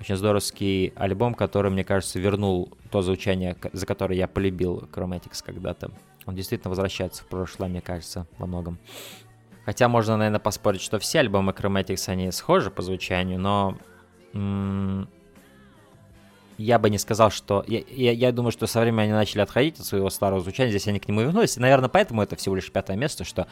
Очень 0.00 0.16
здоровский 0.16 0.92
альбом, 0.96 1.34
который, 1.34 1.70
мне 1.70 1.82
кажется, 1.84 2.20
вернул 2.20 2.72
то 2.90 3.02
звучание, 3.02 3.56
за 3.72 3.84
которое 3.84 4.16
я 4.16 4.28
полюбил 4.28 4.88
Chromatics 4.92 5.42
когда-то. 5.44 5.90
Он 6.24 6.34
действительно 6.36 6.70
возвращается 6.70 7.24
в 7.24 7.26
прошлое, 7.26 7.68
мне 7.68 7.80
кажется, 7.80 8.26
во 8.38 8.46
многом. 8.46 8.78
Хотя 9.64 9.88
можно, 9.88 10.16
наверное, 10.16 10.38
поспорить, 10.40 10.80
что 10.80 10.98
все 10.98 11.20
альбомы 11.20 11.52
Chromatics, 11.52 12.08
они 12.08 12.30
схожи 12.30 12.70
по 12.70 12.82
звучанию, 12.82 13.40
но 13.40 13.76
я 16.58 16.78
бы 16.78 16.90
не 16.90 16.98
сказал, 16.98 17.30
что... 17.30 17.64
Я, 17.66 17.82
я- 17.88 18.12
я 18.12 18.32
думаю, 18.32 18.50
что 18.52 18.66
со 18.66 18.80
временем 18.80 19.00
они 19.00 19.12
начали 19.12 19.40
отходить 19.42 19.78
от 19.78 19.86
своего 19.86 20.10
старого 20.10 20.40
звучания, 20.40 20.70
здесь 20.70 20.88
они 20.88 20.98
к 21.00 21.08
нему 21.08 21.20
вернулись. 21.22 21.56
И, 21.56 21.60
наверное, 21.60 21.88
поэтому 21.88 22.22
это 22.22 22.36
всего 22.36 22.56
лишь 22.56 22.70
пятое 22.70 22.96
место, 22.96 23.24
что 23.24 23.46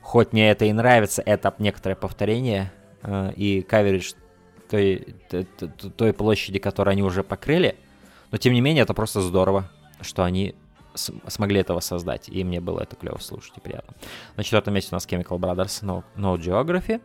хоть 0.00 0.32
мне 0.32 0.50
это 0.50 0.64
и 0.64 0.72
нравится, 0.72 1.22
это 1.24 1.54
некоторое 1.58 1.94
повторение 1.94 2.72
э, 3.02 3.32
и 3.36 3.60
каверидж 3.62 4.12
той, 4.70 5.14
той 5.96 6.12
площади, 6.12 6.58
которую 6.58 6.92
они 6.92 7.02
уже 7.02 7.22
покрыли, 7.22 7.76
но 8.30 8.38
тем 8.38 8.52
не 8.52 8.60
менее 8.60 8.82
это 8.82 8.94
просто 8.94 9.20
здорово, 9.20 9.70
что 10.00 10.24
они 10.24 10.54
смогли 11.26 11.60
этого 11.60 11.80
создать, 11.80 12.28
и 12.28 12.44
мне 12.44 12.60
было 12.60 12.80
это 12.80 12.96
клево 12.96 13.18
слушать 13.18 13.52
и 13.56 13.60
приятно. 13.60 13.94
На 14.36 14.42
четвертом 14.42 14.74
месте 14.74 14.90
у 14.92 14.96
нас 14.96 15.06
Chemical 15.06 15.38
Brothers, 15.38 15.82
No, 15.82 16.04
no 16.16 16.36
Geography. 16.36 17.00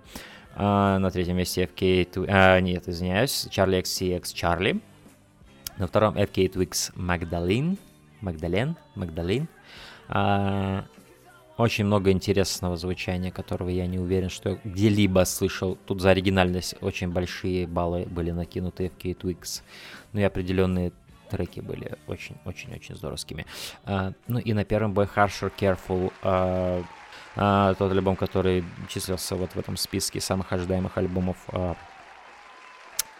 А, 0.55 0.99
на 0.99 1.09
третьем 1.09 1.37
месте 1.37 1.63
FK... 1.63 2.25
А, 2.29 2.59
нет, 2.59 2.87
извиняюсь, 2.87 3.47
Charlie 3.49 3.81
XCX 3.81 4.21
Charlie. 4.21 4.81
На 5.77 5.87
втором 5.87 6.15
FK 6.15 6.53
Twigs 6.53 6.93
Magdalene. 6.95 7.77
Магдален, 8.21 8.77
Магдалин. 8.95 9.47
А, 10.07 10.85
очень 11.57 11.85
много 11.85 12.11
интересного 12.11 12.77
звучания, 12.77 13.31
которого 13.31 13.69
я 13.69 13.85
не 13.87 13.99
уверен, 13.99 14.29
что 14.29 14.49
я 14.49 14.57
где-либо 14.63 15.23
слышал. 15.25 15.77
Тут 15.85 16.01
за 16.01 16.11
оригинальность 16.11 16.75
очень 16.81 17.09
большие 17.09 17.67
баллы 17.67 18.05
были 18.09 18.31
накинуты 18.31 18.85
FK 18.85 19.17
Twigs. 19.17 19.61
Ну 20.13 20.19
и 20.19 20.23
определенные 20.23 20.91
треки 21.29 21.59
были 21.59 21.97
очень-очень-очень 22.07 22.95
здоровскими. 22.95 23.45
А, 23.85 24.13
ну 24.27 24.39
и 24.39 24.53
на 24.53 24.65
первом 24.65 24.93
бой 24.93 25.05
Harsher 25.05 25.51
Careful, 25.57 26.11
а, 26.21 26.83
а, 27.35 27.73
тот 27.75 27.91
альбом, 27.91 28.15
который 28.15 28.63
числился 28.87 29.35
вот 29.35 29.51
в 29.51 29.59
этом 29.59 29.77
списке 29.77 30.19
самых 30.21 30.51
ожидаемых 30.53 30.97
альбомов 30.97 31.37
а, 31.47 31.75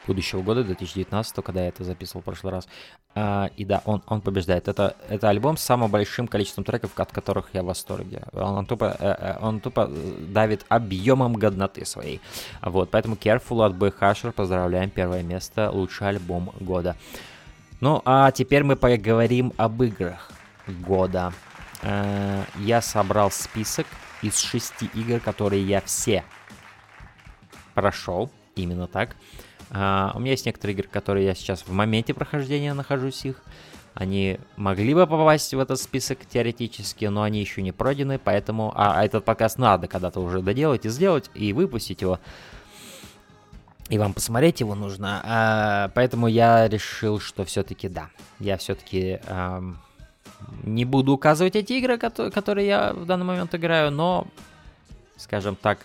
будущего 0.08 0.42
года, 0.42 0.64
2019, 0.64 1.36
когда 1.44 1.62
я 1.62 1.68
это 1.68 1.84
записывал 1.84 2.22
в 2.22 2.26
прошлый 2.26 2.54
раз. 2.54 2.68
А, 3.16 3.50
и 3.58 3.66
да, 3.66 3.82
он, 3.86 4.02
он 4.08 4.22
побеждает. 4.22 4.68
Это, 4.68 4.96
это 5.10 5.30
альбом 5.30 5.58
с 5.58 5.62
самым 5.62 5.92
большим 5.92 6.28
количеством 6.28 6.64
треков, 6.64 6.92
от 6.96 7.12
которых 7.12 7.50
я 7.54 7.64
в 7.64 7.68
восторге. 7.68 8.24
Он, 8.34 8.58
он 8.58 8.66
тупо, 8.66 8.96
э, 9.00 9.16
э, 9.20 9.38
он 9.42 9.60
тупо 9.60 9.90
э, 9.90 10.16
давит 10.28 10.66
объемом 10.70 11.34
годноты 11.34 11.86
своей. 11.86 12.22
Вот, 12.62 12.90
поэтому 12.90 13.16
Careful 13.16 13.66
от 13.66 13.74
Boy 13.74 13.94
Hasher 13.98 14.32
поздравляем, 14.32 14.90
первое 14.90 15.24
место, 15.24 15.70
лучший 15.72 16.10
альбом 16.10 16.52
года. 16.60 16.96
Ну, 17.80 18.02
а 18.06 18.32
теперь 18.32 18.64
мы 18.64 18.76
поговорим 18.76 19.54
об 19.58 19.82
играх 19.84 20.32
года. 20.68 21.34
Я 21.82 22.82
собрал 22.82 23.30
список 23.30 23.86
из 24.22 24.40
шести 24.40 24.90
игр, 24.94 25.20
которые 25.20 25.68
я 25.68 25.82
все 25.82 26.24
прошел, 27.74 28.32
именно 28.56 28.88
так. 28.88 29.16
А, 29.74 30.12
у 30.16 30.20
меня 30.20 30.32
есть 30.32 30.46
некоторые 30.46 30.76
игры, 30.76 30.88
которые 30.88 31.26
я 31.26 31.34
сейчас 31.34 31.64
в 31.64 31.72
моменте 31.72 32.14
прохождения 32.14 32.74
нахожусь 32.74 33.26
их. 33.26 33.42
Они 33.96 34.40
могли 34.56 34.94
бы 34.94 35.06
попасть 35.06 35.54
в 35.54 35.60
этот 35.60 35.80
список 35.80 36.20
теоретически, 36.26 37.06
но 37.06 37.24
они 37.24 37.40
еще 37.40 37.62
не 37.62 37.72
пройдены, 37.72 38.20
поэтому... 38.20 38.72
А, 38.76 39.00
а 39.00 39.06
этот 39.06 39.26
подкаст 39.26 39.58
надо 39.58 39.88
когда-то 39.88 40.20
уже 40.20 40.42
доделать 40.42 40.86
и 40.86 40.90
сделать, 40.90 41.30
и 41.34 41.54
выпустить 41.54 42.02
его. 42.02 42.20
И 43.90 43.98
вам 43.98 44.14
посмотреть 44.14 44.62
его 44.62 44.76
нужно. 44.76 45.22
А, 45.26 45.92
поэтому 45.96 46.28
я 46.28 46.68
решил, 46.68 47.20
что 47.20 47.44
все-таки 47.44 47.90
да. 47.90 48.10
Я 48.40 48.58
все-таки 48.58 49.20
не 50.64 50.86
буду 50.86 51.14
указывать 51.14 51.56
эти 51.56 51.74
игры, 51.74 51.98
кото- 51.98 52.32
которые 52.32 52.68
я 52.68 52.94
в 52.94 53.06
данный 53.06 53.26
момент 53.26 53.56
играю, 53.56 53.92
но, 53.92 54.28
скажем 55.18 55.56
так, 55.56 55.80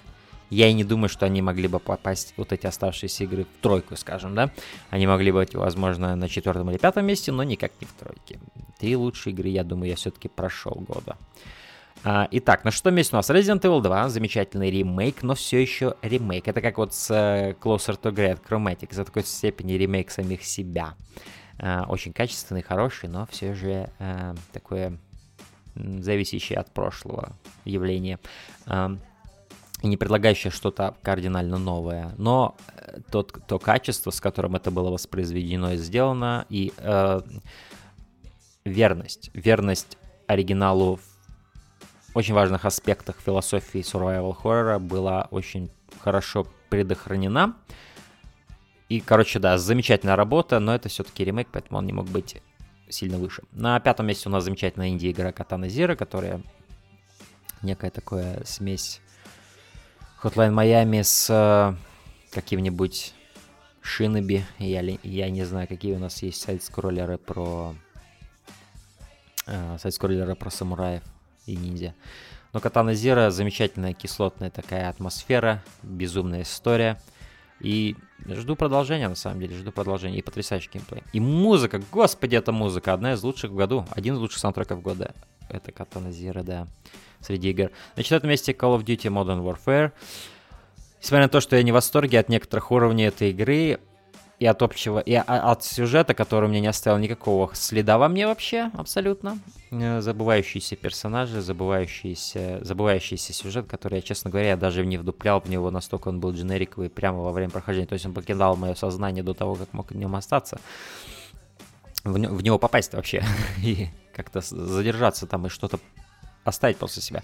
я 0.51 0.68
и 0.68 0.72
не 0.72 0.84
думаю, 0.84 1.09
что 1.09 1.26
они 1.26 1.42
могли 1.42 1.68
бы 1.68 1.78
попасть, 1.78 2.34
вот 2.36 2.53
эти 2.53 2.66
оставшиеся 2.66 3.24
игры, 3.24 3.44
в 3.44 3.62
тройку, 3.62 3.96
скажем, 3.96 4.34
да. 4.34 4.51
Они 4.90 5.07
могли 5.07 5.30
быть, 5.32 5.55
возможно, 5.55 6.16
на 6.16 6.28
четвертом 6.28 6.70
или 6.70 6.78
пятом 6.78 7.07
месте, 7.07 7.32
но 7.32 7.42
никак 7.42 7.72
не 7.80 7.86
в 7.86 7.92
тройке. 7.92 8.38
Три 8.78 8.96
лучшие 8.96 9.32
игры, 9.32 9.49
я 9.49 9.64
думаю, 9.64 9.90
я 9.90 9.96
все-таки 9.96 10.28
прошел 10.28 10.74
года. 10.74 11.16
А, 12.05 12.28
итак, 12.30 12.64
на 12.64 12.70
шестом 12.70 12.94
месте 12.94 13.14
у 13.14 13.18
нас 13.18 13.28
Resident 13.28 13.61
Evil 13.61 13.82
2, 13.82 14.09
замечательный 14.09 14.70
ремейк, 14.70 15.22
но 15.22 15.34
все 15.34 15.61
еще 15.61 15.96
ремейк. 16.03 16.46
Это 16.46 16.61
как 16.61 16.78
вот 16.78 16.94
с 16.94 17.11
э, 17.11 17.55
Closer 17.61 18.01
to 18.01 18.40
Chromatics, 18.49 18.92
это 18.92 19.05
в 19.05 19.07
какой-то 19.07 19.28
степени 19.28 19.72
ремейк 19.72 20.11
самих 20.11 20.44
себя. 20.44 20.94
А, 21.59 21.86
очень 21.88 22.12
качественный, 22.12 22.62
хороший, 22.62 23.09
но 23.09 23.26
все 23.26 23.53
же 23.55 23.90
э, 23.99 24.34
такое 24.53 24.96
зависящее 25.74 26.59
от 26.59 26.72
прошлого 26.72 27.32
явление. 27.64 28.18
Ам, 28.66 29.01
и 29.83 29.87
не 29.87 29.97
предлагающее 29.97 30.51
что-то 30.51 30.97
кардинально 31.03 31.59
новое. 31.59 32.14
Но 32.18 32.57
э, 32.74 33.01
тот, 33.11 33.39
то 33.47 33.59
качество, 33.59 34.11
с 34.11 34.20
которым 34.20 34.57
это 34.57 34.70
было 34.70 34.91
воспроизведено 34.91 35.72
и 35.72 35.76
сделано, 35.76 36.47
и 36.49 36.72
э, 36.79 37.20
верность, 38.64 39.31
верность 39.35 39.99
оригиналу 40.26 40.97
в 40.97 42.16
очень 42.16 42.35
важных 42.35 42.64
аспектах 42.64 43.16
философии 43.20 43.81
survival 43.81 44.37
horror 44.43 44.79
была 44.79 45.29
очень 45.31 45.70
хорошо 46.01 46.47
предохранена. 46.70 47.57
И, 48.89 49.01
короче, 49.01 49.39
да, 49.39 49.59
замечательная 49.59 50.16
работа, 50.16 50.59
но 50.61 50.74
это 50.74 50.89
все-таки 50.89 51.24
ремейк, 51.24 51.49
поэтому 51.53 51.79
он 51.79 51.87
не 51.87 51.93
мог 51.93 52.07
быть 52.07 52.43
сильно 52.89 53.18
выше. 53.18 53.43
На 53.53 53.79
пятом 53.81 54.07
месте 54.07 54.29
у 54.29 54.33
нас 54.33 54.45
замечательная 54.45 54.89
инди-игра 54.89 55.31
Katana 55.31 55.66
Zero, 55.66 55.95
которая 55.95 56.43
некая 57.62 57.91
такая 57.91 58.43
смесь 58.45 59.03
Hotline 60.23 60.53
Miami 60.53 61.05
с 61.05 61.29
э, 61.31 61.75
каким-нибудь 62.33 63.14
Шиноби. 63.81 64.45
Я, 64.59 64.81
я 64.81 65.31
не 65.31 65.45
знаю, 65.45 65.69
какие 65.69 65.95
у 65.95 65.99
нас 65.99 66.23
есть 66.23 66.43
сайт-скроллеры 66.43 67.19
про... 67.19 67.75
э, 69.47 69.77
сайт-скроллеры 69.79 70.35
про 70.35 70.51
самураев 70.51 71.03
и 71.47 71.55
ниндзя. 71.55 71.95
Но 72.53 72.59
Катана 72.59 72.95
Зира 72.95 73.31
замечательная 73.31 73.93
кислотная 73.93 74.51
такая 74.51 74.89
атмосфера, 74.89 75.62
безумная 75.83 76.43
история. 76.43 77.01
И 77.61 77.97
жду 78.27 78.57
продолжения, 78.57 79.09
на 79.09 79.14
самом 79.14 79.41
деле, 79.41 79.57
жду 79.57 79.71
продолжения. 79.71 80.19
И 80.19 80.23
потрясающий 80.23 80.71
геймплей. 80.73 81.05
И 81.12 81.21
музыка, 81.21 81.81
господи, 81.93 82.35
это 82.37 82.51
музыка. 82.51 82.93
Одна 82.93 83.12
из 83.12 83.23
лучших 83.23 83.53
в 83.53 83.55
году. 83.55 83.87
Один 83.91 84.14
из 84.14 84.19
лучших 84.19 84.39
саундтреков 84.39 84.83
года. 84.83 85.14
Это 85.49 85.71
Катана 85.71 86.11
Зира, 86.11 86.43
да. 86.43 86.66
Среди 87.21 87.51
игр. 87.51 87.71
На 87.97 88.03
четвертом 88.03 88.31
месте 88.31 88.53
Call 88.53 88.79
of 88.79 88.85
Duty 88.85 89.11
Modern 89.11 89.43
Warfare. 89.43 89.93
Несмотря 91.01 91.27
на 91.27 91.29
то, 91.29 91.41
что 91.41 91.57
я 91.57 91.62
не 91.62 91.71
в 91.71 91.75
восторге 91.75 92.19
от 92.19 92.29
некоторых 92.29 92.71
уровней 92.73 93.05
этой 93.05 93.31
игры, 93.31 93.79
и 94.39 94.47
от 94.47 94.62
общего, 94.62 95.01
и 95.01 95.14
от 95.14 95.64
сюжета, 95.64 96.14
который 96.14 96.49
меня 96.49 96.61
не 96.61 96.66
оставил 96.69 96.99
никакого 96.99 97.51
следа 97.55 97.99
во 97.99 98.09
мне 98.09 98.27
вообще, 98.27 98.71
абсолютно. 98.75 99.39
Э, 99.71 100.01
Забывающиеся 100.01 100.77
персонажи, 100.77 101.41
забывающийся, 101.41 102.61
забывающийся 102.62 103.33
сюжет, 103.33 103.66
который, 103.66 103.97
я, 103.97 104.03
честно 104.03 104.31
говоря, 104.31 104.51
я 104.51 104.57
даже 104.57 104.87
не 104.87 104.97
вдуплял 104.97 105.41
в 105.41 105.49
него, 105.49 105.71
настолько 105.73 106.09
он 106.09 106.21
был 106.21 106.33
дженериковый 106.33 106.89
прямо 106.89 107.19
во 107.19 107.33
время 107.33 107.51
прохождения. 107.51 107.89
То 107.89 107.95
есть 107.95 108.07
он 108.07 108.14
покидал 108.14 108.55
мое 108.57 108.75
сознание 108.75 109.25
до 109.25 109.35
того, 109.35 109.57
как 109.57 109.73
мог 109.73 109.91
в 109.91 109.97
нем 109.97 110.14
остаться. 110.14 110.61
В, 112.05 112.12
в 112.12 112.43
него 112.43 112.59
попасть 112.59 112.95
вообще. 112.95 113.25
И 113.64 113.89
как-то 114.14 114.41
задержаться 114.41 115.27
там 115.27 115.47
и 115.47 115.49
что-то 115.49 115.79
оставить 116.49 116.76
после 116.78 117.03
себя. 117.03 117.22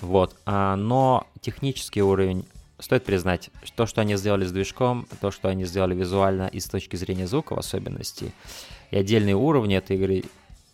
Вот. 0.00 0.36
А, 0.46 0.76
но 0.76 1.26
технический 1.40 2.02
уровень 2.02 2.46
стоит 2.78 3.04
признать, 3.04 3.50
то, 3.76 3.86
что 3.86 4.00
они 4.00 4.16
сделали 4.16 4.44
с 4.44 4.52
движком, 4.52 5.06
то, 5.20 5.30
что 5.30 5.48
они 5.48 5.64
сделали 5.64 5.94
визуально 5.94 6.48
и 6.48 6.60
с 6.60 6.66
точки 6.66 6.96
зрения 6.96 7.26
звука 7.26 7.54
в 7.54 7.58
особенности, 7.58 8.32
и 8.90 8.96
отдельные 8.96 9.36
уровни 9.36 9.76
этой 9.76 9.96
игры 9.96 10.24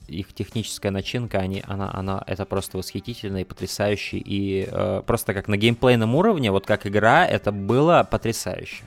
их 0.08 0.32
техническая 0.32 0.92
начинка, 0.92 1.38
они, 1.38 1.62
она, 1.66 1.90
она, 1.92 2.22
это 2.26 2.44
просто 2.44 2.78
восхитительно 2.78 3.38
и 3.38 3.44
потрясающе, 3.44 4.18
и 4.18 4.68
э, 4.70 5.02
просто 5.06 5.34
как 5.34 5.48
на 5.48 5.56
геймплейном 5.56 6.14
уровне, 6.14 6.50
вот 6.50 6.66
как 6.66 6.86
игра, 6.86 7.26
это 7.26 7.52
было 7.52 8.06
потрясающе. 8.08 8.84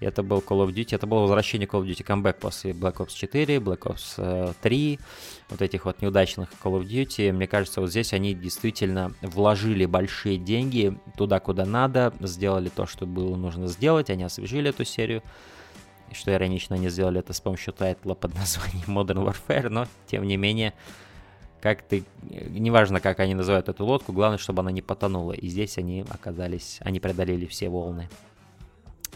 Это 0.00 0.22
был 0.22 0.38
Call 0.38 0.64
of 0.66 0.72
Duty, 0.72 0.94
это 0.94 1.06
было 1.06 1.20
возвращение 1.20 1.66
Call 1.66 1.82
of 1.82 1.86
Duty 1.86 2.04
Comeback 2.04 2.38
после 2.38 2.70
Black 2.70 2.96
Ops 2.96 3.14
4, 3.14 3.56
Black 3.56 3.80
Ops 3.80 4.14
э, 4.18 4.52
3, 4.62 5.00
вот 5.50 5.62
этих 5.62 5.84
вот 5.84 6.00
неудачных 6.02 6.50
Call 6.62 6.80
of 6.80 6.86
Duty. 6.86 7.32
Мне 7.32 7.46
кажется, 7.46 7.80
вот 7.80 7.90
здесь 7.90 8.12
они 8.12 8.34
действительно 8.34 9.12
вложили 9.22 9.86
большие 9.86 10.38
деньги 10.38 10.98
туда, 11.16 11.40
куда 11.40 11.64
надо, 11.64 12.12
сделали 12.20 12.68
то, 12.68 12.86
что 12.86 13.06
было 13.06 13.36
нужно 13.36 13.66
сделать, 13.66 14.10
они 14.10 14.24
освежили 14.24 14.70
эту 14.70 14.84
серию. 14.84 15.22
Что 16.12 16.32
иронично, 16.32 16.76
они 16.76 16.88
сделали 16.88 17.20
это 17.20 17.32
с 17.32 17.40
помощью 17.40 17.72
тайтла 17.72 18.14
под 18.14 18.34
названием 18.34 18.86
Modern 18.86 19.26
Warfare, 19.26 19.68
но 19.68 19.86
тем 20.06 20.24
не 20.24 20.36
менее, 20.36 20.74
как 21.60 21.82
ты, 21.82 22.04
неважно, 22.22 23.00
как 23.00 23.20
они 23.20 23.34
называют 23.34 23.68
эту 23.68 23.84
лодку, 23.84 24.12
главное, 24.12 24.38
чтобы 24.38 24.60
она 24.60 24.70
не 24.70 24.82
потонула. 24.82 25.32
И 25.32 25.48
здесь 25.48 25.78
они 25.78 26.04
оказались, 26.08 26.78
они 26.80 27.00
преодолели 27.00 27.46
все 27.46 27.68
волны. 27.68 28.08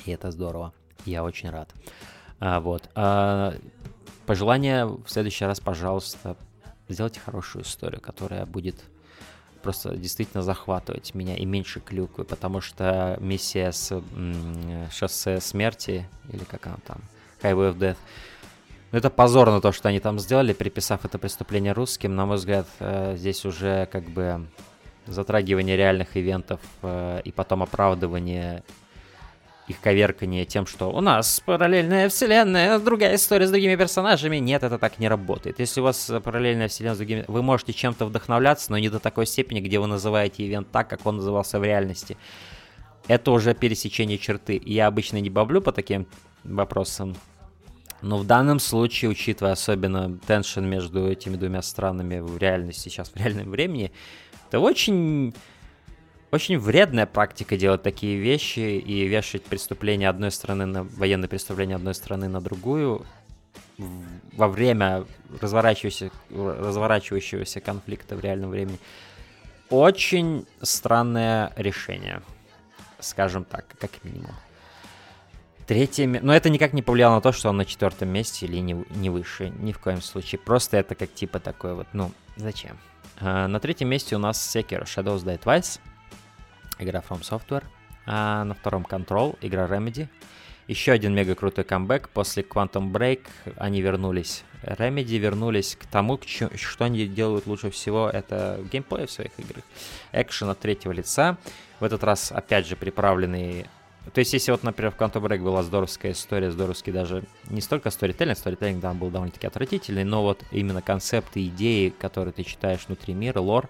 И 0.04 0.10
это 0.10 0.30
здорово. 0.30 0.72
Я 1.04 1.24
очень 1.24 1.50
рад. 1.50 1.72
А, 2.40 2.60
вот. 2.60 2.88
А, 2.94 3.54
пожелание 4.26 4.86
в 4.86 5.06
следующий 5.06 5.44
раз, 5.44 5.60
пожалуйста, 5.60 6.36
сделайте 6.88 7.20
хорошую 7.20 7.64
историю, 7.64 8.00
которая 8.00 8.46
будет 8.46 8.82
просто 9.62 9.96
действительно 9.96 10.42
захватывать 10.42 11.14
меня 11.14 11.36
и 11.36 11.44
меньше 11.44 11.80
клюквы, 11.80 12.24
потому 12.24 12.60
что 12.60 13.16
миссия 13.20 13.72
с 13.72 13.92
шоссе 14.90 15.40
смерти, 15.40 16.08
или 16.32 16.44
как 16.44 16.66
она 16.66 16.76
там, 16.86 16.98
Highway 17.42 17.72
of 17.72 17.78
Death, 17.78 17.96
ну, 18.92 18.98
это 18.98 19.08
позорно 19.08 19.62
то, 19.62 19.72
что 19.72 19.88
они 19.88 20.00
там 20.00 20.18
сделали, 20.18 20.52
приписав 20.52 21.06
это 21.06 21.18
преступление 21.18 21.72
русским. 21.72 22.14
На 22.14 22.26
мой 22.26 22.36
взгляд, 22.36 22.66
э, 22.78 23.14
здесь 23.16 23.46
уже 23.46 23.86
как 23.86 24.04
бы 24.04 24.46
затрагивание 25.06 25.78
реальных 25.78 26.14
ивентов 26.16 26.60
э, 26.82 27.22
и 27.24 27.32
потом 27.32 27.62
оправдывание 27.62 28.62
их 29.72 29.80
коверкание 29.80 30.44
тем, 30.44 30.66
что 30.66 30.90
у 30.90 31.00
нас 31.00 31.40
параллельная 31.44 32.08
вселенная, 32.08 32.78
другая 32.78 33.16
история 33.16 33.46
с 33.46 33.50
другими 33.50 33.76
персонажами. 33.76 34.36
Нет, 34.36 34.62
это 34.62 34.78
так 34.78 34.98
не 34.98 35.08
работает. 35.08 35.58
Если 35.58 35.80
у 35.80 35.84
вас 35.84 36.10
параллельная 36.22 36.68
вселенная 36.68 36.94
с 36.94 36.98
другими... 36.98 37.24
Вы 37.28 37.42
можете 37.42 37.72
чем-то 37.72 38.06
вдохновляться, 38.06 38.70
но 38.70 38.78
не 38.78 38.88
до 38.88 39.00
такой 39.00 39.26
степени, 39.26 39.60
где 39.60 39.78
вы 39.78 39.86
называете 39.86 40.46
ивент 40.46 40.70
так, 40.70 40.88
как 40.88 41.04
он 41.04 41.16
назывался 41.16 41.58
в 41.58 41.64
реальности. 41.64 42.16
Это 43.08 43.32
уже 43.32 43.54
пересечение 43.54 44.18
черты. 44.18 44.60
Я 44.64 44.86
обычно 44.86 45.18
не 45.18 45.30
баблю 45.30 45.60
по 45.60 45.72
таким 45.72 46.06
вопросам. 46.44 47.16
Но 48.00 48.18
в 48.18 48.26
данном 48.26 48.58
случае, 48.58 49.10
учитывая 49.10 49.52
особенно 49.52 50.18
теншн 50.26 50.64
между 50.64 51.08
этими 51.08 51.36
двумя 51.36 51.62
странами 51.62 52.20
в 52.20 52.36
реальности, 52.38 52.88
сейчас 52.88 53.10
в 53.10 53.16
реальном 53.16 53.50
времени, 53.50 53.92
это 54.48 54.60
очень 54.60 55.34
очень 56.32 56.58
вредная 56.58 57.06
практика 57.06 57.58
делать 57.58 57.82
такие 57.82 58.18
вещи 58.18 58.60
и 58.60 59.06
вешать 59.06 59.44
преступления 59.44 60.08
одной 60.08 60.30
страны 60.30 60.64
на 60.64 60.82
военные 60.82 61.28
преступления 61.28 61.76
одной 61.76 61.94
страны 61.94 62.26
на 62.26 62.40
другую 62.40 63.04
во 64.32 64.48
время 64.48 65.04
разворачивающегося, 65.40 66.10
разворачивающегося 66.30 67.60
конфликта 67.60 68.16
в 68.16 68.20
реальном 68.20 68.50
времени. 68.50 68.78
Очень 69.68 70.46
странное 70.62 71.52
решение, 71.56 72.22
скажем 72.98 73.44
так, 73.44 73.66
как 73.78 73.90
минимум. 74.02 74.34
Третье, 75.66 76.06
но 76.06 76.34
это 76.34 76.50
никак 76.50 76.72
не 76.72 76.82
повлияло 76.82 77.16
на 77.16 77.20
то, 77.20 77.32
что 77.32 77.50
он 77.50 77.58
на 77.58 77.64
четвертом 77.64 78.08
месте 78.08 78.46
или 78.46 78.58
не, 78.58 78.84
не 78.90 79.10
выше, 79.10 79.50
ни 79.50 79.72
в 79.72 79.78
коем 79.78 80.00
случае. 80.00 80.38
Просто 80.38 80.78
это 80.78 80.94
как 80.94 81.12
типа 81.12 81.40
такой 81.40 81.74
вот, 81.74 81.86
ну, 81.92 82.10
зачем? 82.36 82.78
А, 83.20 83.46
на 83.48 83.60
третьем 83.60 83.88
месте 83.88 84.16
у 84.16 84.18
нас 84.18 84.38
Sekiro 84.38 84.84
Shadows 84.84 85.24
Die 85.24 85.38
Twice, 85.38 85.80
игра 86.78 87.00
From 87.00 87.20
Software. 87.20 87.64
А 88.06 88.44
на 88.44 88.54
втором 88.54 88.82
Control, 88.82 89.36
игра 89.40 89.66
Remedy. 89.66 90.08
Еще 90.68 90.92
один 90.92 91.14
мега 91.14 91.34
крутой 91.34 91.64
камбэк. 91.64 92.08
После 92.08 92.42
Quantum 92.42 92.92
Break 92.92 93.26
они 93.56 93.80
вернулись. 93.82 94.44
Remedy 94.62 95.18
вернулись 95.18 95.76
к 95.76 95.86
тому, 95.86 96.16
к 96.18 96.24
чё- 96.24 96.50
что 96.56 96.84
они 96.84 97.06
делают 97.06 97.46
лучше 97.46 97.70
всего. 97.70 98.08
Это 98.08 98.60
геймплей 98.70 99.06
в 99.06 99.10
своих 99.10 99.32
играх. 99.38 99.64
Экшен 100.12 100.48
от 100.48 100.60
третьего 100.60 100.92
лица. 100.92 101.36
В 101.80 101.84
этот 101.84 102.04
раз, 102.04 102.32
опять 102.32 102.66
же, 102.66 102.76
приправленный... 102.76 103.66
То 104.12 104.18
есть, 104.18 104.32
если 104.32 104.50
вот, 104.50 104.64
например, 104.64 104.90
в 104.90 104.96
Quantum 104.96 105.22
Break 105.22 105.42
была 105.42 105.62
здоровская 105.62 106.12
история, 106.12 106.50
здоровский 106.50 106.92
даже 106.92 107.22
не 107.48 107.60
столько 107.60 107.90
сторителлинг, 107.90 108.36
сторителлинг, 108.36 108.80
да, 108.80 108.92
был 108.94 109.10
довольно-таки 109.10 109.46
отвратительный, 109.46 110.02
но 110.02 110.22
вот 110.22 110.42
именно 110.50 110.82
концепты, 110.82 111.46
идеи, 111.46 111.90
которые 111.90 112.32
ты 112.32 112.42
читаешь 112.42 112.84
внутри 112.88 113.14
мира, 113.14 113.40
лор, 113.40 113.68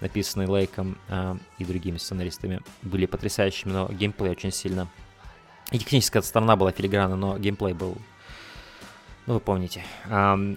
написанный 0.00 0.46
Лейком 0.46 0.96
а, 1.08 1.36
и 1.58 1.64
другими 1.66 1.98
сценаристами, 1.98 2.60
были 2.82 3.04
потрясающими, 3.04 3.72
но 3.72 3.88
геймплей 3.88 4.30
очень 4.30 4.52
сильно... 4.52 4.88
И 5.70 5.78
техническая 5.78 6.22
сторона 6.22 6.56
была 6.56 6.72
филигранна, 6.72 7.16
но 7.16 7.38
геймплей 7.38 7.74
был... 7.74 7.96
Ну, 9.26 9.34
вы 9.34 9.40
помните. 9.40 9.84
Ам, 10.06 10.56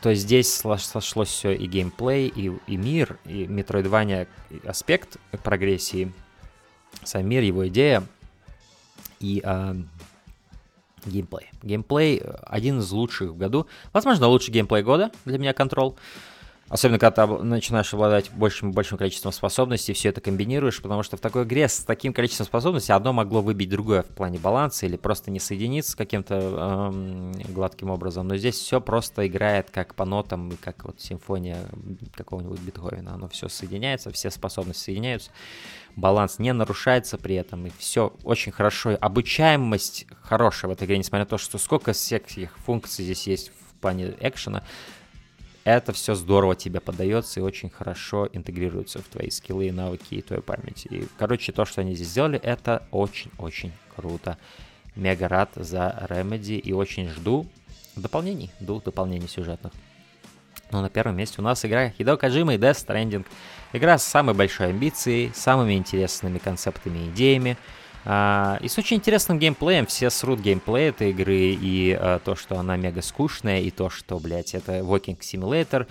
то 0.00 0.10
есть 0.10 0.22
здесь 0.22 0.52
сошлось 0.52 1.28
все 1.28 1.52
и 1.52 1.66
геймплей, 1.66 2.26
и, 2.26 2.52
и 2.66 2.76
мир, 2.76 3.18
и 3.24 3.44
Metroidvania 3.44 4.26
аспект 4.64 5.18
прогрессии, 5.44 6.12
сам 7.04 7.28
мир, 7.28 7.42
его 7.42 7.68
идея, 7.68 8.02
и 9.22 9.40
ам, 9.44 9.88
геймплей. 11.06 11.50
Геймплей 11.62 12.18
э, 12.18 12.34
один 12.44 12.80
из 12.80 12.90
лучших 12.90 13.30
в 13.30 13.36
году. 13.36 13.66
Возможно, 13.92 14.28
лучший 14.28 14.52
геймплей 14.52 14.82
года 14.82 15.10
для 15.24 15.38
меня 15.38 15.52
контрол. 15.52 15.96
Особенно, 16.72 16.98
когда 16.98 17.26
ты 17.26 17.42
начинаешь 17.42 17.92
обладать 17.92 18.30
большим 18.30 18.72
большим 18.72 18.96
количеством 18.96 19.30
способностей, 19.30 19.92
все 19.92 20.08
это 20.08 20.22
комбинируешь, 20.22 20.80
потому 20.80 21.02
что 21.02 21.18
в 21.18 21.20
такой 21.20 21.42
игре 21.42 21.68
с 21.68 21.84
таким 21.84 22.14
количеством 22.14 22.46
способностей 22.46 22.92
одно 22.92 23.12
могло 23.12 23.42
выбить 23.42 23.68
другое 23.68 24.02
в 24.04 24.06
плане 24.06 24.38
баланса 24.38 24.86
или 24.86 24.96
просто 24.96 25.30
не 25.30 25.38
соединиться 25.38 25.94
каким-то 25.94 26.34
эм, 26.34 27.32
гладким 27.52 27.90
образом. 27.90 28.26
Но 28.26 28.38
здесь 28.38 28.54
все 28.54 28.80
просто 28.80 29.26
играет 29.26 29.70
как 29.70 29.94
по 29.94 30.06
нотам, 30.06 30.48
и 30.48 30.56
как 30.56 30.86
вот 30.86 30.98
симфония 30.98 31.58
какого-нибудь 32.14 32.60
Бетховена. 32.60 33.12
Оно 33.12 33.28
все 33.28 33.50
соединяется, 33.50 34.10
все 34.10 34.30
способности 34.30 34.84
соединяются. 34.84 35.30
Баланс 35.94 36.38
не 36.38 36.54
нарушается 36.54 37.18
при 37.18 37.34
этом, 37.34 37.66
и 37.66 37.70
все 37.76 38.14
очень 38.24 38.50
хорошо. 38.50 38.96
Обучаемость 38.98 40.06
хорошая 40.22 40.70
в 40.70 40.72
этой 40.72 40.86
игре, 40.86 40.96
несмотря 40.96 41.24
на 41.24 41.28
то, 41.28 41.36
что 41.36 41.58
сколько 41.58 41.92
всех 41.92 42.22
функций 42.64 43.04
здесь 43.04 43.26
есть 43.26 43.50
в 43.50 43.78
плане 43.82 44.14
экшена, 44.20 44.62
это 45.64 45.92
все 45.92 46.14
здорово 46.14 46.56
тебе 46.56 46.80
подается 46.80 47.40
и 47.40 47.42
очень 47.42 47.70
хорошо 47.70 48.28
интегрируется 48.32 48.98
в 48.98 49.04
твои 49.04 49.30
скиллы, 49.30 49.70
навыки 49.70 50.14
и 50.14 50.22
твою 50.22 50.42
память. 50.42 50.86
И, 50.90 51.06
короче, 51.18 51.52
то, 51.52 51.64
что 51.64 51.80
они 51.80 51.94
здесь 51.94 52.08
сделали, 52.08 52.38
это 52.38 52.86
очень-очень 52.90 53.72
круто. 53.94 54.38
Мега 54.96 55.28
рад 55.28 55.50
за 55.54 56.06
Remedy 56.10 56.58
и 56.58 56.72
очень 56.72 57.08
жду 57.08 57.46
дополнений, 57.96 58.50
двух 58.60 58.82
дополнений 58.82 59.28
сюжетных. 59.28 59.72
Но 60.70 60.80
на 60.80 60.88
первом 60.88 61.16
месте 61.16 61.36
у 61.38 61.44
нас 61.44 61.64
игра 61.64 61.90
Хидо 61.90 62.16
Каджима 62.16 62.54
и 62.54 62.58
Death 62.58 62.86
Stranding. 62.86 63.26
Игра 63.74 63.98
с 63.98 64.04
самой 64.04 64.34
большой 64.34 64.68
амбицией, 64.68 65.32
самыми 65.34 65.74
интересными 65.74 66.38
концептами 66.38 66.98
и 66.98 67.08
идеями. 67.10 67.56
А, 68.04 68.58
и 68.60 68.68
с 68.68 68.78
очень 68.78 68.96
интересным 68.96 69.38
геймплеем. 69.38 69.86
Все 69.86 70.10
срут 70.10 70.40
геймплей 70.40 70.88
этой 70.88 71.10
игры. 71.10 71.56
И 71.60 71.96
а, 71.98 72.18
то, 72.18 72.34
что 72.34 72.58
она 72.58 72.76
мега 72.76 73.02
скучная, 73.02 73.60
и 73.60 73.70
то, 73.70 73.90
что, 73.90 74.18
блядь, 74.18 74.54
это 74.54 74.78
Walking 74.78 75.18
Simulator. 75.20 75.86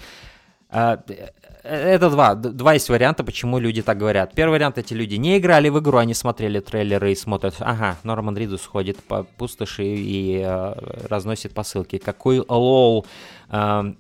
А, 0.70 1.02
э, 1.08 1.30
это 1.64 2.10
два. 2.10 2.36
Два 2.36 2.74
есть 2.74 2.90
варианта, 2.90 3.24
почему 3.24 3.60
люди 3.60 3.82
так 3.82 3.98
говорят. 3.98 4.34
Первый 4.34 4.54
вариант, 4.54 4.78
эти 4.78 4.94
люди 4.94 5.16
не 5.16 5.38
играли 5.38 5.70
в 5.70 5.80
игру, 5.80 5.98
они 5.98 6.14
смотрели 6.14 6.60
трейлеры 6.60 7.12
и 7.12 7.16
смотрят, 7.16 7.56
ага, 7.60 7.98
Норман 8.04 8.38
Ридус 8.38 8.66
ходит 8.66 8.98
по 9.04 9.24
пустоши 9.24 9.84
и 9.84 10.42
э, 10.44 10.74
разносит 11.10 11.54
посылки. 11.54 11.98
Какой 11.98 12.44
лол. 12.48 13.06
Ам, 13.50 13.98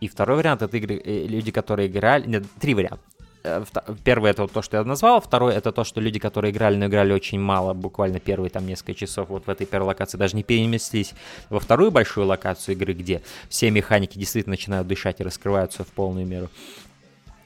и 0.00 0.08
второй 0.08 0.38
вариант 0.38 0.62
это 0.62 0.76
игры, 0.76 0.96
э, 0.96 1.26
люди, 1.26 1.52
которые 1.52 1.88
играли. 1.88 2.26
Нет, 2.26 2.44
три 2.58 2.74
варианта. 2.74 3.04
Э, 3.42 3.64
Первый 4.04 4.30
это 4.30 4.42
вот 4.42 4.52
то, 4.52 4.62
что 4.62 4.76
я 4.76 4.84
назвал, 4.84 5.20
второй 5.20 5.54
это 5.54 5.72
то, 5.72 5.84
что 5.84 6.00
люди, 6.00 6.18
которые 6.18 6.52
играли, 6.52 6.76
но 6.76 6.86
играли 6.86 7.12
очень 7.12 7.40
мало, 7.40 7.74
буквально 7.74 8.20
первые 8.20 8.50
там 8.50 8.66
несколько 8.66 8.94
часов 8.94 9.28
вот 9.28 9.46
в 9.46 9.50
этой 9.50 9.66
первой 9.66 9.86
локации, 9.86 10.18
даже 10.18 10.36
не 10.36 10.42
переместились 10.42 11.12
во 11.48 11.60
вторую 11.60 11.90
большую 11.90 12.26
локацию 12.26 12.74
игры, 12.74 12.92
где 12.92 13.22
все 13.48 13.70
механики 13.70 14.18
действительно 14.18 14.52
начинают 14.52 14.86
дышать 14.86 15.20
и 15.20 15.24
раскрываются 15.24 15.84
в 15.84 15.88
полную 15.88 16.26
меру. 16.26 16.48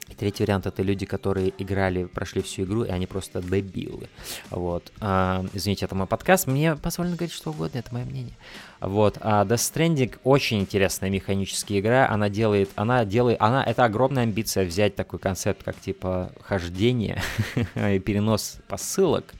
И 0.07 0.13
третий 0.13 0.43
вариант 0.43 0.67
это 0.67 0.83
люди, 0.83 1.05
которые 1.05 1.51
играли, 1.57 2.05
прошли 2.05 2.41
всю 2.43 2.63
игру, 2.63 2.83
и 2.83 2.89
они 2.89 3.07
просто 3.07 3.41
дебилы. 3.41 4.07
Вот. 4.51 4.91
А, 4.99 5.43
извините, 5.53 5.85
это 5.85 5.95
мой 5.95 6.05
подкаст. 6.05 6.45
Мне 6.45 6.75
позволено 6.75 7.15
говорить 7.15 7.33
что 7.33 7.49
угодно, 7.49 7.79
это 7.79 7.91
мое 7.91 8.05
мнение. 8.05 8.35
Вот. 8.79 9.17
А 9.21 9.43
Death 9.45 9.73
Stranding 9.73 10.17
очень 10.23 10.59
интересная 10.59 11.09
механическая 11.09 11.79
игра. 11.79 12.07
Она 12.07 12.29
делает, 12.29 12.69
она 12.75 13.03
делает, 13.03 13.41
она, 13.41 13.63
это 13.63 13.83
огромная 13.83 14.23
амбиция 14.23 14.65
взять 14.65 14.95
такой 14.95 15.17
концепт, 15.17 15.63
как 15.63 15.79
типа 15.79 16.31
хождение 16.41 17.19
и 17.75 17.99
перенос 17.99 18.57
посылок. 18.67 19.33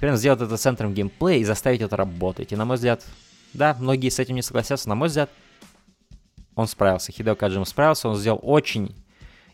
Примерно 0.00 0.18
сделать 0.18 0.40
это 0.40 0.56
центром 0.56 0.94
геймплея 0.94 1.38
и 1.38 1.44
заставить 1.44 1.80
это 1.80 1.96
работать. 1.96 2.52
И 2.52 2.56
на 2.56 2.64
мой 2.64 2.76
взгляд, 2.76 3.04
да, 3.52 3.76
многие 3.78 4.08
с 4.08 4.18
этим 4.18 4.34
не 4.34 4.42
согласятся, 4.42 4.88
на 4.88 4.96
мой 4.96 5.08
взгляд, 5.08 5.30
он 6.56 6.66
справился, 6.66 7.12
Хидео 7.12 7.36
Каджима 7.36 7.64
справился, 7.64 8.08
он 8.08 8.16
сделал 8.16 8.40
очень 8.42 8.94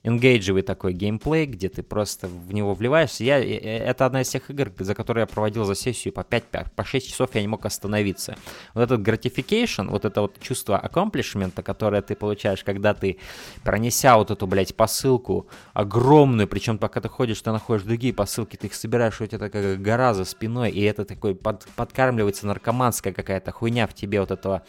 энгейджевый 0.06 0.62
такой 0.62 0.92
геймплей, 0.92 1.46
где 1.46 1.68
ты 1.68 1.82
просто 1.82 2.28
в 2.28 2.54
него 2.54 2.74
вливаешься. 2.74 3.24
Я, 3.24 3.40
э, 3.40 3.44
э, 3.44 3.78
это 3.78 4.06
одна 4.06 4.22
из 4.22 4.28
тех 4.28 4.48
игр, 4.50 4.72
за 4.78 4.94
которые 4.94 5.22
я 5.22 5.26
проводил 5.26 5.64
за 5.64 5.74
сессию 5.74 6.14
по 6.14 6.22
5, 6.22 6.44
по 6.76 6.84
6 6.84 7.08
часов, 7.08 7.34
я 7.34 7.40
не 7.40 7.48
мог 7.48 7.66
остановиться. 7.66 8.36
Вот 8.74 8.82
этот 8.82 9.00
gratification, 9.00 9.88
вот 9.88 10.04
это 10.04 10.20
вот 10.20 10.38
чувство 10.40 10.80
accomplishment, 10.82 11.60
которое 11.62 12.02
ты 12.02 12.14
получаешь, 12.14 12.62
когда 12.62 12.94
ты, 12.94 13.18
пронеся 13.64 14.16
вот 14.16 14.30
эту, 14.30 14.46
блядь, 14.46 14.76
посылку 14.76 15.48
огромную, 15.72 16.46
причем 16.46 16.78
пока 16.78 17.00
ты 17.00 17.08
ходишь, 17.08 17.42
ты 17.42 17.50
находишь 17.50 17.84
другие 17.84 18.14
посылки, 18.14 18.56
ты 18.56 18.68
их 18.68 18.74
собираешь, 18.74 19.20
у 19.20 19.26
тебя 19.26 19.38
такая 19.38 19.76
гора 19.76 20.14
за 20.14 20.24
спиной, 20.24 20.70
и 20.70 20.82
это 20.82 21.04
такой 21.04 21.34
под, 21.34 21.66
подкармливается 21.74 22.46
наркоманская 22.46 23.12
какая-то 23.12 23.50
хуйня 23.50 23.88
в 23.88 23.94
тебе 23.94 24.20
вот 24.20 24.30
этого 24.30 24.62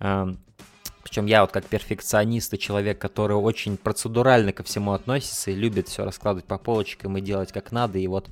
эм, 0.00 0.38
причем 1.08 1.24
я 1.24 1.40
вот 1.40 1.52
как 1.52 1.64
перфекционист 1.64 2.52
и 2.52 2.58
человек, 2.58 2.98
который 2.98 3.32
очень 3.32 3.78
процедурально 3.78 4.52
ко 4.52 4.62
всему 4.62 4.92
относится 4.92 5.50
и 5.50 5.54
любит 5.54 5.88
все 5.88 6.04
раскладывать 6.04 6.44
по 6.44 6.58
полочкам 6.58 7.16
и 7.16 7.22
делать 7.22 7.50
как 7.50 7.72
надо. 7.72 7.98
И 7.98 8.06
вот 8.06 8.28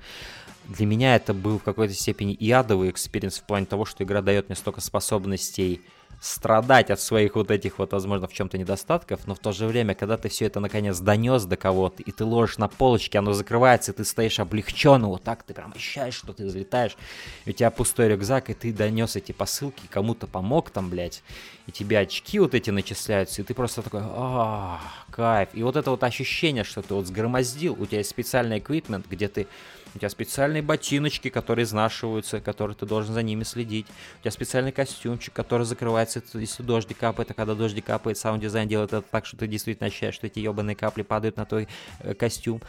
для 0.67 0.85
меня 0.85 1.17
это 1.17 1.33
был 1.33 1.59
в 1.59 1.63
какой-то 1.63 1.95
степени 1.95 2.35
и 2.35 2.51
адовый 2.51 2.91
experience 2.91 3.39
в 3.39 3.45
плане 3.45 3.65
того, 3.65 3.87
что 3.87 4.05
игра 4.05 4.21
дает 4.21 4.49
мне 4.49 4.57
столько 4.57 4.83
способностей 4.83 5.81
страдать 6.21 6.91
от 6.91 7.01
своих 7.01 7.35
вот 7.35 7.51
этих 7.51 7.79
вот, 7.79 7.93
возможно, 7.93 8.27
в 8.27 8.33
чем-то 8.33 8.59
недостатков, 8.59 9.27
но 9.27 9.35
в 9.35 9.39
то 9.39 9.53
же 9.53 9.67
время, 9.67 9.95
когда 9.95 10.17
ты 10.17 10.29
все 10.29 10.47
это 10.47 10.61
наконец 10.61 10.99
донес 10.99 11.45
до 11.45 11.57
кого-то, 11.57 12.03
и 12.03 12.11
ты 12.11 12.25
ложишь 12.25 12.59
на 12.59 12.69
полочке, 12.69 13.19
оно 13.19 13.33
закрывается, 13.33 13.93
и 13.93 13.95
ты 13.95 14.05
стоишь 14.05 14.41
облегченно, 14.41 15.09
вот 15.09 15.23
так 15.23 15.43
ты 15.43 15.55
прям 15.55 15.73
ощущаешь, 15.75 16.15
что 16.15 16.33
ты 16.33 16.47
взлетаешь, 16.47 16.97
и 17.45 17.51
у 17.51 17.53
тебя 17.53 17.71
пустой 17.71 18.09
рюкзак, 18.09 18.51
и 18.51 18.55
ты 18.55 18.73
донес 18.73 19.17
эти 19.17 19.33
посылки, 19.33 19.83
кому-то 19.91 20.27
помог 20.27 20.71
там, 20.71 20.89
блядь, 20.89 21.23
и 21.67 21.73
тебе 21.73 21.99
очки 21.99 22.39
вот 22.39 22.55
эти 22.55 22.71
начисляются, 22.71 23.43
и 23.43 23.45
ты 23.45 23.53
просто 23.55 23.83
такой, 23.83 24.01
а, 24.03 24.81
кайф. 25.11 25.51
И 25.53 25.63
вот 25.63 25.77
это 25.77 25.91
вот 25.91 26.03
ощущение, 26.05 26.65
что 26.65 26.83
ты 26.83 26.95
вот 26.95 27.07
сгромоздил, 27.07 27.77
у 27.79 27.87
тебя 27.87 27.99
есть 27.99 28.11
специальный 28.11 28.59
equipment, 28.59 29.07
где 29.09 29.29
ты 29.29 29.47
у 29.97 29.99
тебя 29.99 30.11
специальные 30.11 30.63
ботиночки, 30.63 31.29
которые 31.29 31.65
изнашиваются, 31.65 32.41
которые 32.41 32.77
ты 32.77 32.87
должен 32.87 33.15
за 33.15 33.23
ними 33.23 33.43
следить. 33.43 33.87
У 34.19 34.23
тебя 34.23 34.31
специальный 34.31 34.73
костюмчик, 34.73 35.33
который 35.33 35.65
закрывается, 35.65 36.23
если 36.35 36.63
дождик 36.63 36.99
капает, 36.99 37.31
а 37.31 37.35
когда 37.35 37.55
дождик 37.55 37.87
капает, 37.87 38.19
саунд-дизайн 38.19 38.69
делает 38.69 38.93
это 38.93 39.03
так, 39.03 39.27
что 39.27 39.37
ты 39.37 39.47
действительно 39.47 39.89
ощущаешь, 39.89 40.15
что 40.15 40.27
эти 40.27 40.39
ебаные 40.39 40.77
капли 40.77 41.03
падают 41.03 41.37
на 41.37 41.47
твой 41.47 41.69
э, 42.01 42.15
костюм 42.15 42.61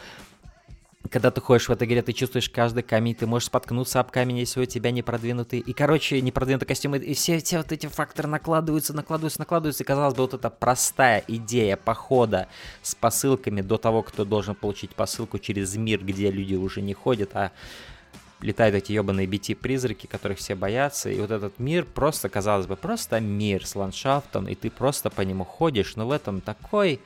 когда 1.10 1.30
ты 1.30 1.40
ходишь 1.40 1.68
в 1.68 1.72
этой 1.72 1.86
игре, 1.86 2.02
ты 2.02 2.12
чувствуешь 2.12 2.50
каждый 2.50 2.82
камень, 2.82 3.14
ты 3.14 3.26
можешь 3.26 3.46
споткнуться 3.46 4.00
об 4.00 4.10
камень, 4.10 4.38
если 4.38 4.60
у 4.60 4.66
тебя 4.66 4.90
не 4.90 5.02
продвинутый. 5.02 5.60
И, 5.60 5.72
короче, 5.72 6.20
не 6.20 6.32
продвинутый 6.32 6.66
костюм, 6.66 6.96
и 6.96 7.14
все, 7.14 7.38
все 7.38 7.58
вот 7.58 7.72
эти 7.72 7.86
факторы 7.86 8.28
накладываются, 8.28 8.92
накладываются, 8.92 9.38
накладываются. 9.38 9.84
И, 9.84 9.86
казалось 9.86 10.14
бы, 10.14 10.22
вот 10.22 10.34
эта 10.34 10.50
простая 10.50 11.24
идея 11.28 11.76
похода 11.76 12.48
с 12.82 12.94
посылками 12.94 13.62
до 13.62 13.78
того, 13.78 14.02
кто 14.02 14.24
должен 14.24 14.54
получить 14.54 14.94
посылку 14.94 15.38
через 15.38 15.76
мир, 15.76 16.04
где 16.04 16.30
люди 16.30 16.56
уже 16.56 16.82
не 16.82 16.94
ходят, 16.94 17.30
а 17.34 17.52
летают 18.40 18.76
эти 18.76 18.92
ебаные 18.92 19.26
BT-призраки, 19.26 20.06
которых 20.06 20.38
все 20.38 20.54
боятся, 20.54 21.10
и 21.10 21.18
вот 21.20 21.30
этот 21.30 21.58
мир 21.58 21.84
просто, 21.84 22.28
казалось 22.28 22.66
бы, 22.66 22.76
просто 22.76 23.18
мир 23.18 23.66
с 23.66 23.74
ландшафтом, 23.74 24.46
и 24.46 24.54
ты 24.54 24.70
просто 24.70 25.10
по 25.10 25.22
нему 25.22 25.44
ходишь, 25.44 25.96
но 25.96 26.06
в 26.06 26.12
этом 26.12 26.40
такой 26.40 27.00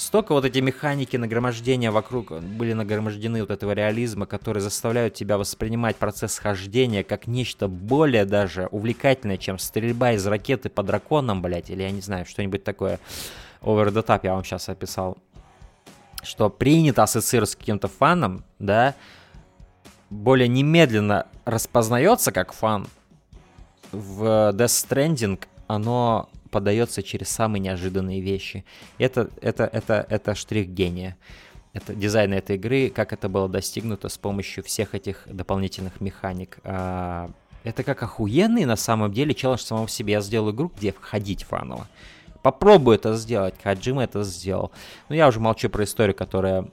столько 0.00 0.32
вот 0.32 0.46
эти 0.46 0.60
механики 0.60 1.16
нагромождения 1.16 1.90
вокруг 1.90 2.32
были 2.40 2.72
нагромождены 2.72 3.42
вот 3.42 3.50
этого 3.50 3.72
реализма, 3.72 4.24
которые 4.24 4.62
заставляют 4.62 5.14
тебя 5.14 5.36
воспринимать 5.36 5.96
процесс 5.96 6.38
хождения 6.38 7.04
как 7.04 7.26
нечто 7.26 7.68
более 7.68 8.24
даже 8.24 8.66
увлекательное, 8.70 9.36
чем 9.36 9.58
стрельба 9.58 10.12
из 10.12 10.26
ракеты 10.26 10.70
по 10.70 10.82
драконам, 10.82 11.42
блядь, 11.42 11.68
или 11.68 11.82
я 11.82 11.90
не 11.90 12.00
знаю, 12.00 12.24
что-нибудь 12.24 12.64
такое 12.64 12.98
over 13.60 13.88
the 13.88 14.04
top 14.04 14.20
я 14.22 14.34
вам 14.34 14.44
сейчас 14.44 14.70
описал. 14.70 15.18
Что 16.22 16.48
принято 16.48 17.02
ассоциировать 17.02 17.50
с 17.50 17.56
каким-то 17.56 17.88
фаном, 17.88 18.44
да, 18.58 18.94
более 20.08 20.48
немедленно 20.48 21.26
распознается 21.44 22.32
как 22.32 22.52
фан. 22.52 22.86
В 23.92 24.52
Death 24.54 24.88
Stranding 24.88 25.44
оно 25.66 26.30
подается 26.50 27.02
через 27.02 27.28
самые 27.28 27.60
неожиданные 27.60 28.20
вещи. 28.20 28.64
Это, 28.98 29.30
это, 29.40 29.64
это, 29.64 30.06
это 30.08 30.34
штрих 30.34 30.68
гения. 30.68 31.16
Это 31.72 31.94
дизайн 31.94 32.32
этой 32.32 32.56
игры, 32.56 32.90
как 32.90 33.12
это 33.12 33.28
было 33.28 33.48
достигнуто 33.48 34.08
с 34.08 34.18
помощью 34.18 34.64
всех 34.64 34.94
этих 34.94 35.22
дополнительных 35.26 36.00
механик. 36.00 36.58
А, 36.64 37.30
это 37.62 37.84
как 37.84 38.02
охуенный 38.02 38.64
на 38.64 38.76
самом 38.76 39.12
деле 39.12 39.34
челлендж 39.34 39.60
самого 39.60 39.86
в 39.86 39.90
себе. 39.90 40.14
Я 40.14 40.20
сделал 40.20 40.50
игру, 40.50 40.72
где 40.76 40.92
входить 40.92 41.44
фаново. 41.44 41.86
Попробую 42.42 42.96
это 42.96 43.14
сделать. 43.14 43.54
Каджима 43.62 44.02
это 44.04 44.24
сделал. 44.24 44.72
Но 45.08 45.14
я 45.14 45.28
уже 45.28 45.40
молчу 45.40 45.68
про 45.68 45.84
историю, 45.84 46.16
которая 46.16 46.66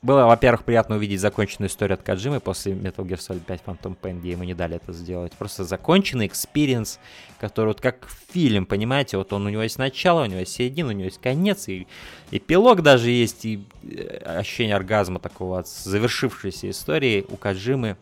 было, 0.00 0.26
во-первых, 0.26 0.64
приятно 0.64 0.94
увидеть 0.94 1.20
законченную 1.20 1.68
историю 1.68 1.94
от 1.94 2.02
Каджимы 2.02 2.38
после 2.38 2.72
Metal 2.72 3.04
Gear 3.04 3.18
Solid 3.18 3.40
5 3.40 3.62
Phantom 3.66 3.96
Pain, 4.00 4.20
где 4.20 4.30
ему 4.30 4.44
не 4.44 4.54
дали 4.54 4.76
это 4.76 4.92
сделать. 4.92 5.32
Просто 5.32 5.64
законченный 5.64 6.28
experience, 6.28 7.00
который 7.40 7.68
вот 7.68 7.80
как 7.80 8.08
фильм, 8.30 8.64
понимаете, 8.64 9.16
вот 9.16 9.32
он 9.32 9.46
у 9.46 9.48
него 9.48 9.62
есть 9.62 9.76
начало, 9.76 10.22
у 10.22 10.26
него 10.26 10.38
есть 10.38 10.52
середина, 10.52 10.90
у 10.90 10.92
него 10.92 11.06
есть 11.06 11.20
конец, 11.20 11.66
и 11.66 11.88
эпилог 12.30 12.82
даже 12.82 13.10
есть, 13.10 13.44
и 13.44 13.64
э, 13.82 14.18
ощущение 14.24 14.76
оргазма 14.76 15.18
такого 15.18 15.58
от 15.58 15.66
завершившейся 15.66 16.70
истории 16.70 17.26
у 17.28 17.36
Каджимы. 17.36 17.96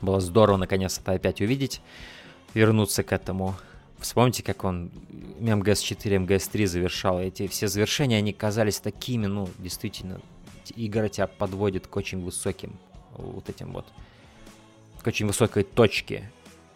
Было 0.00 0.20
здорово 0.20 0.56
наконец 0.56 0.98
это 0.98 1.12
опять 1.12 1.40
увидеть, 1.40 1.80
вернуться 2.54 3.02
к 3.02 3.12
этому. 3.12 3.56
Вспомните, 3.98 4.44
как 4.44 4.62
он 4.62 4.92
МГС-4, 5.40 6.24
МГС-3 6.24 6.66
завершал. 6.66 7.20
Эти 7.20 7.48
все 7.48 7.66
завершения, 7.66 8.18
они 8.18 8.32
казались 8.32 8.78
такими, 8.78 9.26
ну, 9.26 9.48
действительно, 9.58 10.20
игра 10.76 11.08
тебя 11.08 11.26
подводит 11.26 11.86
к 11.86 11.96
очень 11.96 12.22
высоким 12.22 12.78
вот 13.16 13.48
этим 13.48 13.72
вот, 13.72 13.86
к 15.02 15.06
очень 15.06 15.26
высокой 15.26 15.64
точке 15.64 16.30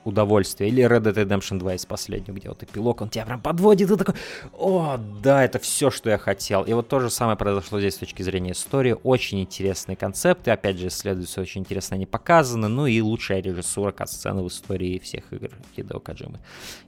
удовольствия. 0.04 0.68
Или 0.68 0.84
Red 0.84 1.02
Dead 1.02 1.14
Redemption 1.14 1.58
2 1.58 1.74
из 1.74 1.86
последнего, 1.86 2.34
где 2.34 2.48
вот 2.48 2.62
эпилог, 2.62 3.00
он 3.00 3.08
тебя 3.08 3.24
прям 3.24 3.40
подводит, 3.40 3.90
и 3.90 3.96
такой, 3.96 4.14
о, 4.52 4.96
да, 5.22 5.44
это 5.44 5.58
все, 5.58 5.90
что 5.90 6.10
я 6.10 6.18
хотел. 6.18 6.62
И 6.64 6.72
вот 6.72 6.88
то 6.88 7.00
же 7.00 7.10
самое 7.10 7.36
произошло 7.36 7.78
здесь 7.78 7.94
с 7.94 7.98
точки 7.98 8.22
зрения 8.22 8.52
истории. 8.52 8.96
Очень 9.02 9.40
интересные 9.40 9.96
концепты, 9.96 10.50
опять 10.50 10.78
же, 10.78 10.88
исследуются, 10.88 11.40
очень 11.40 11.60
интересно 11.60 11.96
они 11.96 12.06
показаны, 12.06 12.68
ну 12.68 12.86
и 12.86 13.00
лучшая 13.00 13.40
режиссура 13.40 13.92
кат-сцены 13.92 14.42
в 14.42 14.48
истории 14.48 14.98
всех 14.98 15.32
игр 15.32 15.50
Хидео 15.76 16.00
Каджимы, 16.00 16.40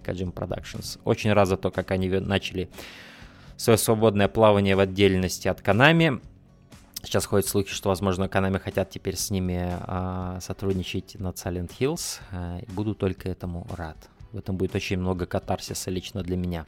Каджим 0.03 0.31
Productions. 0.31 0.99
Очень 1.05 1.33
рад 1.33 1.49
за 1.49 1.57
то, 1.57 1.71
как 1.71 1.91
они 1.91 2.09
начали 2.09 2.69
свое 3.57 3.79
свободное 3.79 4.29
плавание 4.29 4.75
в 4.75 4.81
отдельности 4.81 5.49
от 5.49 5.63
Канами. 5.63 6.21
Сейчас 7.05 7.27
ходят 7.27 7.47
слухи, 7.47 7.71
что, 7.71 7.91
возможно, 7.91 8.25
Konami 8.25 8.59
хотят 8.59 8.91
теперь 8.91 9.17
с 9.17 9.31
ними 9.31 9.77
а, 9.83 10.39
сотрудничать 10.41 11.17
над 11.19 11.37
Silent 11.37 11.71
Hills. 11.79 12.21
А, 12.33 12.61
буду 12.69 12.95
только 12.95 13.29
этому 13.29 13.67
рад. 13.77 13.97
В 14.33 14.39
этом 14.39 14.57
будет 14.57 14.75
очень 14.75 14.99
много 14.99 15.27
катарсиса 15.27 15.91
лично 15.91 16.23
для 16.23 16.37
меня. 16.37 16.67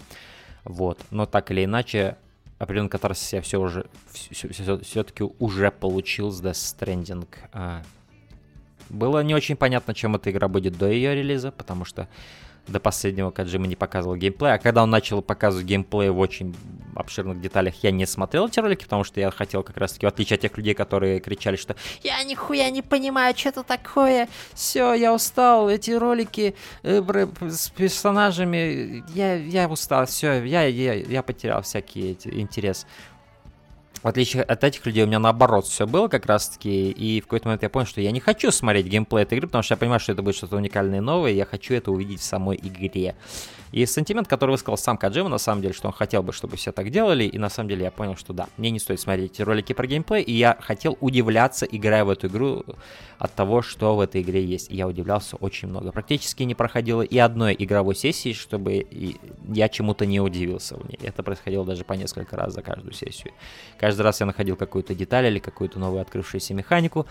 Вот. 0.64 1.00
Но 1.10 1.26
так 1.26 1.50
или 1.50 1.64
иначе, 1.64 2.16
определенный 2.58 2.90
катарсис 2.90 3.32
я 3.32 3.40
все 3.40 3.58
уже 3.58 3.86
все, 4.10 4.48
все, 4.48 4.78
все-таки 4.80 5.24
уже 5.38 5.70
получил 5.70 6.30
с 6.30 6.42
Death 6.42 6.52
Stranding. 6.52 7.26
А, 7.52 7.82
было 8.88 9.22
не 9.22 9.34
очень 9.34 9.56
понятно, 9.56 9.94
чем 9.94 10.16
эта 10.16 10.30
игра 10.30 10.48
будет 10.48 10.76
до 10.76 10.88
ее 10.88 11.14
релиза, 11.14 11.50
потому 11.50 11.84
что 11.84 12.08
до 12.66 12.80
последнего 12.80 13.30
Каджима 13.30 13.66
не 13.66 13.76
показывал 13.76 14.16
геймплей, 14.16 14.54
а 14.54 14.58
когда 14.58 14.82
он 14.82 14.90
начал 14.90 15.22
показывать 15.22 15.66
геймплей 15.66 16.10
в 16.10 16.18
очень 16.18 16.54
обширных 16.94 17.40
деталях, 17.40 17.74
я 17.82 17.90
не 17.90 18.06
смотрел 18.06 18.48
эти 18.48 18.58
ролики, 18.58 18.84
потому 18.84 19.04
что 19.04 19.20
я 19.20 19.30
хотел 19.30 19.62
как 19.62 19.76
раз-таки, 19.76 20.06
в 20.06 20.08
отличие 20.08 20.36
от 20.36 20.40
тех 20.40 20.56
людей, 20.56 20.74
которые 20.74 21.20
кричали, 21.20 21.56
что 21.56 21.76
«Я 22.02 22.22
нихуя 22.24 22.70
не 22.70 22.82
понимаю, 22.82 23.36
что 23.36 23.50
это 23.50 23.62
такое, 23.62 24.28
все, 24.54 24.94
я 24.94 25.14
устал, 25.14 25.68
эти 25.68 25.90
ролики 25.90 26.54
э, 26.82 27.02
с 27.42 27.68
персонажами, 27.70 29.04
я, 29.14 29.34
я 29.34 29.68
устал, 29.68 30.06
все, 30.06 30.42
я, 30.44 30.64
я, 30.64 30.94
я 30.94 31.22
потерял 31.22 31.62
всякий 31.62 32.12
эти, 32.12 32.28
интерес». 32.28 32.86
В 34.06 34.08
отличие 34.08 34.44
от 34.44 34.62
этих 34.62 34.86
людей, 34.86 35.02
у 35.02 35.08
меня 35.08 35.18
наоборот 35.18 35.66
все 35.66 35.84
было 35.84 36.06
как 36.06 36.26
раз-таки, 36.26 36.92
и 36.92 37.20
в 37.20 37.24
какой-то 37.24 37.48
момент 37.48 37.64
я 37.64 37.68
понял, 37.68 37.86
что 37.88 38.00
я 38.00 38.12
не 38.12 38.20
хочу 38.20 38.52
смотреть 38.52 38.86
геймплей 38.86 39.24
этой 39.24 39.36
игры, 39.36 39.48
потому 39.48 39.64
что 39.64 39.72
я 39.72 39.78
понимаю, 39.78 39.98
что 39.98 40.12
это 40.12 40.22
будет 40.22 40.36
что-то 40.36 40.54
уникальное 40.54 40.98
и 40.98 41.00
новое, 41.00 41.32
и 41.32 41.34
я 41.34 41.44
хочу 41.44 41.74
это 41.74 41.90
увидеть 41.90 42.20
в 42.20 42.22
самой 42.22 42.56
игре. 42.56 43.16
И 43.72 43.84
сентимент, 43.84 44.28
который 44.28 44.52
высказал 44.52 44.78
сам 44.78 44.96
Каджима, 44.96 45.28
на 45.28 45.38
самом 45.38 45.60
деле, 45.60 45.74
что 45.74 45.88
он 45.88 45.92
хотел 45.92 46.22
бы, 46.22 46.32
чтобы 46.32 46.56
все 46.56 46.70
так 46.70 46.90
делали, 46.90 47.24
и 47.24 47.36
на 47.36 47.50
самом 47.50 47.68
деле 47.68 47.82
я 47.82 47.90
понял, 47.90 48.14
что 48.14 48.32
да, 48.32 48.46
мне 48.58 48.70
не 48.70 48.78
стоит 48.78 49.00
смотреть 49.00 49.32
эти 49.32 49.42
ролики 49.42 49.72
про 49.72 49.88
геймплей, 49.88 50.22
и 50.22 50.32
я 50.32 50.56
хотел 50.60 50.96
удивляться, 51.00 51.66
играя 51.66 52.04
в 52.04 52.10
эту 52.10 52.28
игру, 52.28 52.64
от 53.18 53.34
того, 53.34 53.62
что 53.62 53.96
в 53.96 54.00
этой 54.00 54.22
игре 54.22 54.44
есть. 54.44 54.70
Я 54.70 54.86
удивлялся 54.86 55.36
очень 55.36 55.68
много. 55.68 55.92
Практически 55.92 56.42
не 56.42 56.54
проходило 56.54 57.02
и 57.02 57.18
одной 57.18 57.56
игровой 57.58 57.94
сессии, 57.94 58.32
чтобы 58.32 58.86
я 59.48 59.68
чему-то 59.68 60.06
не 60.06 60.20
удивился 60.20 60.76
в 60.76 60.88
ней. 60.88 60.98
Это 61.02 61.22
происходило 61.22 61.64
даже 61.64 61.84
по 61.84 61.94
несколько 61.94 62.36
раз 62.36 62.54
за 62.54 62.62
каждую 62.62 62.92
сессию. 62.92 63.32
Каждый 63.78 64.02
раз 64.02 64.20
я 64.20 64.26
находил 64.26 64.56
какую-то 64.56 64.94
деталь 64.94 65.26
или 65.26 65.38
какую-то 65.38 65.78
новую 65.78 66.02
открывшуюся 66.02 66.54
механику, 66.54 67.06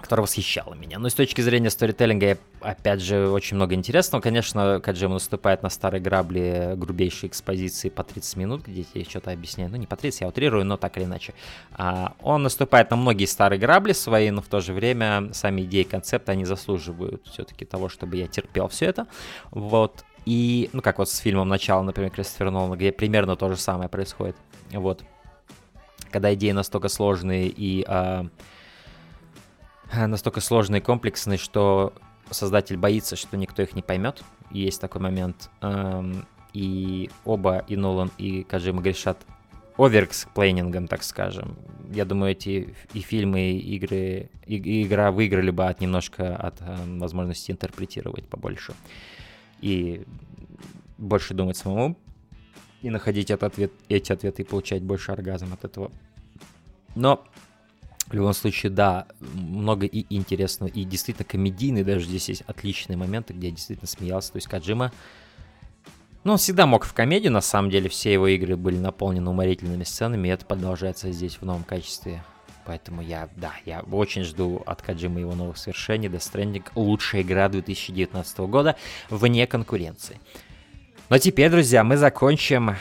которая 0.00 0.22
восхищала 0.22 0.74
меня. 0.74 0.98
Но 0.98 1.08
с 1.08 1.14
точки 1.14 1.40
зрения 1.40 1.70
сторителлинга, 1.70 2.26
я, 2.26 2.38
опять 2.60 3.00
же, 3.00 3.28
очень 3.28 3.56
много 3.56 3.74
интересного. 3.74 4.22
Конечно, 4.22 4.80
Каджима 4.80 5.14
наступает 5.14 5.62
на 5.62 5.70
старые 5.70 6.00
грабли 6.00 6.74
грубейшей 6.76 7.28
экспозиции 7.28 7.88
по 7.88 8.04
30 8.04 8.36
минут, 8.36 8.66
где 8.66 8.84
тебе 8.84 9.04
что-то 9.04 9.32
объясняют. 9.32 9.72
Ну, 9.72 9.78
не 9.78 9.86
по 9.86 9.96
30, 9.96 10.20
я 10.20 10.28
утрирую, 10.28 10.64
но 10.64 10.76
так 10.76 10.96
или 10.96 11.04
иначе. 11.04 11.34
А, 11.72 12.14
он 12.22 12.44
наступает 12.44 12.90
на 12.90 12.96
многие 12.96 13.26
старые 13.26 13.58
грабли 13.58 13.92
свои, 13.92 14.30
но 14.30 14.40
в 14.40 14.46
то 14.46 14.60
же 14.60 14.72
время 14.72 15.30
сами 15.32 15.62
идеи 15.62 15.82
концепта, 15.82 16.32
они 16.32 16.44
заслуживают 16.44 17.26
все-таки 17.26 17.64
того, 17.64 17.88
чтобы 17.88 18.16
я 18.16 18.28
терпел 18.28 18.68
все 18.68 18.86
это. 18.86 19.08
Вот. 19.50 20.04
И, 20.26 20.70
ну, 20.72 20.80
как 20.80 20.98
вот 20.98 21.10
с 21.10 21.18
фильмом 21.18 21.48
«Начало», 21.48 21.82
например, 21.82 22.10
Кристофера 22.10 22.50
Нолана, 22.50 22.76
где 22.76 22.92
примерно 22.92 23.34
то 23.34 23.48
же 23.48 23.56
самое 23.56 23.88
происходит. 23.88 24.36
Вот. 24.70 25.02
Когда 26.10 26.32
идеи 26.34 26.52
настолько 26.52 26.88
сложные 26.88 27.48
и... 27.48 27.84
А, 27.88 28.26
настолько 29.92 30.40
сложные 30.40 30.80
и 30.80 30.84
комплексные, 30.84 31.38
что 31.38 31.92
создатель 32.30 32.76
боится, 32.76 33.16
что 33.16 33.36
никто 33.36 33.62
их 33.62 33.74
не 33.74 33.82
поймет. 33.82 34.22
Есть 34.50 34.80
такой 34.80 35.00
момент. 35.00 35.50
Эм, 35.60 36.26
И 36.54 37.10
оба, 37.24 37.64
и 37.68 37.76
Нолан, 37.76 38.10
и 38.18 38.42
Каджима 38.42 38.80
грешат 38.80 39.18
overexplaining 39.76 40.68
ом, 40.68 40.88
так 40.88 41.02
скажем. 41.02 41.56
Я 41.92 42.04
думаю, 42.04 42.32
эти 42.32 42.74
и 42.94 43.00
фильмы, 43.00 43.52
и 43.52 43.76
игры, 43.76 44.30
и, 44.46 44.56
и 44.56 44.82
игра 44.82 45.10
выиграли 45.12 45.50
бы 45.50 45.66
от 45.66 45.80
немножко 45.80 46.34
от 46.36 46.60
эм, 46.62 46.98
возможности 46.98 47.52
интерпретировать 47.52 48.28
побольше. 48.28 48.74
И 49.60 50.04
больше 50.96 51.34
думать 51.34 51.56
самому, 51.56 51.96
и 52.82 52.90
находить 52.90 53.30
этот 53.30 53.52
ответ, 53.52 53.72
эти 53.88 54.12
ответы 54.12 54.42
и 54.42 54.44
получать 54.44 54.82
больше 54.82 55.12
оргазм 55.12 55.52
от 55.52 55.64
этого. 55.64 55.92
Но 56.94 57.24
в 58.08 58.14
любом 58.14 58.32
случае, 58.32 58.70
да, 58.70 59.06
много 59.20 59.86
и 59.86 60.06
интересного, 60.14 60.70
и 60.70 60.84
действительно 60.84 61.26
комедийный, 61.26 61.84
даже 61.84 62.06
здесь 62.06 62.28
есть 62.28 62.42
отличные 62.46 62.96
моменты, 62.96 63.34
где 63.34 63.48
я 63.48 63.54
действительно 63.54 63.88
смеялся. 63.88 64.32
То 64.32 64.36
есть 64.36 64.48
Каджима, 64.48 64.92
ну, 66.24 66.32
он 66.32 66.38
всегда 66.38 66.66
мог 66.66 66.84
в 66.84 66.92
комедию, 66.94 67.32
на 67.32 67.40
самом 67.40 67.70
деле, 67.70 67.88
все 67.88 68.12
его 68.12 68.26
игры 68.28 68.56
были 68.56 68.76
наполнены 68.76 69.30
уморительными 69.30 69.84
сценами, 69.84 70.28
и 70.28 70.30
это 70.30 70.46
продолжается 70.46 71.12
здесь 71.12 71.36
в 71.36 71.42
новом 71.42 71.64
качестве. 71.64 72.22
Поэтому 72.64 73.00
я, 73.00 73.30
да, 73.36 73.52
я 73.64 73.80
очень 73.80 74.24
жду 74.24 74.62
от 74.66 74.82
Каджима 74.82 75.20
его 75.20 75.34
новых 75.34 75.56
свершений. 75.56 76.08
Death 76.08 76.32
Stranding— 76.32 76.64
лучшая 76.74 77.22
игра 77.22 77.48
2019 77.48 78.38
года 78.40 78.76
вне 79.08 79.46
конкуренции. 79.46 80.20
Но 81.08 81.16
теперь, 81.16 81.50
друзья, 81.50 81.82
мы 81.82 81.96
закончим 81.96 82.76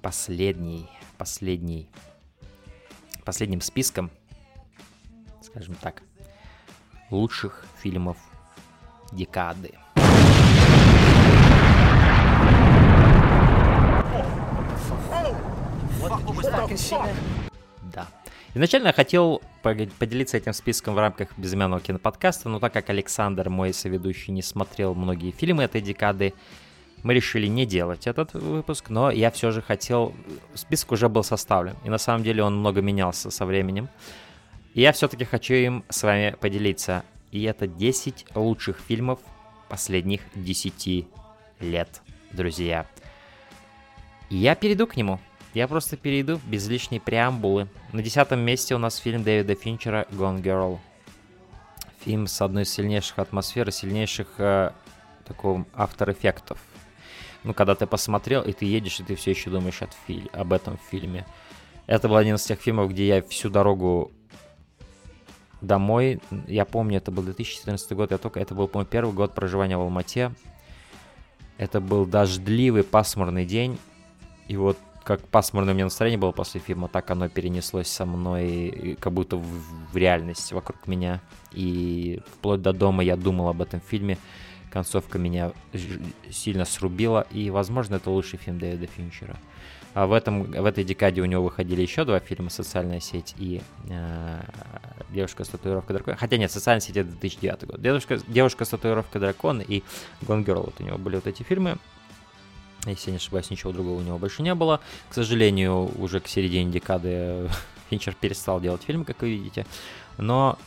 последний, 0.00 0.88
последний, 1.18 1.88
последним 3.24 3.60
списком, 3.62 4.12
скажем 5.54 5.76
так, 5.76 6.02
лучших 7.10 7.64
фильмов 7.80 8.16
декады. 9.12 9.70
Да. 17.92 18.08
Изначально 18.54 18.88
я 18.88 18.92
хотел 18.92 19.42
поделиться 19.62 20.36
этим 20.36 20.52
списком 20.52 20.94
в 20.94 20.98
рамках 20.98 21.28
безымянного 21.36 21.80
киноподкаста, 21.80 22.48
но 22.48 22.58
так 22.58 22.72
как 22.72 22.90
Александр, 22.90 23.48
мой 23.48 23.72
соведущий, 23.72 24.32
не 24.32 24.42
смотрел 24.42 24.96
многие 24.96 25.30
фильмы 25.30 25.62
этой 25.62 25.80
декады, 25.80 26.34
мы 27.04 27.14
решили 27.14 27.46
не 27.46 27.64
делать 27.64 28.08
этот 28.08 28.34
выпуск, 28.34 28.90
но 28.90 29.12
я 29.12 29.30
все 29.30 29.52
же 29.52 29.62
хотел... 29.62 30.14
Список 30.54 30.92
уже 30.92 31.08
был 31.08 31.22
составлен, 31.22 31.76
и 31.84 31.90
на 31.90 31.98
самом 31.98 32.24
деле 32.24 32.42
он 32.42 32.58
много 32.58 32.80
менялся 32.80 33.30
со 33.30 33.46
временем. 33.46 33.88
И 34.74 34.80
я 34.80 34.92
все-таки 34.92 35.24
хочу 35.24 35.54
им 35.54 35.84
с 35.88 36.02
вами 36.02 36.36
поделиться. 36.38 37.04
И 37.30 37.42
это 37.44 37.66
10 37.66 38.26
лучших 38.34 38.78
фильмов 38.78 39.20
последних 39.68 40.20
10 40.34 41.06
лет, 41.60 42.02
друзья. 42.32 42.86
Я 44.30 44.54
перейду 44.56 44.86
к 44.86 44.96
нему. 44.96 45.20
Я 45.54 45.68
просто 45.68 45.96
перейду 45.96 46.40
без 46.46 46.66
лишней 46.66 47.00
преамбулы. 47.00 47.68
На 47.92 48.02
десятом 48.02 48.40
месте 48.40 48.74
у 48.74 48.78
нас 48.78 48.96
фильм 48.96 49.22
Дэвида 49.22 49.54
Финчера 49.54 50.06
«Gone 50.10 50.42
Girl». 50.42 50.78
Фильм 52.04 52.26
с 52.26 52.42
одной 52.42 52.64
из 52.64 52.70
сильнейших 52.70 53.20
атмосфер 53.20 53.68
и 53.68 53.72
сильнейших 53.72 54.26
э, 54.38 54.72
такого 55.24 55.64
автор-эффектов. 55.72 56.58
Ну, 57.44 57.54
когда 57.54 57.76
ты 57.76 57.86
посмотрел, 57.86 58.42
и 58.42 58.52
ты 58.52 58.64
едешь, 58.64 58.98
и 58.98 59.04
ты 59.04 59.14
все 59.14 59.30
еще 59.30 59.50
думаешь 59.50 59.80
от 59.80 59.90
фи- 60.06 60.28
об 60.32 60.52
этом 60.52 60.78
фильме. 60.90 61.24
Это 61.86 62.08
был 62.08 62.16
один 62.16 62.34
из 62.34 62.42
тех 62.42 62.60
фильмов, 62.60 62.90
где 62.90 63.06
я 63.06 63.22
всю 63.22 63.48
дорогу 63.48 64.10
домой, 65.66 66.20
я 66.46 66.64
помню, 66.64 66.98
это 66.98 67.10
был 67.10 67.22
2014 67.22 67.92
год, 67.92 68.10
я 68.10 68.18
только, 68.18 68.40
это 68.40 68.54
был, 68.54 68.68
по-моему, 68.68 68.88
первый 68.90 69.14
год 69.14 69.34
проживания 69.34 69.76
в 69.76 69.80
Алмате. 69.80 70.32
Это 71.56 71.80
был 71.80 72.04
дождливый, 72.04 72.82
пасмурный 72.82 73.46
день, 73.46 73.78
и 74.48 74.56
вот 74.56 74.76
как 75.04 75.20
пасмурное 75.28 75.72
у 75.72 75.76
меня 75.76 75.84
настроение 75.84 76.18
было 76.18 76.32
после 76.32 76.60
фильма, 76.60 76.88
так 76.88 77.10
оно 77.10 77.28
перенеслось 77.28 77.88
со 77.88 78.06
мной, 78.06 78.96
как 79.00 79.12
будто 79.12 79.36
в, 79.36 79.44
в 79.92 79.96
реальность 79.96 80.52
вокруг 80.52 80.86
меня. 80.88 81.20
И 81.52 82.20
вплоть 82.26 82.62
до 82.62 82.72
дома 82.72 83.04
я 83.04 83.16
думал 83.16 83.48
об 83.48 83.60
этом 83.60 83.80
фильме. 83.80 84.18
Концовка 84.72 85.18
меня 85.18 85.52
сильно 86.30 86.64
срубила, 86.64 87.26
и, 87.30 87.50
возможно, 87.50 87.96
это 87.96 88.10
лучший 88.10 88.38
фильм 88.38 88.58
Дэвида 88.58 88.86
Финчера. 88.86 89.36
А 89.94 90.06
в, 90.06 90.12
этом, 90.12 90.42
в 90.50 90.64
этой 90.64 90.82
декаде 90.82 91.22
у 91.22 91.24
него 91.24 91.44
выходили 91.44 91.80
еще 91.80 92.04
два 92.04 92.18
фильма 92.18 92.50
«Социальная 92.50 92.98
сеть» 92.98 93.34
и 93.38 93.62
э, 93.88 94.40
«Девушка 95.10 95.44
с 95.44 95.48
татуировкой 95.48 95.94
дракона». 95.94 96.16
Хотя 96.16 96.36
нет, 96.36 96.50
«Социальная 96.50 96.80
сеть» 96.80 96.96
это 96.96 97.10
2009 97.10 97.66
год. 97.66 97.80
«Девушка, 97.80 98.18
девушка 98.26 98.64
с 98.64 98.70
татуировкой 98.70 99.20
дракона» 99.20 99.62
и 99.62 99.84
«Gone 100.22 100.44
Girl» 100.44 100.64
вот 100.64 100.74
у 100.80 100.82
него 100.82 100.98
были 100.98 101.14
вот 101.14 101.28
эти 101.28 101.44
фильмы. 101.44 101.78
Если 102.86 103.10
я 103.10 103.12
не 103.12 103.16
ошибаюсь, 103.18 103.50
ничего 103.50 103.72
другого 103.72 104.00
у 104.00 104.02
него 104.02 104.18
больше 104.18 104.42
не 104.42 104.54
было. 104.54 104.80
К 105.10 105.14
сожалению, 105.14 105.90
уже 105.96 106.18
к 106.18 106.26
середине 106.26 106.72
декады 106.72 107.48
Финчер 107.90 108.16
перестал 108.20 108.60
делать 108.60 108.82
фильмы, 108.82 109.04
как 109.04 109.22
вы 109.22 109.30
видите. 109.30 109.64
Но, 110.18 110.58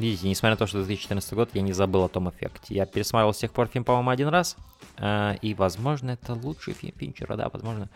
видите, 0.00 0.28
несмотря 0.28 0.52
на 0.52 0.56
то, 0.56 0.66
что 0.66 0.78
2014 0.78 1.32
год, 1.34 1.50
я 1.54 1.62
не 1.62 1.72
забыл 1.72 2.04
о 2.04 2.08
том 2.08 2.28
эффекте. 2.30 2.74
Я 2.74 2.86
пересматривал 2.86 3.32
с 3.32 3.38
тех 3.38 3.52
пор 3.52 3.68
фильм, 3.68 3.84
по-моему, 3.84 4.10
один 4.10 4.28
раз. 4.28 4.56
э, 4.98 5.36
И, 5.42 5.54
возможно, 5.54 6.10
это 6.10 6.34
лучший 6.34 6.74
фильм 6.74 6.94
Финчера, 6.96 7.36
да, 7.36 7.48
возможно. 7.52 7.88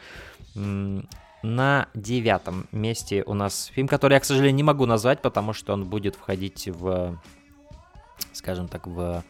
На 1.43 1.89
девятом 1.95 2.67
месте 2.73 3.23
у 3.27 3.35
нас 3.35 3.67
фильм, 3.67 3.87
который 3.87 4.15
я, 4.15 4.21
к 4.21 4.25
сожалению, 4.25 4.55
не 4.55 4.63
могу 4.63 4.87
назвать, 4.87 5.21
потому 5.21 5.53
что 5.53 5.75
он 5.75 5.85
будет 5.85 6.17
входить 6.17 6.69
в, 6.69 7.19
скажем 8.33 8.69
так, 8.69 8.87
в 8.87 9.23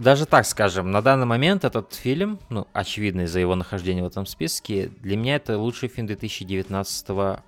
даже 0.00 0.24
так 0.24 0.46
скажем, 0.46 0.90
на 0.90 1.02
данный 1.02 1.26
момент 1.26 1.64
этот 1.64 1.92
фильм, 1.92 2.38
ну, 2.48 2.66
очевидно 2.72 3.22
из-за 3.22 3.40
его 3.40 3.54
нахождения 3.54 4.02
в 4.02 4.06
этом 4.06 4.24
списке, 4.24 4.88
для 5.00 5.14
меня 5.14 5.36
это 5.36 5.58
лучший 5.58 5.90
фильм 5.90 6.06
2019 6.06 7.42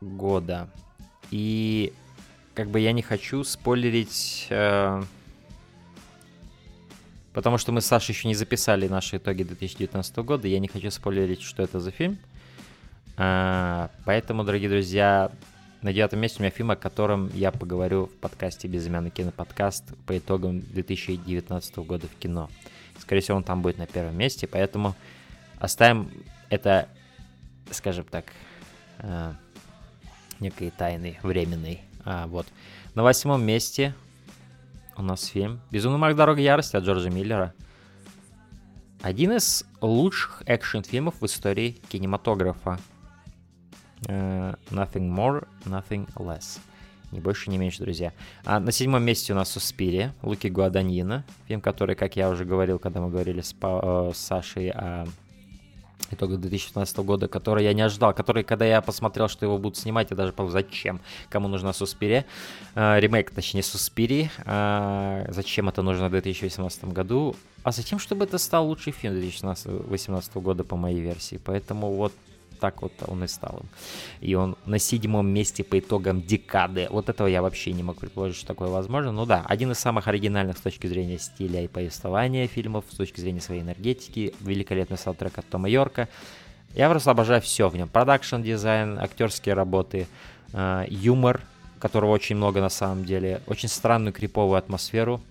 года. 0.00 0.70
И 1.30 1.92
как 2.54 2.70
бы 2.70 2.80
я 2.80 2.92
не 2.92 3.02
хочу 3.02 3.44
спойлерить, 3.44 4.46
э, 4.50 5.02
потому 7.32 7.58
что 7.58 7.72
мы 7.72 7.80
с 7.80 7.86
Сашей 7.86 8.12
еще 8.12 8.28
не 8.28 8.34
записали 8.34 8.88
наши 8.88 9.18
итоги 9.18 9.42
2019 9.42 10.16
года, 10.18 10.48
я 10.48 10.58
не 10.58 10.68
хочу 10.68 10.90
спойлерить, 10.90 11.42
что 11.42 11.62
это 11.62 11.80
за 11.80 11.90
фильм. 11.90 12.18
А, 13.18 13.90
поэтому, 14.04 14.44
дорогие 14.44 14.68
друзья, 14.68 15.30
на 15.82 15.92
девятом 15.92 16.20
месте 16.20 16.38
у 16.38 16.42
меня 16.42 16.50
фильм, 16.50 16.70
о 16.70 16.76
котором 16.76 17.30
я 17.34 17.52
поговорю 17.52 18.06
в 18.06 18.14
подкасте 18.14 18.68
«Безымянный 18.68 19.10
киноподкаст» 19.10 19.84
по 20.06 20.16
итогам 20.16 20.60
2019 20.60 21.76
года 21.78 22.08
в 22.08 22.18
кино. 22.18 22.50
Скорее 22.98 23.20
всего, 23.20 23.36
он 23.36 23.44
там 23.44 23.62
будет 23.62 23.78
на 23.78 23.86
первом 23.86 24.16
месте, 24.16 24.46
поэтому 24.46 24.94
оставим 25.58 26.10
это, 26.50 26.88
скажем 27.70 28.04
так, 28.04 28.24
э, 28.98 29.32
некой 30.40 30.70
тайной, 30.70 31.18
временной. 31.22 31.80
А, 32.04 32.26
вот. 32.26 32.46
На 32.94 33.02
восьмом 33.02 33.44
месте 33.44 33.94
у 34.96 35.02
нас 35.02 35.26
фильм 35.26 35.60
«Безумный 35.70 35.98
Марк. 35.98 36.16
Дорога 36.16 36.40
ярости» 36.40 36.76
от 36.76 36.84
Джорджа 36.84 37.10
Миллера. 37.10 37.52
Один 39.02 39.32
из 39.32 39.64
лучших 39.80 40.42
экшн-фильмов 40.46 41.20
в 41.20 41.26
истории 41.26 41.80
кинематографа. 41.88 42.78
Э, 44.08 44.54
Nothing 44.70 45.14
more, 45.14 45.46
nothing 45.64 46.08
less. 46.14 46.58
Ни 47.12 47.20
больше, 47.20 47.50
ни 47.50 47.56
меньше, 47.56 47.82
друзья. 47.82 48.12
А 48.44 48.58
на 48.58 48.72
седьмом 48.72 49.02
месте 49.04 49.32
у 49.32 49.36
нас 49.36 49.50
Суспирия, 49.50 50.14
Луки 50.22 50.48
Гуаданьина. 50.48 51.24
Фильм, 51.46 51.60
который, 51.60 51.94
как 51.94 52.16
я 52.16 52.28
уже 52.28 52.44
говорил, 52.44 52.78
когда 52.78 53.00
мы 53.00 53.10
говорили 53.10 53.42
с, 53.42 53.52
Па- 53.52 54.08
э, 54.10 54.12
с 54.14 54.18
Сашей 54.18 54.70
о 54.70 55.06
итогах 56.14 56.40
2015 56.40 56.96
года, 56.98 57.28
который 57.28 57.64
я 57.64 57.72
не 57.72 57.82
ожидал, 57.82 58.14
который, 58.14 58.44
когда 58.44 58.64
я 58.64 58.80
посмотрел, 58.80 59.28
что 59.28 59.46
его 59.46 59.58
будут 59.58 59.76
снимать, 59.76 60.10
я 60.10 60.16
даже 60.16 60.32
подумал, 60.32 60.52
зачем, 60.52 61.00
кому 61.28 61.48
нужна 61.48 61.72
Суспирия, 61.72 62.24
Э, 62.74 63.00
ремейк, 63.00 63.30
точнее, 63.30 63.62
Суспирии, 63.62 64.30
Э, 64.44 65.26
зачем 65.28 65.68
это 65.68 65.82
нужно 65.82 66.08
в 66.08 66.10
2018 66.10 66.84
году, 66.84 67.34
а 67.62 67.72
затем, 67.72 67.98
чтобы 67.98 68.24
это 68.24 68.38
стал 68.38 68.66
лучший 68.66 68.92
фильм 68.92 69.14
2018 69.14 70.36
года 70.36 70.62
по 70.64 70.76
моей 70.76 71.00
версии, 71.00 71.40
поэтому 71.42 71.92
вот 71.92 72.12
так 72.56 72.82
вот 72.82 72.92
он 73.06 73.24
и 73.24 73.28
стал 73.28 73.60
им. 73.60 73.68
И 74.20 74.34
он 74.34 74.56
на 74.66 74.78
седьмом 74.78 75.28
месте 75.28 75.62
по 75.62 75.78
итогам 75.78 76.22
декады. 76.22 76.88
Вот 76.90 77.08
этого 77.08 77.26
я 77.26 77.42
вообще 77.42 77.72
не 77.72 77.82
мог 77.82 77.98
предположить, 77.98 78.36
что 78.36 78.46
такое 78.48 78.68
возможно. 78.68 79.12
Ну 79.12 79.26
да, 79.26 79.44
один 79.46 79.72
из 79.72 79.78
самых 79.78 80.08
оригинальных 80.08 80.58
с 80.58 80.60
точки 80.60 80.86
зрения 80.86 81.18
стиля 81.18 81.62
и 81.62 81.68
повествования 81.68 82.46
фильмов, 82.46 82.84
с 82.90 82.96
точки 82.96 83.20
зрения 83.20 83.40
своей 83.40 83.62
энергетики, 83.62 84.34
великолепный 84.40 84.98
саундтрек 84.98 85.38
от 85.38 85.48
Тома 85.48 85.68
Йорка. 85.68 86.08
Я 86.74 86.90
просто 86.90 87.10
обожаю 87.10 87.40
все 87.40 87.68
в 87.68 87.76
нем. 87.76 87.88
Production 87.88 88.42
design, 88.42 88.98
актерские 88.98 89.54
работы, 89.54 90.06
э, 90.52 90.84
юмор, 90.88 91.40
которого 91.78 92.10
очень 92.10 92.36
много 92.36 92.60
на 92.60 92.68
самом 92.68 93.04
деле, 93.04 93.40
очень 93.46 93.68
странную 93.68 94.12
криповую 94.12 94.58
атмосферу 94.58 95.22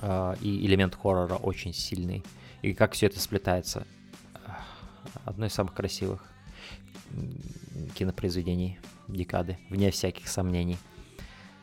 э, 0.00 0.34
и 0.40 0.66
элемент 0.66 0.94
хоррора 0.94 1.36
очень 1.36 1.72
сильный. 1.72 2.22
И 2.62 2.74
как 2.74 2.92
все 2.92 3.06
это 3.06 3.18
сплетается. 3.20 3.86
Одно 5.24 5.46
из 5.46 5.52
самых 5.52 5.74
красивых 5.74 6.22
кинопроизведений 7.94 8.78
декады, 9.08 9.58
вне 9.70 9.90
всяких 9.90 10.28
сомнений. 10.28 10.78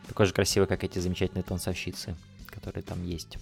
Такой 0.07 0.25
же 0.25 0.33
красивый, 0.33 0.67
как 0.67 0.83
эти 0.83 0.99
замечательные 0.99 1.43
танцовщицы, 1.43 2.15
которые 2.47 2.83
там 2.83 3.03
есть. 3.05 3.37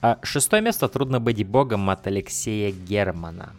А 0.00 0.18
шестое 0.22 0.62
место 0.62 0.88
«Трудно 0.88 1.20
быть 1.20 1.46
богом» 1.46 1.88
от 1.90 2.06
Алексея 2.06 2.72
Германа. 2.72 3.54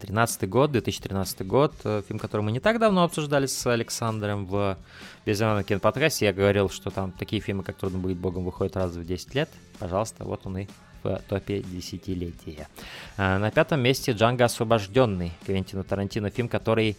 13 0.00 0.48
год, 0.48 0.72
2013 0.72 1.46
год, 1.46 1.74
э, 1.84 2.02
фильм, 2.08 2.18
который 2.18 2.40
мы 2.40 2.52
не 2.52 2.60
так 2.60 2.78
давно 2.78 3.04
обсуждали 3.04 3.46
с 3.46 3.66
Александром 3.66 4.46
в 4.46 4.78
Безымянном 5.26 5.62
киноподкасте. 5.62 6.26
Я 6.26 6.32
говорил, 6.32 6.70
что 6.70 6.90
там 6.90 7.12
такие 7.12 7.42
фильмы, 7.42 7.62
как 7.62 7.76
«Трудно 7.76 7.98
быть 7.98 8.16
богом», 8.16 8.44
выходят 8.44 8.76
раз 8.76 8.92
в 8.92 9.04
10 9.04 9.34
лет. 9.34 9.50
Пожалуйста, 9.78 10.24
вот 10.24 10.46
он 10.46 10.58
и 10.58 10.68
в 11.02 11.20
топе 11.28 11.60
десятилетия. 11.62 12.68
А, 13.16 13.38
На 13.38 13.50
пятом 13.50 13.80
месте 13.80 14.12
«Джанго 14.12 14.44
освобожденный» 14.44 15.32
Квентина 15.46 15.82
Тарантино, 15.84 16.30
фильм, 16.30 16.48
который 16.48 16.96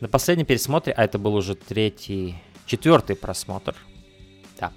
на 0.00 0.08
последнем 0.08 0.46
пересмотре, 0.46 0.92
а 0.92 1.04
это 1.04 1.18
был 1.18 1.34
уже 1.34 1.54
третий, 1.54 2.34
четвертый 2.66 3.16
просмотр, 3.16 3.74
да, 4.58 4.72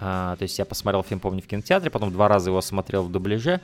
А, 0.00 0.36
то 0.36 0.42
есть 0.42 0.58
я 0.58 0.64
посмотрел 0.64 1.02
фильм, 1.02 1.20
помню, 1.20 1.42
в 1.42 1.46
кинотеатре, 1.46 1.90
потом 1.90 2.12
два 2.12 2.28
раза 2.28 2.50
его 2.50 2.60
смотрел 2.60 3.02
в 3.04 3.10
дубляже, 3.10 3.60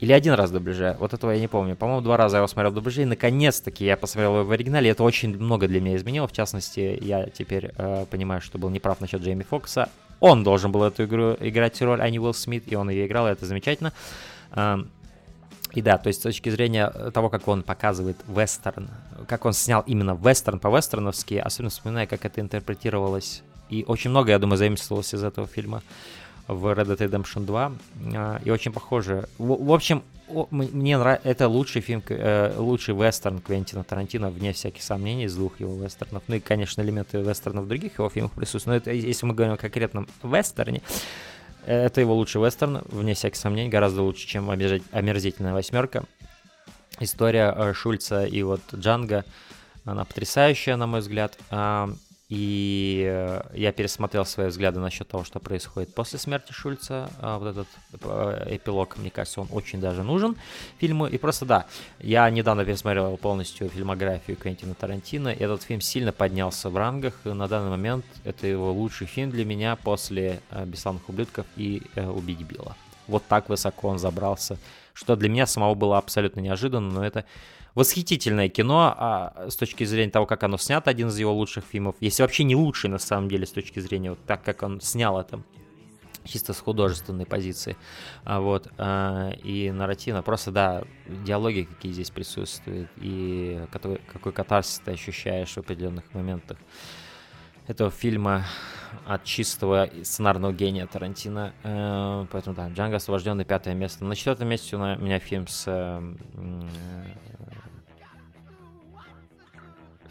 или 0.00 0.12
один 0.12 0.34
раз 0.34 0.50
в 0.50 0.54
дубляже, 0.54 0.96
вот 0.98 1.12
этого 1.14 1.30
я 1.30 1.38
не 1.38 1.46
помню. 1.46 1.76
По-моему, 1.76 2.00
два 2.00 2.16
раза 2.16 2.36
я 2.36 2.38
его 2.38 2.48
смотрел 2.48 2.72
в 2.72 2.74
дубляже, 2.74 3.02
и 3.02 3.04
наконец-таки 3.04 3.84
я 3.84 3.96
посмотрел 3.96 4.34
его 4.34 4.44
в 4.44 4.50
оригинале, 4.50 4.90
это 4.90 5.04
очень 5.04 5.36
много 5.36 5.68
для 5.68 5.80
меня 5.80 5.94
изменило. 5.96 6.26
В 6.26 6.32
частности, 6.32 6.98
я 7.00 7.26
теперь 7.26 7.70
э, 7.76 8.06
понимаю, 8.10 8.40
что 8.40 8.58
был 8.58 8.68
неправ 8.70 9.00
насчет 9.00 9.22
Джейми 9.22 9.44
Фокса. 9.44 9.90
Он 10.22 10.44
должен 10.44 10.70
был 10.70 10.84
эту 10.84 11.02
игру 11.02 11.36
играть 11.40 11.82
роль, 11.82 12.00
а 12.00 12.08
не 12.08 12.20
Уилл 12.20 12.32
Смит, 12.32 12.70
и 12.70 12.76
он 12.76 12.88
ее 12.88 13.08
играл, 13.08 13.26
и 13.26 13.32
это 13.32 13.44
замечательно. 13.44 13.92
Эм, 14.52 14.88
и 15.72 15.82
да, 15.82 15.98
то 15.98 16.06
есть 16.06 16.20
с 16.20 16.22
точки 16.22 16.48
зрения 16.48 16.90
того, 17.12 17.28
как 17.28 17.48
он 17.48 17.64
показывает 17.64 18.16
вестерн, 18.28 18.88
как 19.26 19.44
он 19.46 19.52
снял 19.52 19.82
именно 19.84 20.14
вестерн 20.14 20.60
по-вестерновски, 20.60 21.34
особенно 21.34 21.70
вспоминая, 21.70 22.06
как 22.06 22.24
это 22.24 22.40
интерпретировалось. 22.40 23.42
И 23.68 23.84
очень 23.88 24.10
много, 24.10 24.30
я 24.30 24.38
думаю, 24.38 24.58
заимствовалось 24.58 25.12
из 25.12 25.24
этого 25.24 25.48
фильма 25.48 25.82
в 26.48 26.66
Red 26.66 26.86
Dead 26.86 26.98
Redemption 26.98 27.44
2. 27.44 27.72
а, 28.14 28.40
И 28.44 28.50
очень 28.50 28.72
похоже. 28.72 29.28
В, 29.38 29.64
в 29.66 29.72
общем, 29.72 30.02
мне 30.50 30.96
нравится, 30.96 31.28
это 31.28 31.46
лучший 31.48 31.82
фильм, 31.82 32.02
э, 32.08 32.54
лучший 32.56 32.94
вестерн 32.94 33.38
Квентина 33.40 33.84
Тарантино, 33.84 34.30
вне 34.30 34.52
всяких 34.52 34.82
сомнений, 34.82 35.24
из 35.24 35.34
двух 35.36 35.60
его 35.60 35.74
вестернов. 35.82 36.22
Ну 36.26 36.36
и, 36.36 36.40
конечно, 36.40 36.80
элементы 36.80 37.18
вестерна 37.20 37.60
в 37.62 37.68
других 37.68 37.98
его 37.98 38.08
фильмах 38.08 38.32
присутствуют. 38.32 38.86
Но 38.86 38.92
это, 38.92 38.96
если 38.96 39.26
мы 39.26 39.34
говорим 39.34 39.54
о 39.54 39.56
конкретном 39.58 40.08
вестерне, 40.22 40.80
э, 41.66 41.84
это 41.86 42.00
его 42.00 42.14
лучший 42.14 42.42
вестерн, 42.42 42.80
вне 42.86 43.12
всяких 43.14 43.36
сомнений, 43.36 43.68
гораздо 43.68 44.02
лучше, 44.02 44.26
чем 44.26 44.50
«Омерзить- 44.50 44.84
«Омерзительная 44.92 45.52
восьмерка». 45.52 46.04
История 47.00 47.52
э, 47.56 47.72
Шульца 47.74 48.24
и 48.24 48.42
вот 48.42 48.60
Джанга, 48.74 49.24
она 49.84 50.04
потрясающая, 50.04 50.76
на 50.76 50.86
мой 50.86 51.00
взгляд. 51.00 51.36
И 52.34 53.04
э, 53.06 53.42
я 53.52 53.72
пересмотрел 53.72 54.24
свои 54.24 54.46
взгляды 54.46 54.80
насчет 54.80 55.06
того, 55.06 55.22
что 55.22 55.38
происходит 55.38 55.94
после 55.94 56.18
смерти 56.18 56.50
Шульца. 56.52 57.10
А, 57.20 57.38
Вот 57.38 57.48
этот 57.48 57.68
э, 58.04 58.56
эпилог, 58.56 58.96
мне 58.96 59.10
кажется, 59.10 59.42
он 59.42 59.48
очень 59.50 59.82
даже 59.82 60.02
нужен 60.02 60.36
фильму. 60.78 61.06
И 61.06 61.18
просто 61.18 61.44
да, 61.44 61.66
я 61.98 62.30
недавно 62.30 62.64
пересмотрел 62.64 63.18
полностью 63.18 63.68
фильмографию 63.68 64.38
Квентина 64.38 64.72
Тарантино, 64.72 65.28
и 65.28 65.44
этот 65.44 65.62
фильм 65.62 65.82
сильно 65.82 66.10
поднялся 66.10 66.70
в 66.70 66.76
рангах. 66.78 67.20
И 67.26 67.28
на 67.28 67.48
данный 67.48 67.68
момент 67.68 68.06
это 68.24 68.46
его 68.46 68.72
лучший 68.72 69.06
фильм 69.06 69.30
для 69.30 69.44
меня 69.44 69.76
после 69.76 70.40
э, 70.52 70.64
«Бесславных 70.64 71.06
ублюдков» 71.10 71.44
и 71.56 71.82
э, 71.96 72.08
«Убить 72.08 72.40
Билла». 72.40 72.76
Вот 73.08 73.24
так 73.28 73.50
высоко 73.50 73.88
он 73.88 73.98
забрался, 73.98 74.56
что 74.94 75.16
для 75.16 75.28
меня 75.28 75.44
самого 75.44 75.74
было 75.74 75.98
абсолютно 75.98 76.40
неожиданно, 76.40 76.92
но 76.92 77.04
это 77.04 77.26
восхитительное 77.74 78.48
кино, 78.48 78.94
а 78.96 79.46
с 79.48 79.56
точки 79.56 79.84
зрения 79.84 80.10
того, 80.10 80.26
как 80.26 80.42
оно 80.42 80.58
снято, 80.58 80.90
один 80.90 81.08
из 81.08 81.18
его 81.18 81.32
лучших 81.32 81.64
фильмов, 81.64 81.96
если 82.00 82.22
вообще 82.22 82.44
не 82.44 82.56
лучший 82.56 82.90
на 82.90 82.98
самом 82.98 83.28
деле 83.28 83.46
с 83.46 83.52
точки 83.52 83.80
зрения 83.80 84.10
вот 84.10 84.20
так, 84.26 84.42
как 84.42 84.62
он 84.62 84.80
снял 84.80 85.18
это, 85.18 85.42
чисто 86.24 86.52
с 86.52 86.60
художественной 86.60 87.26
позиции, 87.26 87.76
а, 88.24 88.40
вот, 88.40 88.68
а, 88.78 89.30
и 89.42 89.70
нарративно, 89.70 90.22
просто, 90.22 90.50
да, 90.50 90.84
диалоги 91.06 91.62
какие 91.62 91.92
здесь 91.92 92.10
присутствуют, 92.10 92.90
и 92.96 93.66
какой, 93.72 94.00
какой 94.12 94.32
катарсис 94.32 94.80
ты 94.84 94.92
ощущаешь 94.92 95.52
в 95.52 95.58
определенных 95.58 96.04
моментах 96.14 96.58
этого 97.66 97.90
фильма 97.90 98.44
от 99.06 99.24
чистого 99.24 99.88
сценарного 100.02 100.52
гения 100.52 100.86
Тарантино. 100.86 101.54
Э, 101.62 102.26
Поэтому, 102.30 102.56
да, 102.56 102.68
Джанго 102.68 102.96
освобожденный 102.96 103.44
пятое 103.44 103.74
место. 103.74 104.04
На 104.04 104.14
четвертом 104.16 104.48
месте 104.48 104.76
у 104.76 104.78
меня 104.78 105.18
фильм 105.18 105.46
с... 105.46 105.64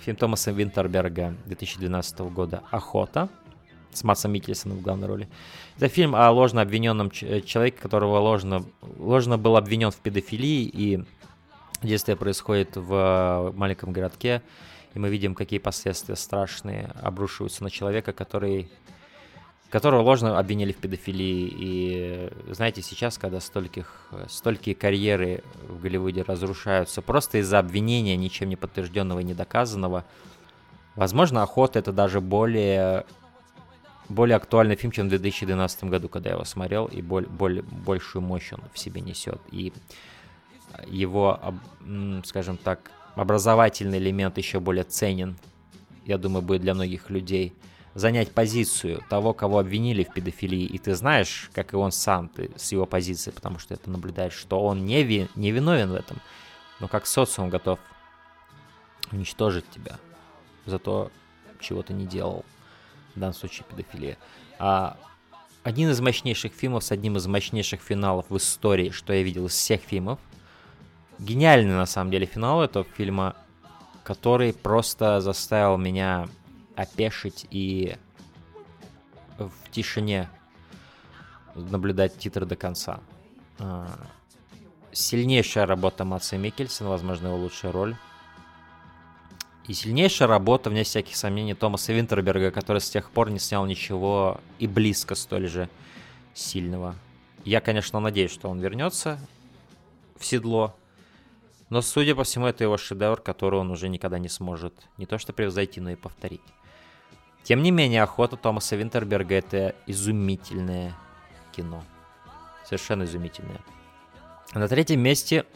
Фильм 0.01 0.17
Томаса 0.17 0.49
Винтерберга 0.49 1.35
2012 1.45 2.19
года 2.21 2.63
«Охота» 2.71 3.29
с 3.93 4.03
Матсом 4.03 4.31
Микельсоном 4.31 4.79
в 4.79 4.81
главной 4.81 5.07
роли. 5.07 5.29
Это 5.77 5.89
фильм 5.89 6.15
о 6.15 6.31
ложно 6.31 6.63
обвиненном 6.63 7.11
э, 7.21 7.41
человеке, 7.41 7.77
которого 7.79 8.17
ложно, 8.17 8.65
ложно 8.97 9.37
был 9.37 9.57
обвинен 9.57 9.91
в 9.91 9.97
педофилии, 9.97 10.63
и 10.63 11.03
действие 11.83 12.15
происходит 12.15 12.77
в 12.77 12.93
э, 12.93 13.51
маленьком 13.55 13.93
городке, 13.93 14.41
и 14.95 14.99
мы 14.99 15.09
видим, 15.09 15.35
какие 15.35 15.59
последствия 15.59 16.15
страшные 16.15 16.87
обрушиваются 17.03 17.63
на 17.63 17.69
человека, 17.69 18.11
который 18.11 18.71
которого 19.71 20.01
ложно 20.01 20.37
обвинили 20.37 20.73
в 20.73 20.77
педофилии. 20.77 21.49
И 21.49 22.29
знаете, 22.49 22.81
сейчас, 22.81 23.17
когда 23.17 23.39
стольких, 23.39 24.09
столькие 24.27 24.75
карьеры 24.75 25.43
в 25.67 25.81
Голливуде 25.81 26.23
разрушаются 26.23 27.01
просто 27.01 27.39
из-за 27.39 27.57
обвинения, 27.57 28.17
ничем 28.17 28.49
не 28.49 28.57
подтвержденного 28.57 29.21
и 29.21 29.23
не 29.23 29.33
доказанного, 29.33 30.03
возможно, 30.95 31.41
охота 31.41 31.79
это 31.79 31.93
даже 31.93 32.21
более 32.21 33.05
более 34.09 34.35
актуальный 34.35 34.75
фильм, 34.75 34.91
чем 34.91 35.05
в 35.07 35.09
2012 35.09 35.85
году, 35.85 36.09
когда 36.09 36.31
я 36.31 36.35
его 36.35 36.43
смотрел, 36.43 36.85
и 36.87 37.01
боль, 37.01 37.25
боль, 37.25 37.61
большую 37.61 38.21
мощь 38.21 38.51
он 38.51 38.59
в 38.73 38.77
себе 38.77 38.99
несет. 38.99 39.39
И 39.51 39.71
его, 40.85 41.39
скажем 42.25 42.57
так, 42.57 42.91
образовательный 43.15 43.99
элемент 43.99 44.37
еще 44.37 44.59
более 44.59 44.83
ценен, 44.83 45.37
я 46.05 46.17
думаю, 46.17 46.41
будет 46.41 46.61
для 46.61 46.73
многих 46.73 47.09
людей. 47.09 47.53
Занять 47.93 48.31
позицию 48.31 49.03
того, 49.09 49.33
кого 49.33 49.59
обвинили 49.59 50.03
в 50.03 50.13
педофилии, 50.13 50.63
и 50.63 50.77
ты 50.77 50.95
знаешь, 50.95 51.49
как 51.53 51.73
и 51.73 51.75
он 51.75 51.91
сам, 51.91 52.29
ты 52.29 52.51
с 52.55 52.71
его 52.71 52.85
позиции, 52.85 53.31
потому 53.31 53.59
что 53.59 53.73
это 53.73 53.89
наблюдаешь, 53.89 54.33
что 54.33 54.63
он 54.63 54.85
не, 54.85 55.03
ви- 55.03 55.27
не 55.35 55.51
виновен 55.51 55.91
в 55.91 55.95
этом, 55.95 56.21
но 56.79 56.87
как 56.87 57.05
социум 57.05 57.49
готов 57.49 57.79
уничтожить 59.11 59.69
тебя 59.69 59.99
за 60.65 60.79
то, 60.79 61.11
чего 61.59 61.83
ты 61.83 61.93
не 61.93 62.05
делал, 62.05 62.45
в 63.13 63.19
данном 63.19 63.33
случае 63.33 63.65
педофилия. 63.69 64.17
А 64.57 64.97
один 65.63 65.89
из 65.89 65.99
мощнейших 65.99 66.53
фильмов 66.53 66.83
с 66.85 66.91
одним 66.91 67.17
из 67.17 67.27
мощнейших 67.27 67.81
финалов 67.81 68.25
в 68.29 68.37
истории, 68.37 68.89
что 68.89 69.11
я 69.11 69.21
видел 69.21 69.47
из 69.47 69.51
всех 69.51 69.81
фильмов, 69.81 70.17
гениальный 71.19 71.73
на 71.73 71.85
самом 71.85 72.09
деле 72.09 72.25
финал 72.25 72.63
этого 72.63 72.85
фильма, 72.95 73.35
который 74.03 74.53
просто 74.53 75.21
заставил 75.21 75.77
меня 75.77 76.29
опешить 76.81 77.45
и 77.49 77.95
в 79.37 79.51
тишине 79.71 80.29
наблюдать 81.55 82.17
титры 82.17 82.45
до 82.45 82.55
конца. 82.55 82.99
А, 83.59 83.87
Сильнейшая 84.91 85.65
работа 85.65 86.03
Матса 86.03 86.37
Микельсона, 86.37 86.89
возможно, 86.89 87.27
его 87.27 87.37
лучшая 87.37 87.71
роль. 87.71 87.95
И 89.67 89.73
сильнейшая 89.73 90.27
работа, 90.27 90.69
вне 90.69 90.83
всяких 90.83 91.15
сомнений, 91.15 91.53
Томаса 91.53 91.93
Винтерберга, 91.93 92.51
который 92.51 92.81
с 92.81 92.89
тех 92.89 93.09
пор 93.09 93.29
не 93.29 93.39
снял 93.39 93.65
ничего 93.65 94.41
и 94.59 94.67
близко 94.67 95.15
столь 95.15 95.47
же 95.47 95.69
сильного. 96.33 96.95
Я, 97.45 97.61
конечно, 97.61 97.99
надеюсь, 97.99 98.31
что 98.31 98.49
он 98.49 98.59
вернется 98.59 99.17
в 100.17 100.25
седло, 100.25 100.75
но, 101.69 101.81
судя 101.81 102.15
по 102.15 102.25
всему, 102.25 102.47
это 102.47 102.65
его 102.65 102.75
шедевр, 102.75 103.21
который 103.21 103.59
он 103.59 103.71
уже 103.71 103.87
никогда 103.87 104.19
не 104.19 104.27
сможет 104.27 104.73
не 104.97 105.05
то 105.05 105.17
что 105.17 105.31
превзойти, 105.31 105.79
но 105.79 105.91
и 105.91 105.95
повторить. 105.95 106.41
Тем 107.43 107.63
не 107.63 107.71
менее, 107.71 108.03
охота 108.03 108.37
Томаса 108.37 108.75
Винтерберга 108.75 109.35
это 109.35 109.75
изумительное 109.87 110.93
кино. 111.51 111.83
Совершенно 112.65 113.03
изумительное. 113.03 113.59
На 114.53 114.67
третьем 114.67 114.99
месте 114.99 115.45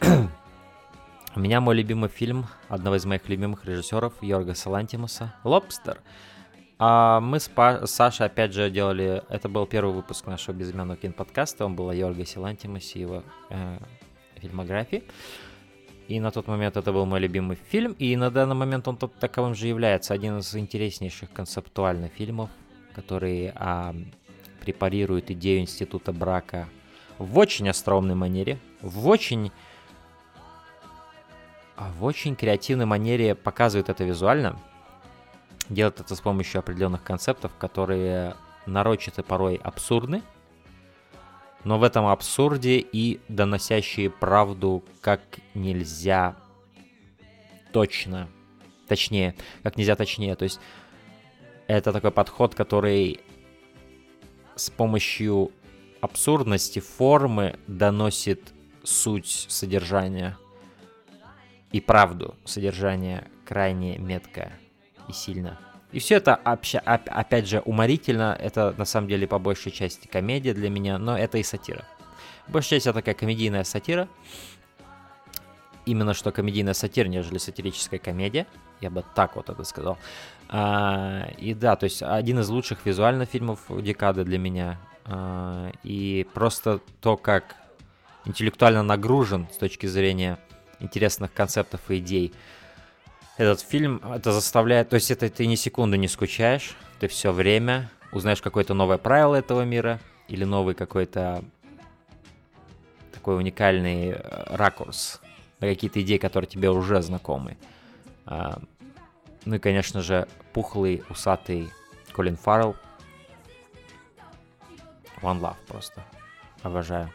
У 1.36 1.40
меня 1.40 1.60
мой 1.60 1.74
любимый 1.74 2.08
фильм 2.08 2.46
одного 2.70 2.96
из 2.96 3.04
моих 3.04 3.28
любимых 3.28 3.66
режиссеров 3.66 4.14
Йорга 4.22 4.54
Салантимуса 4.54 5.34
«Лобстер». 5.44 6.00
А 6.78 7.20
мы 7.20 7.40
с, 7.40 7.50
Сашей, 7.84 8.24
опять 8.24 8.54
же, 8.54 8.70
делали... 8.70 9.22
Это 9.28 9.46
был 9.50 9.66
первый 9.66 9.94
выпуск 9.94 10.26
нашего 10.26 10.54
безымянного 10.54 10.96
киноподкаста. 10.96 11.66
Он 11.66 11.76
был 11.76 11.90
о 11.90 11.94
Йорге 11.94 12.24
Силантимусе 12.24 12.98
и 12.98 13.02
его 13.02 13.22
э, 13.50 13.78
фильмографии. 14.36 15.04
И 16.08 16.20
на 16.20 16.30
тот 16.30 16.46
момент 16.46 16.76
это 16.76 16.92
был 16.92 17.04
мой 17.04 17.20
любимый 17.20 17.58
фильм. 17.70 17.92
И 17.98 18.14
на 18.16 18.30
данный 18.30 18.54
момент 18.54 18.86
он 18.86 18.96
таковым 18.96 19.54
же 19.54 19.66
является. 19.66 20.14
Один 20.14 20.38
из 20.38 20.54
интереснейших 20.54 21.32
концептуальных 21.32 22.12
фильмов, 22.12 22.50
который 22.94 23.52
а, 23.54 23.94
препарирует 24.60 25.30
идею 25.30 25.60
института 25.60 26.12
брака 26.12 26.68
в 27.18 27.36
очень 27.38 27.68
остроумной 27.68 28.14
манере, 28.14 28.58
в 28.82 29.08
очень 29.08 29.50
а, 31.76 31.90
в 31.98 32.04
очень 32.04 32.36
креативной 32.36 32.86
манере 32.86 33.34
показывает 33.34 33.88
это 33.88 34.04
визуально. 34.04 34.60
Делает 35.68 35.98
это 36.00 36.14
с 36.14 36.20
помощью 36.20 36.60
определенных 36.60 37.02
концептов, 37.02 37.52
которые 37.58 38.36
нарочито 38.66 39.24
порой 39.24 39.56
абсурдны, 39.56 40.22
но 41.64 41.78
в 41.78 41.82
этом 41.82 42.06
абсурде 42.06 42.78
и 42.78 43.20
доносящие 43.28 44.10
правду 44.10 44.84
как 45.00 45.20
нельзя 45.54 46.36
точно. 47.72 48.28
Точнее, 48.88 49.34
как 49.62 49.76
нельзя 49.76 49.96
точнее. 49.96 50.36
То 50.36 50.44
есть 50.44 50.60
это 51.66 51.92
такой 51.92 52.12
подход, 52.12 52.54
который 52.54 53.20
с 54.54 54.70
помощью 54.70 55.50
абсурдности 56.00 56.78
формы 56.78 57.58
доносит 57.66 58.52
суть 58.84 59.46
содержания 59.48 60.38
и 61.72 61.80
правду 61.80 62.36
содержания 62.44 63.28
крайне 63.44 63.98
метко 63.98 64.52
и 65.08 65.12
сильно. 65.12 65.58
И 65.96 65.98
все 65.98 66.16
это, 66.16 66.38
обща- 66.44 66.82
оп- 66.84 67.08
опять 67.08 67.48
же, 67.48 67.60
уморительно. 67.60 68.36
Это, 68.38 68.74
на 68.76 68.84
самом 68.84 69.08
деле, 69.08 69.26
по 69.26 69.38
большей 69.38 69.72
части 69.72 70.06
комедия 70.06 70.52
для 70.52 70.68
меня, 70.68 70.98
но 70.98 71.16
это 71.16 71.38
и 71.38 71.42
сатира. 71.42 71.86
Большая 72.48 72.80
часть 72.80 72.86
это 72.88 72.98
такая 72.98 73.14
комедийная 73.14 73.64
сатира. 73.64 74.06
Именно 75.86 76.12
что 76.12 76.32
комедийная 76.32 76.74
сатира, 76.74 77.08
нежели 77.08 77.38
сатирическая 77.38 77.98
комедия. 77.98 78.46
Я 78.82 78.90
бы 78.90 79.04
так 79.14 79.36
вот 79.36 79.48
это 79.48 79.64
сказал. 79.64 79.96
А, 80.50 81.30
и 81.38 81.54
да, 81.54 81.76
то 81.76 81.84
есть 81.84 82.02
один 82.02 82.40
из 82.40 82.50
лучших 82.50 82.84
визуальных 82.84 83.30
фильмов 83.30 83.60
декады 83.70 84.24
для 84.24 84.36
меня. 84.36 84.78
А, 85.06 85.72
и 85.82 86.26
просто 86.34 86.80
то, 87.00 87.16
как 87.16 87.56
интеллектуально 88.26 88.82
нагружен 88.82 89.48
с 89.50 89.56
точки 89.56 89.86
зрения 89.86 90.38
интересных 90.78 91.32
концептов 91.32 91.80
и 91.90 91.96
идей 92.00 92.34
этот 93.36 93.60
фильм, 93.60 94.00
это 94.04 94.32
заставляет, 94.32 94.88
то 94.88 94.94
есть 94.94 95.10
это 95.10 95.28
ты 95.28 95.46
ни 95.46 95.54
секунды 95.54 95.98
не 95.98 96.08
скучаешь, 96.08 96.76
ты 97.00 97.08
все 97.08 97.32
время 97.32 97.90
узнаешь 98.12 98.40
какое-то 98.40 98.74
новое 98.74 98.98
правило 98.98 99.34
этого 99.34 99.62
мира 99.62 100.00
или 100.28 100.44
новый 100.44 100.74
какой-то 100.74 101.44
такой 103.12 103.36
уникальный 103.36 104.10
э, 104.10 104.56
ракурс 104.56 105.20
на 105.60 105.66
какие-то 105.66 106.00
идеи, 106.00 106.18
которые 106.18 106.48
тебе 106.48 106.70
уже 106.70 107.02
знакомы. 107.02 107.56
А, 108.24 108.58
Ну 109.44 109.56
и, 109.56 109.58
конечно 109.58 110.02
же, 110.02 110.26
пухлый, 110.52 111.02
усатый 111.08 111.70
Колин 112.12 112.36
Фаррелл. 112.36 112.76
One 115.22 115.40
Love 115.40 115.56
просто. 115.66 116.02
Обожаю. 116.62 117.10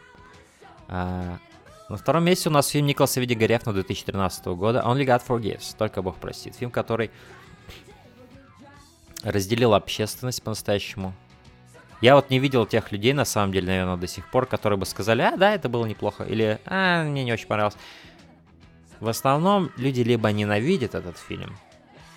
На 1.92 1.98
втором 1.98 2.24
месте 2.24 2.48
у 2.48 2.52
нас 2.52 2.68
фильм 2.68 2.86
Николаса 2.86 3.20
Види 3.20 3.34
Горефна 3.34 3.74
2013 3.74 4.46
года 4.46 4.82
Only 4.82 5.04
God 5.04 5.22
Forgives, 5.28 5.76
Только 5.76 6.00
Бог 6.00 6.16
простит. 6.16 6.56
Фильм, 6.56 6.70
который 6.70 7.10
разделил 9.22 9.74
общественность 9.74 10.42
по-настоящему. 10.42 11.12
Я 12.00 12.14
вот 12.14 12.30
не 12.30 12.38
видел 12.38 12.64
тех 12.64 12.92
людей, 12.92 13.12
на 13.12 13.26
самом 13.26 13.52
деле, 13.52 13.66
наверное, 13.66 13.98
до 13.98 14.06
сих 14.06 14.30
пор, 14.30 14.46
которые 14.46 14.78
бы 14.78 14.86
сказали, 14.86 15.20
а, 15.20 15.36
да, 15.36 15.54
это 15.54 15.68
было 15.68 15.84
неплохо, 15.84 16.24
или, 16.24 16.58
а, 16.64 17.04
мне 17.04 17.24
не 17.24 17.32
очень 17.34 17.46
понравилось. 17.46 17.76
В 18.98 19.08
основном 19.10 19.70
люди 19.76 20.00
либо 20.00 20.32
ненавидят 20.32 20.94
этот 20.94 21.18
фильм, 21.18 21.58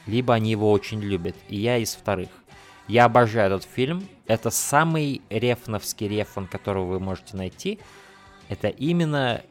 либо 0.05 0.35
они 0.35 0.51
его 0.51 0.71
очень 0.71 1.01
любят, 1.01 1.35
и 1.49 1.57
я 1.57 1.79
из 1.79 1.95
вторых. 1.95 2.29
Я 2.87 3.03
обожаю 3.03 3.53
этот 3.53 3.69
фильм, 3.69 4.07
это 4.25 4.51
самый 4.51 5.21
рефновский 5.29 6.07
рефон, 6.07 6.47
которого 6.47 6.85
вы 6.85 7.01
можете 7.01 7.35
найти. 7.35 7.77
Это 8.47 8.69
именно 8.69 9.41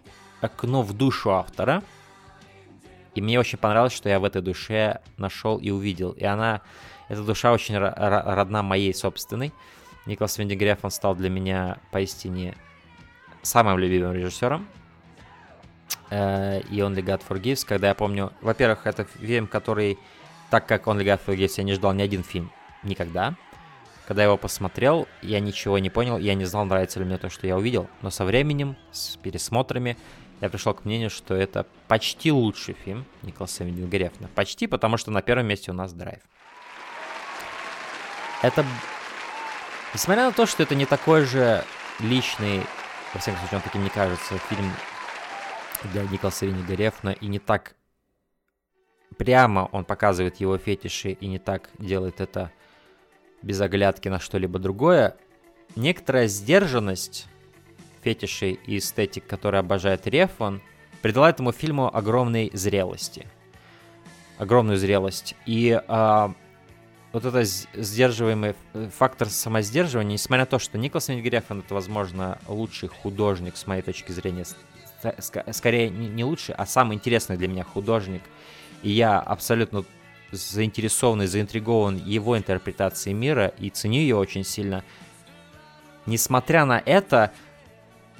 окно 0.44 0.82
в 0.82 0.92
душу 0.92 1.30
автора. 1.30 1.82
И 3.14 3.20
мне 3.20 3.38
очень 3.38 3.58
понравилось, 3.58 3.92
что 3.92 4.08
я 4.08 4.18
в 4.18 4.24
этой 4.24 4.42
душе 4.42 5.00
нашел 5.16 5.58
и 5.58 5.70
увидел. 5.70 6.10
И 6.12 6.24
она, 6.24 6.62
эта 7.08 7.22
душа 7.22 7.52
очень 7.52 7.76
ро- 7.76 7.96
ро- 7.96 8.34
родна 8.34 8.62
моей 8.62 8.92
собственной. 8.92 9.52
Николас 10.06 10.36
Виндигреф, 10.38 10.80
он 10.82 10.90
стал 10.90 11.14
для 11.14 11.30
меня 11.30 11.78
поистине 11.92 12.54
самым 13.42 13.78
любимым 13.78 14.12
режиссером. 14.12 14.66
Э, 16.10 16.60
И 16.70 16.78
Only 16.78 17.02
God 17.02 17.22
Forgives, 17.28 17.64
когда 17.66 17.88
я 17.88 17.94
помню... 17.94 18.32
Во-первых, 18.40 18.86
это 18.86 19.04
фильм, 19.04 19.46
который, 19.46 19.98
так 20.50 20.66
как 20.66 20.86
Only 20.86 21.04
God 21.04 21.20
Forgives, 21.24 21.54
я 21.56 21.64
не 21.64 21.72
ждал 21.72 21.92
ни 21.94 22.02
один 22.02 22.22
фильм 22.24 22.50
никогда. 22.82 23.34
Когда 24.06 24.22
я 24.22 24.26
его 24.26 24.36
посмотрел, 24.36 25.08
я 25.22 25.40
ничего 25.40 25.78
не 25.78 25.88
понял, 25.88 26.18
я 26.18 26.34
не 26.34 26.44
знал, 26.44 26.66
нравится 26.66 26.98
ли 26.98 27.06
мне 27.06 27.16
то, 27.16 27.30
что 27.30 27.46
я 27.46 27.56
увидел. 27.56 27.88
Но 28.02 28.10
со 28.10 28.24
временем, 28.26 28.76
с 28.92 29.16
пересмотрами, 29.16 29.96
я 30.40 30.48
пришел 30.48 30.74
к 30.74 30.84
мнению, 30.84 31.10
что 31.10 31.34
это 31.34 31.66
почти 31.88 32.32
лучший 32.32 32.74
фильм 32.74 33.04
Николаса 33.22 33.64
Виндингрефна. 33.64 34.28
Почти, 34.34 34.66
потому 34.66 34.96
что 34.96 35.10
на 35.10 35.22
первом 35.22 35.46
месте 35.46 35.70
у 35.70 35.74
нас 35.74 35.92
«Драйв». 35.92 36.20
Это... 38.42 38.64
Несмотря 39.94 40.26
на 40.26 40.32
то, 40.32 40.44
что 40.46 40.62
это 40.62 40.74
не 40.74 40.86
такой 40.86 41.24
же 41.24 41.64
личный, 42.00 42.60
во 43.12 43.20
всяком 43.20 43.38
случае, 43.40 43.58
он 43.58 43.62
таким 43.62 43.84
не 43.84 43.90
кажется, 43.90 44.38
фильм 44.48 44.72
для 45.92 46.02
Николаса 46.02 46.46
Виндингрефна, 46.46 47.10
и 47.10 47.26
не 47.26 47.38
так 47.38 47.76
прямо 49.16 49.68
он 49.72 49.84
показывает 49.84 50.36
его 50.36 50.58
фетиши, 50.58 51.12
и 51.12 51.26
не 51.26 51.38
так 51.38 51.70
делает 51.78 52.20
это 52.20 52.50
без 53.42 53.60
оглядки 53.60 54.08
на 54.08 54.18
что-либо 54.18 54.58
другое, 54.58 55.16
некоторая 55.76 56.26
сдержанность 56.26 57.28
фетишей 58.04 58.60
и 58.66 58.78
эстетик, 58.78 59.26
который 59.26 59.60
обожает 59.60 60.06
Рефон, 60.06 60.60
придала 61.02 61.30
этому 61.30 61.52
фильму 61.52 61.94
огромной 61.94 62.50
зрелости. 62.52 63.26
Огромную 64.38 64.76
зрелость. 64.76 65.34
И 65.46 65.80
а, 65.88 66.32
вот 67.12 67.24
это 67.24 67.44
сдерживаемый 67.44 68.50
ф- 68.50 68.92
фактор 68.96 69.28
самосдерживания, 69.28 70.14
несмотря 70.14 70.42
на 70.42 70.46
то, 70.46 70.58
что 70.58 70.76
Николас 70.76 71.08
Виндгрефен 71.08 71.60
это, 71.60 71.74
возможно, 71.74 72.38
лучший 72.48 72.88
художник, 72.88 73.56
с 73.56 73.66
моей 73.66 73.82
точки 73.82 74.12
зрения, 74.12 74.44
скорее 75.52 75.90
не 75.90 76.24
лучший, 76.24 76.54
а 76.54 76.66
самый 76.66 76.96
интересный 76.96 77.36
для 77.36 77.48
меня 77.48 77.64
художник. 77.64 78.22
И 78.82 78.90
я 78.90 79.20
абсолютно 79.20 79.84
заинтересован 80.32 81.22
и 81.22 81.26
заинтригован 81.26 81.96
его 81.96 82.36
интерпретацией 82.36 83.14
мира 83.14 83.48
и 83.58 83.70
ценю 83.70 84.00
ее 84.00 84.16
очень 84.16 84.44
сильно. 84.44 84.82
Несмотря 86.06 86.64
на 86.64 86.82
это, 86.84 87.32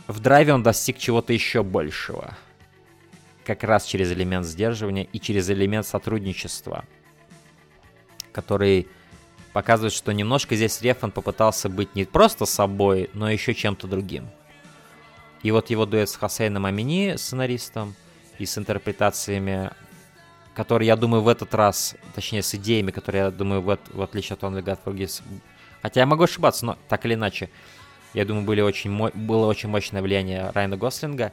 в 0.07 0.21
драйве 0.21 0.53
он 0.53 0.63
достиг 0.63 0.99
чего-то 0.99 1.33
еще 1.33 1.63
большего. 1.63 2.37
Как 3.45 3.63
раз 3.63 3.85
через 3.85 4.13
элемент 4.13 4.47
сдерживания 4.47 5.05
и 5.05 5.21
через 5.21 5.51
элемент 5.51 5.87
сотрудничества, 5.87 6.85
который 8.33 8.89
показывает, 9.53 9.93
что 9.93 10.13
немножко 10.13 10.57
здесь 10.57 10.81
Рефан 10.83 11.11
попытался 11.11 11.69
быть 11.69 11.95
не 11.95 12.05
просто 12.05 12.47
собой, 12.47 13.11
но 13.13 13.31
еще 13.31 13.55
чем-то 13.55 13.87
другим. 13.87 14.29
И 15.43 15.51
вот 15.51 15.71
его 15.71 15.87
дуэт 15.87 16.09
с 16.09 16.17
Хасейном 16.17 16.65
Амини, 16.67 17.17
сценаристом, 17.17 17.95
и 18.39 18.47
с 18.47 18.59
интерпретациями, 18.59 19.71
которые, 20.55 20.89
я 20.89 20.97
думаю, 20.97 21.23
в 21.23 21.29
этот 21.29 21.55
раз, 21.55 21.95
точнее, 22.15 22.43
с 22.43 22.55
идеями, 22.55 22.91
которые, 22.91 23.25
я 23.25 23.31
думаю, 23.31 23.61
в, 23.61 23.79
в 23.93 24.03
отличие 24.03 24.35
от 24.35 24.43
Only 24.43 24.63
God 24.63 24.79
Forgives, 24.85 25.23
хотя 25.83 26.01
я 26.01 26.07
могу 26.07 26.25
ошибаться, 26.25 26.67
но 26.67 26.79
так 26.89 27.05
или 27.05 27.15
иначе, 27.15 27.51
я 28.15 28.25
думаю, 28.25 28.45
были 28.45 28.61
очень, 28.61 28.91
мо- 28.91 29.11
было 29.13 29.47
очень 29.47 29.69
мощное 29.69 30.03
влияние 30.03 30.51
Райана 30.55 30.77
Гослинга. 30.77 31.33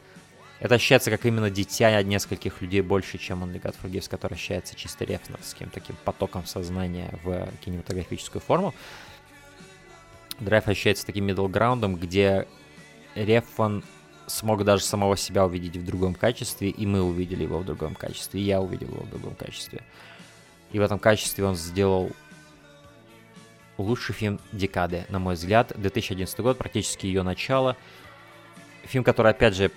Это 0.59 0.75
ощущается 0.75 1.09
как 1.09 1.25
именно 1.25 1.49
дитя 1.49 2.01
нескольких 2.03 2.61
людей 2.61 2.81
больше, 2.81 3.17
чем 3.17 3.43
Only 3.43 3.61
God 3.61 3.75
Forgives, 3.81 4.09
который 4.09 4.33
ощущается 4.33 4.75
чисто 4.75 5.05
рефновским 5.05 5.69
таким 5.69 5.95
потоком 6.03 6.45
сознания 6.45 7.11
в 7.23 7.47
кинематографическую 7.63 8.41
форму. 8.41 8.73
Драйв 10.39 10.67
ощущается 10.67 11.05
таким 11.05 11.27
middle 11.27 11.97
где 11.97 12.47
Рефан 13.15 13.83
смог 14.27 14.63
даже 14.63 14.83
самого 14.83 15.17
себя 15.17 15.45
увидеть 15.45 15.77
в 15.77 15.85
другом 15.85 16.15
качестве, 16.15 16.69
и 16.69 16.85
мы 16.85 17.01
увидели 17.01 17.43
его 17.43 17.59
в 17.59 17.65
другом 17.65 17.95
качестве, 17.95 18.41
и 18.41 18.43
я 18.43 18.61
увидел 18.61 18.87
его 18.87 19.03
в 19.03 19.09
другом 19.09 19.35
качестве. 19.35 19.81
И 20.71 20.79
в 20.79 20.81
этом 20.81 20.99
качестве 20.99 21.43
он 21.43 21.55
сделал 21.55 22.11
лучший 23.81 24.13
фильм 24.13 24.39
декады, 24.51 25.05
на 25.09 25.19
мой 25.19 25.35
взгляд. 25.35 25.73
2011 25.75 26.39
год, 26.39 26.57
практически 26.57 27.05
ее 27.05 27.23
начало. 27.23 27.75
Фильм, 28.83 29.03
который, 29.03 29.31
опять 29.31 29.55
же, 29.55 29.71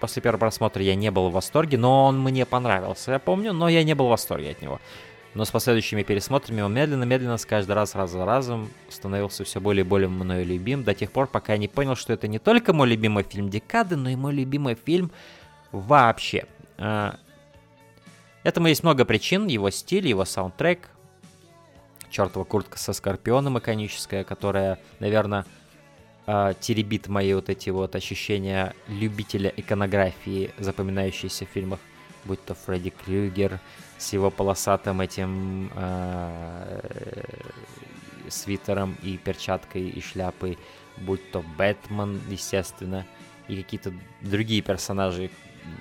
после 0.00 0.22
первого 0.22 0.40
просмотра 0.40 0.82
я 0.82 0.94
не 0.94 1.10
был 1.10 1.30
в 1.30 1.32
восторге, 1.32 1.78
но 1.78 2.06
он 2.06 2.20
мне 2.20 2.44
понравился, 2.44 3.12
я 3.12 3.18
помню, 3.18 3.52
но 3.52 3.68
я 3.68 3.84
не 3.84 3.94
был 3.94 4.06
в 4.06 4.10
восторге 4.10 4.50
от 4.50 4.62
него. 4.62 4.80
Но 5.34 5.44
с 5.44 5.50
последующими 5.50 6.02
пересмотрами 6.02 6.60
он 6.60 6.74
медленно-медленно, 6.74 7.38
с 7.38 7.46
каждый 7.46 7.72
раз, 7.72 7.94
раз 7.94 8.10
за 8.10 8.24
разом 8.24 8.68
становился 8.90 9.44
все 9.44 9.60
более 9.60 9.84
и 9.84 9.88
более 9.88 10.08
мною 10.08 10.44
любим, 10.44 10.84
до 10.84 10.94
тех 10.94 11.10
пор, 11.10 11.26
пока 11.26 11.54
я 11.54 11.58
не 11.58 11.68
понял, 11.68 11.96
что 11.96 12.12
это 12.12 12.28
не 12.28 12.38
только 12.38 12.72
мой 12.72 12.88
любимый 12.88 13.24
фильм 13.24 13.48
декады, 13.48 13.96
но 13.96 14.10
и 14.10 14.16
мой 14.16 14.34
любимый 14.34 14.74
фильм 14.74 15.10
вообще. 15.70 16.44
А, 16.76 17.16
Этому 18.44 18.66
есть 18.66 18.82
много 18.82 19.04
причин, 19.04 19.46
его 19.46 19.70
стиль, 19.70 20.08
его 20.08 20.24
саундтрек, 20.24 20.88
чертова 22.12 22.44
куртка 22.44 22.78
со 22.78 22.92
скорпионом 22.92 23.58
иконическая, 23.58 24.22
которая, 24.22 24.78
наверное, 25.00 25.44
а, 26.26 26.54
теребит 26.54 27.08
мои 27.08 27.34
вот 27.34 27.48
эти 27.48 27.70
вот 27.70 27.96
ощущения 27.96 28.74
любителя 28.86 29.52
иконографии, 29.56 30.52
запоминающиеся 30.58 31.46
в 31.46 31.48
фильмах, 31.48 31.80
будь 32.24 32.44
то 32.44 32.54
Фредди 32.54 32.90
Крюгер 32.90 33.58
с 33.98 34.12
его 34.12 34.30
полосатым 34.30 35.00
этим 35.00 35.70
а, 35.74 36.80
свитером 38.28 38.96
и 39.02 39.16
перчаткой 39.16 39.88
и 39.88 40.00
шляпой, 40.00 40.58
будь 40.98 41.30
то 41.32 41.42
Бэтмен, 41.58 42.20
естественно, 42.28 43.04
и 43.48 43.56
какие-то 43.56 43.92
другие 44.20 44.62
персонажи, 44.62 45.30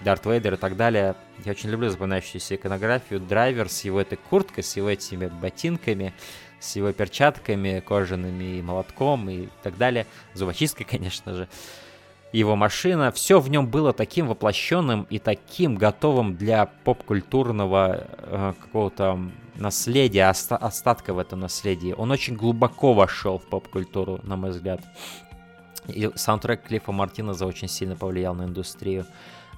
Дарт 0.03 0.26
Вейдер 0.26 0.56
и 0.56 0.58
так 0.58 0.76
далее. 0.76 1.16
Я 1.45 1.52
очень 1.52 1.70
люблю 1.70 1.90
запоминающуюся 1.90 2.56
иконографию. 2.56 3.20
Драйвер 3.20 3.70
с 3.70 3.84
его 3.84 4.02
этой 4.02 4.18
курткой, 4.18 4.64
с 4.64 4.76
его 4.76 4.90
этими 4.90 5.28
ботинками, 5.28 6.14
с 6.60 6.76
его 6.76 6.91
перчатками 6.91 7.80
кожаными 7.80 8.58
и 8.58 8.62
молотком 8.62 9.30
и 9.30 9.49
так 9.64 9.78
далее. 9.78 10.06
Зубочисткой, 10.34 10.86
конечно 10.90 11.34
же. 11.34 11.48
Его 12.32 12.56
машина. 12.56 13.12
Все 13.12 13.40
в 13.40 13.49
нем 13.49 13.68
было 13.68 13.91
таким 13.91 14.28
воплощенным 14.28 15.06
и 15.10 15.20
таким 15.20 15.76
готовым 15.76 16.38
для 16.38 16.66
поп-культурного 16.66 18.08
э, 18.08 18.53
какого-то 18.60 19.20
наследия, 19.56 20.30
оста- 20.30 20.56
остатка 20.56 21.14
в 21.14 21.20
этом 21.20 21.41
наследии. 21.41 21.94
Он 21.98 22.10
очень 22.10 22.36
глубоко 22.36 22.94
вошел 22.94 23.38
в 23.38 23.44
поп-культуру, 23.44 24.22
на 24.24 24.38
мой 24.38 24.52
взгляд. 24.52 24.82
И 25.88 26.10
саундтрек 26.16 26.64
Клиффа 26.64 26.91
Мартинеза 26.91 27.45
очень 27.45 27.68
сильно 27.68 27.95
повлиял 27.95 28.34
на 28.34 28.44
индустрию. 28.44 29.06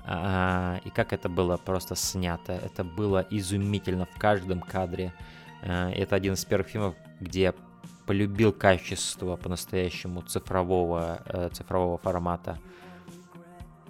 А, 0.05 0.79
и 0.83 0.89
как 0.89 1.13
это 1.13 1.29
было 1.29 1.57
просто 1.57 1.95
снято. 1.95 2.53
Это 2.53 2.83
было 2.83 3.25
изумительно 3.29 4.05
в 4.05 4.19
каждом 4.19 4.61
кадре. 4.61 5.13
А, 5.61 5.89
Это 5.91 6.15
один 6.15 6.33
из 6.33 6.45
первых 6.45 6.67
фильмов, 6.67 6.95
где 7.19 7.41
я 7.41 7.53
полюбил 8.05 8.51
качество 8.51 9.37
по-настоящему 9.37 10.21
цифрового, 10.23 11.21
э, 11.25 11.49
цифрового 11.53 11.97
формата. 11.97 12.59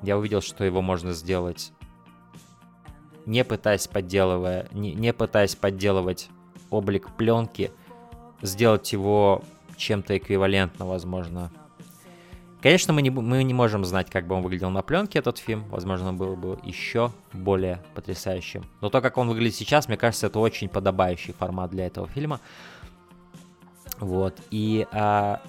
Я 0.04 0.18
увидел, 0.20 0.42
что 0.42 0.64
его 0.64 0.84
можно 0.84 1.14
сделать 1.14 1.74
не 3.26 3.44
пытаясь 3.44 3.88
подделывая, 3.88 4.68
не, 4.72 4.94
не 4.94 5.14
пытаясь 5.14 5.56
подделывать 5.56 6.30
облик 6.70 7.10
пленки, 7.16 7.72
сделать 8.42 8.92
его 8.92 9.44
чем-то 9.78 10.18
эквивалентно, 10.18 10.86
возможно. 10.86 11.52
Конечно, 12.64 12.94
мы 12.94 13.02
не, 13.02 13.10
мы 13.10 13.44
не 13.44 13.54
можем 13.54 13.84
знать, 13.84 14.10
как 14.10 14.26
бы 14.26 14.36
он 14.36 14.42
выглядел 14.42 14.70
на 14.70 14.84
пленке, 14.84 15.20
этот 15.20 15.38
фильм. 15.38 15.66
Возможно, 15.68 16.08
он 16.08 16.16
был 16.16 16.38
бы 16.38 16.58
еще 16.64 17.12
более 17.34 17.84
потрясающим. 17.94 18.64
Но 18.80 18.90
то, 18.90 19.02
как 19.02 19.18
он 19.18 19.28
выглядит 19.28 19.56
сейчас, 19.56 19.90
мне 19.90 19.98
кажется, 19.98 20.28
это 20.28 20.40
очень 20.40 20.70
подобающий 20.70 21.34
формат 21.34 21.72
для 21.72 21.88
этого 21.88 22.08
фильма. 22.08 22.40
Вот. 24.00 24.40
И, 24.50 24.88
а, 24.94 25.42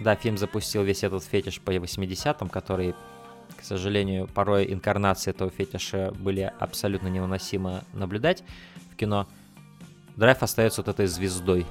да, 0.00 0.16
фильм 0.16 0.38
запустил 0.38 0.82
весь 0.84 1.04
этот 1.04 1.22
фетиш 1.22 1.60
по 1.60 1.70
80-м, 1.70 2.48
который, 2.48 2.94
к 3.54 3.62
сожалению, 3.62 4.26
порой 4.26 4.72
инкарнации 4.72 5.32
этого 5.32 5.50
фетиша 5.50 6.12
были 6.18 6.50
абсолютно 6.58 7.08
невыносимо 7.08 7.84
наблюдать 7.92 8.42
в 8.90 8.96
кино. 8.96 9.28
Драйв 10.16 10.42
остается 10.42 10.80
вот 10.80 10.88
этой 10.88 11.08
звездой, 11.08 11.66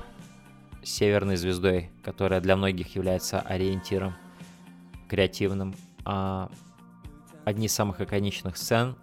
северной 0.83 1.35
звездой, 1.35 1.89
которая 2.03 2.41
для 2.41 2.55
многих 2.55 2.93
является 2.93 3.39
ориентиром 3.39 4.13
креативным. 5.07 5.75
А 6.05 6.49
одни 7.45 7.67
из 7.67 7.73
самых 7.73 8.01
иконичных 8.01 8.57
сцен 8.57 8.95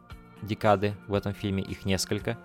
декады 0.43 0.95
в 1.07 1.15
этом 1.15 1.33
фильме, 1.33 1.63
их 1.63 1.85
несколько. 1.85 2.39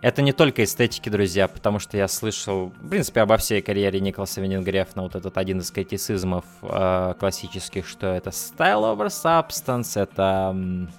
Это 0.00 0.20
не 0.20 0.32
только 0.32 0.64
эстетики, 0.64 1.08
друзья, 1.08 1.48
потому 1.48 1.78
что 1.78 1.96
я 1.96 2.08
слышал, 2.08 2.74
в 2.78 2.88
принципе, 2.90 3.22
обо 3.22 3.38
всей 3.38 3.62
карьере 3.62 4.00
Николаса 4.00 4.42
Винингрефна, 4.42 5.02
вот 5.02 5.14
этот 5.14 5.38
один 5.38 5.60
из 5.60 5.70
критицизмов 5.70 6.44
э, 6.60 7.14
классических, 7.18 7.86
что 7.86 8.08
это 8.08 8.28
style 8.28 8.82
over 8.82 9.06
substance, 9.06 9.98
это, 9.98 10.90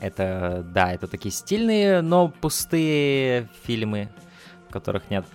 это, 0.00 0.64
да, 0.72 0.94
это 0.94 1.06
такие 1.06 1.32
стильные, 1.32 2.00
но 2.00 2.28
пустые 2.28 3.50
фильмы, 3.62 4.08
в 4.70 4.72
которых 4.72 5.10
нет. 5.10 5.26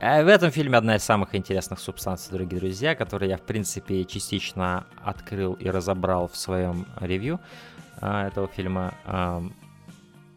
А 0.00 0.22
в 0.22 0.28
этом 0.28 0.50
фильме 0.50 0.76
одна 0.76 0.96
из 0.96 1.04
самых 1.04 1.34
интересных 1.34 1.78
субстанций, 1.78 2.32
дорогие 2.32 2.60
друзья, 2.60 2.94
которые 2.94 3.30
я, 3.30 3.36
в 3.36 3.42
принципе, 3.42 4.04
частично 4.04 4.86
открыл 5.02 5.54
и 5.54 5.68
разобрал 5.68 6.28
в 6.28 6.36
своем 6.36 6.86
ревью 7.00 7.40
а, 8.00 8.26
этого 8.26 8.48
фильма. 8.48 8.94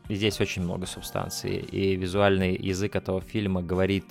И 0.08 0.16
Здесь 0.16 0.40
очень 0.40 0.62
много 0.62 0.86
субстанции, 0.86 1.58
и 1.58 1.98
визуальный 1.98 2.56
язык 2.56 2.96
этого 2.96 3.20
фильма 3.20 3.62
говорит 3.62 4.06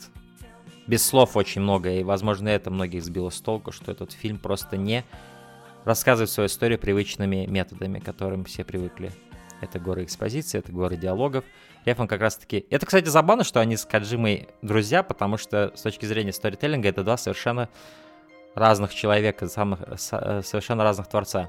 без 0.86 1.04
слов 1.04 1.36
очень 1.36 1.62
много, 1.62 1.90
и, 1.90 2.02
возможно, 2.02 2.48
это 2.48 2.70
многих 2.70 3.02
сбило 3.02 3.30
с 3.30 3.40
толку, 3.40 3.72
что 3.72 3.92
этот 3.92 4.12
фильм 4.12 4.38
просто 4.38 4.76
не 4.76 5.04
рассказывает 5.84 6.30
свою 6.30 6.48
историю 6.48 6.78
привычными 6.78 7.46
методами, 7.46 7.98
к 7.98 8.04
которым 8.04 8.44
все 8.44 8.62
привыкли. 8.62 9.10
Это 9.62 9.78
горы 9.78 10.04
экспозиции, 10.04 10.58
это 10.58 10.70
горы 10.70 10.96
диалогов. 10.96 11.44
Реф, 11.86 12.00
он 12.00 12.08
как 12.08 12.20
раз-таки... 12.20 12.66
Это, 12.68 12.84
кстати, 12.84 13.06
забавно, 13.06 13.44
что 13.44 13.60
они 13.60 13.76
с 13.76 13.84
Каджимой 13.84 14.48
друзья, 14.60 15.04
потому 15.04 15.36
что 15.36 15.72
с 15.76 15.82
точки 15.82 16.04
зрения 16.04 16.32
сторителлинга 16.32 16.88
это 16.88 17.04
два 17.04 17.16
совершенно 17.16 17.68
разных 18.56 18.92
человека, 18.92 19.46
самых, 19.46 19.80
э, 19.82 19.96
совершенно 19.96 20.82
разных 20.82 21.06
творца. 21.06 21.48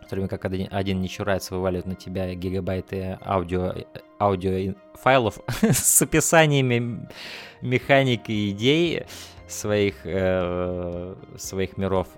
В 0.00 0.08
то 0.08 0.16
время 0.16 0.28
как 0.28 0.46
один, 0.46 0.68
один 0.70 1.02
не 1.02 1.08
чурается 1.08 1.54
вываливает 1.54 1.84
на 1.84 1.94
тебя 1.94 2.34
гигабайты 2.34 3.18
аудио, 3.20 3.74
аудио 4.18 4.74
файлов 4.94 5.38
с 5.60 6.00
описаниями 6.00 6.76
м- 6.78 7.08
механики 7.60 8.32
и 8.32 8.50
идей 8.52 9.04
своих, 9.48 9.96
э, 10.04 11.14
своих 11.36 11.76
миров. 11.76 12.08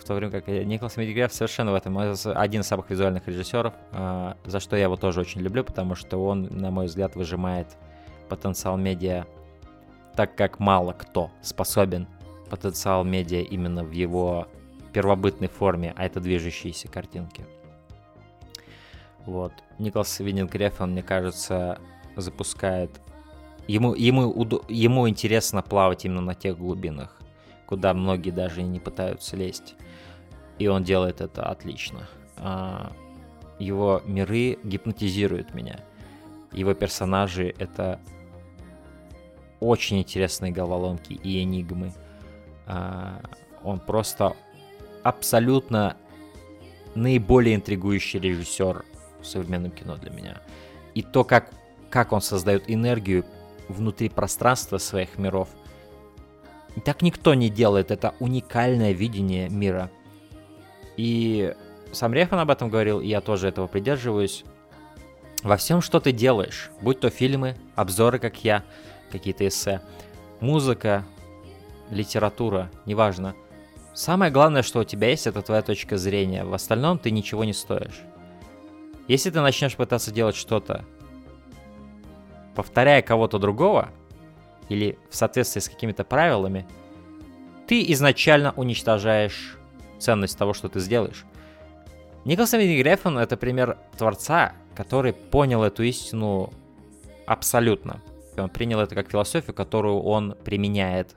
В 0.00 0.04
то 0.04 0.14
время 0.14 0.30
как 0.30 0.46
Николас 0.48 0.96
Медигреф 0.96 1.32
совершенно 1.32 1.72
в 1.72 1.74
этом 1.74 1.98
один 1.98 2.60
из 2.60 2.66
самых 2.66 2.90
визуальных 2.90 3.26
режиссеров, 3.26 3.74
э, 3.92 4.34
за 4.44 4.60
что 4.60 4.76
я 4.76 4.84
его 4.84 4.96
тоже 4.96 5.20
очень 5.20 5.40
люблю, 5.40 5.64
потому 5.64 5.94
что 5.94 6.18
он, 6.18 6.44
на 6.50 6.70
мой 6.70 6.86
взгляд, 6.86 7.16
выжимает 7.16 7.68
потенциал 8.28 8.76
медиа 8.76 9.26
так, 10.14 10.36
как 10.36 10.58
мало 10.60 10.92
кто 10.92 11.30
способен 11.42 12.06
потенциал 12.48 13.04
медиа 13.04 13.40
именно 13.40 13.84
в 13.84 13.90
его 13.90 14.46
первобытной 14.92 15.48
форме, 15.48 15.92
а 15.96 16.06
это 16.06 16.20
движущиеся 16.20 16.88
картинки. 16.88 17.44
Вот. 19.26 19.52
Николас 19.78 20.20
Виннинг 20.20 20.54
Рефен, 20.54 20.90
мне 20.90 21.02
кажется, 21.02 21.78
запускает... 22.16 22.90
Ему, 23.66 23.94
ему, 23.94 24.30
ему 24.68 25.08
интересно 25.08 25.62
плавать 25.62 26.04
именно 26.04 26.20
на 26.20 26.34
тех 26.34 26.58
глубинах, 26.58 27.18
куда 27.66 27.94
многие 27.94 28.30
даже 28.30 28.60
и 28.60 28.64
не 28.64 28.80
пытаются 28.80 29.36
лезть. 29.36 29.74
И 30.58 30.66
он 30.68 30.84
делает 30.84 31.20
это 31.20 31.44
отлично. 31.44 32.08
А, 32.36 32.92
Его 33.58 34.02
миры 34.06 34.58
гипнотизируют 34.62 35.54
меня. 35.54 35.80
Его 36.52 36.74
персонажи— 36.74 37.54
это 37.58 38.00
очень 39.60 39.98
интересные 39.98 40.52
головоломки 40.52 41.12
и 41.12 41.42
энигмы. 41.42 41.92
А, 42.66 43.20
Он 43.62 43.80
просто 43.80 44.36
абсолютно 45.02 45.96
наиболее 46.94 47.56
интригующий 47.56 48.20
режиссер 48.20 48.84
в 49.20 49.26
современном 49.26 49.70
кино 49.70 49.96
для 49.96 50.10
меня. 50.10 50.40
И 50.94 51.02
то, 51.02 51.24
как, 51.24 51.50
как 51.90 52.12
он 52.12 52.20
создает 52.20 52.70
энергию 52.70 53.24
внутри 53.68 54.08
пространства 54.08 54.78
своих 54.78 55.18
миров. 55.18 55.48
Так 56.82 57.02
никто 57.02 57.34
не 57.34 57.48
делает. 57.48 57.90
Это 57.90 58.14
уникальное 58.18 58.92
видение 58.92 59.48
мира. 59.48 59.90
И 60.96 61.54
сам 61.92 62.12
Рехан 62.12 62.38
об 62.40 62.50
этом 62.50 62.68
говорил, 62.68 63.00
и 63.00 63.08
я 63.08 63.20
тоже 63.20 63.48
этого 63.48 63.66
придерживаюсь. 63.66 64.44
Во 65.42 65.56
всем, 65.56 65.80
что 65.80 66.00
ты 66.00 66.12
делаешь, 66.12 66.70
будь 66.80 67.00
то 67.00 67.10
фильмы, 67.10 67.56
обзоры, 67.74 68.18
как 68.18 68.42
я, 68.44 68.64
какие-то 69.12 69.46
эссе, 69.46 69.82
музыка, 70.40 71.04
литература, 71.90 72.70
неважно. 72.86 73.34
Самое 73.92 74.32
главное, 74.32 74.62
что 74.62 74.80
у 74.80 74.84
тебя 74.84 75.10
есть, 75.10 75.26
это 75.26 75.42
твоя 75.42 75.62
точка 75.62 75.96
зрения. 75.96 76.44
В 76.44 76.54
остальном 76.54 76.98
ты 76.98 77.10
ничего 77.10 77.44
не 77.44 77.52
стоишь. 77.52 78.00
Если 79.06 79.30
ты 79.30 79.40
начнешь 79.40 79.76
пытаться 79.76 80.10
делать 80.10 80.34
что-то, 80.34 80.84
повторяя 82.54 83.02
кого-то 83.02 83.38
другого, 83.38 83.90
или 84.68 84.98
в 85.10 85.16
соответствии 85.16 85.60
с 85.60 85.68
какими-то 85.68 86.04
правилами, 86.04 86.66
ты 87.66 87.82
изначально 87.92 88.52
уничтожаешь 88.52 89.58
ценность 89.98 90.36
того, 90.36 90.52
что 90.52 90.68
ты 90.68 90.80
сделаешь. 90.80 91.24
Николас 92.24 92.52
Виндинг 92.52 92.84
Рефн— 92.84 93.18
это 93.18 93.36
пример 93.36 93.78
творца, 93.96 94.54
который 94.74 95.12
понял 95.12 95.62
эту 95.62 95.82
истину 95.82 96.52
абсолютно. 97.26 98.00
Он 98.36 98.48
принял 98.48 98.80
это 98.80 98.94
как 98.94 99.10
философию, 99.10 99.54
которую 99.54 100.00
он 100.00 100.34
применяет 100.44 101.14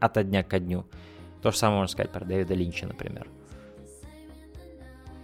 ото 0.00 0.22
дня 0.22 0.42
ко 0.42 0.58
дню. 0.58 0.84
То 1.42 1.50
же 1.50 1.56
самое 1.56 1.80
можно 1.80 1.92
сказать 1.92 2.12
про 2.12 2.24
Дэвида 2.24 2.54
Линча, 2.54 2.86
например. 2.86 3.26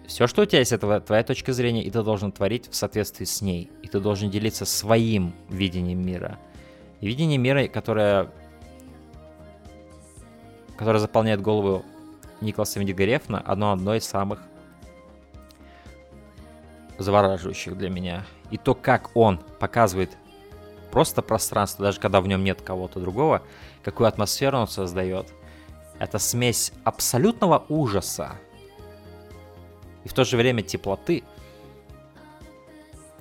Все, 0.06 0.26
что 0.26 0.42
у 0.42 0.44
тебя 0.44 0.58
есть, 0.58 0.72
это 0.72 1.00
твоя 1.00 1.22
точка 1.22 1.52
зрения, 1.52 1.84
и 1.84 1.90
ты 1.90 2.02
должен 2.02 2.32
творить 2.32 2.68
в 2.68 2.74
соответствии 2.74 3.24
с 3.24 3.40
ней. 3.42 3.70
И 3.82 3.88
ты 3.88 4.00
должен 4.00 4.28
делиться 4.28 4.64
своим 4.64 5.34
видением 5.48 6.04
мира. 6.04 6.38
И 7.00 7.06
видение 7.06 7.38
мира, 7.38 7.66
которое, 7.68 8.30
которое 10.76 10.98
заполняет 10.98 11.40
голову 11.40 11.84
Николаса 12.40 12.78
Виндигарефна, 12.78 13.40
одно 13.40 13.72
одно 13.72 13.94
из 13.94 14.04
самых 14.04 14.40
завораживающих 16.98 17.76
для 17.76 17.88
меня. 17.88 18.24
И 18.50 18.58
то, 18.58 18.74
как 18.74 19.16
он 19.16 19.38
показывает 19.58 20.16
просто 20.90 21.22
пространство, 21.22 21.86
даже 21.86 22.00
когда 22.00 22.20
в 22.20 22.26
нем 22.26 22.44
нет 22.44 22.60
кого-то 22.60 23.00
другого, 23.00 23.42
какую 23.82 24.06
атмосферу 24.08 24.58
он 24.58 24.68
создает. 24.68 25.32
Это 25.98 26.18
смесь 26.18 26.72
абсолютного 26.84 27.64
ужаса 27.68 28.32
и 30.04 30.08
в 30.08 30.12
то 30.12 30.24
же 30.24 30.36
время 30.36 30.62
теплоты. 30.62 31.24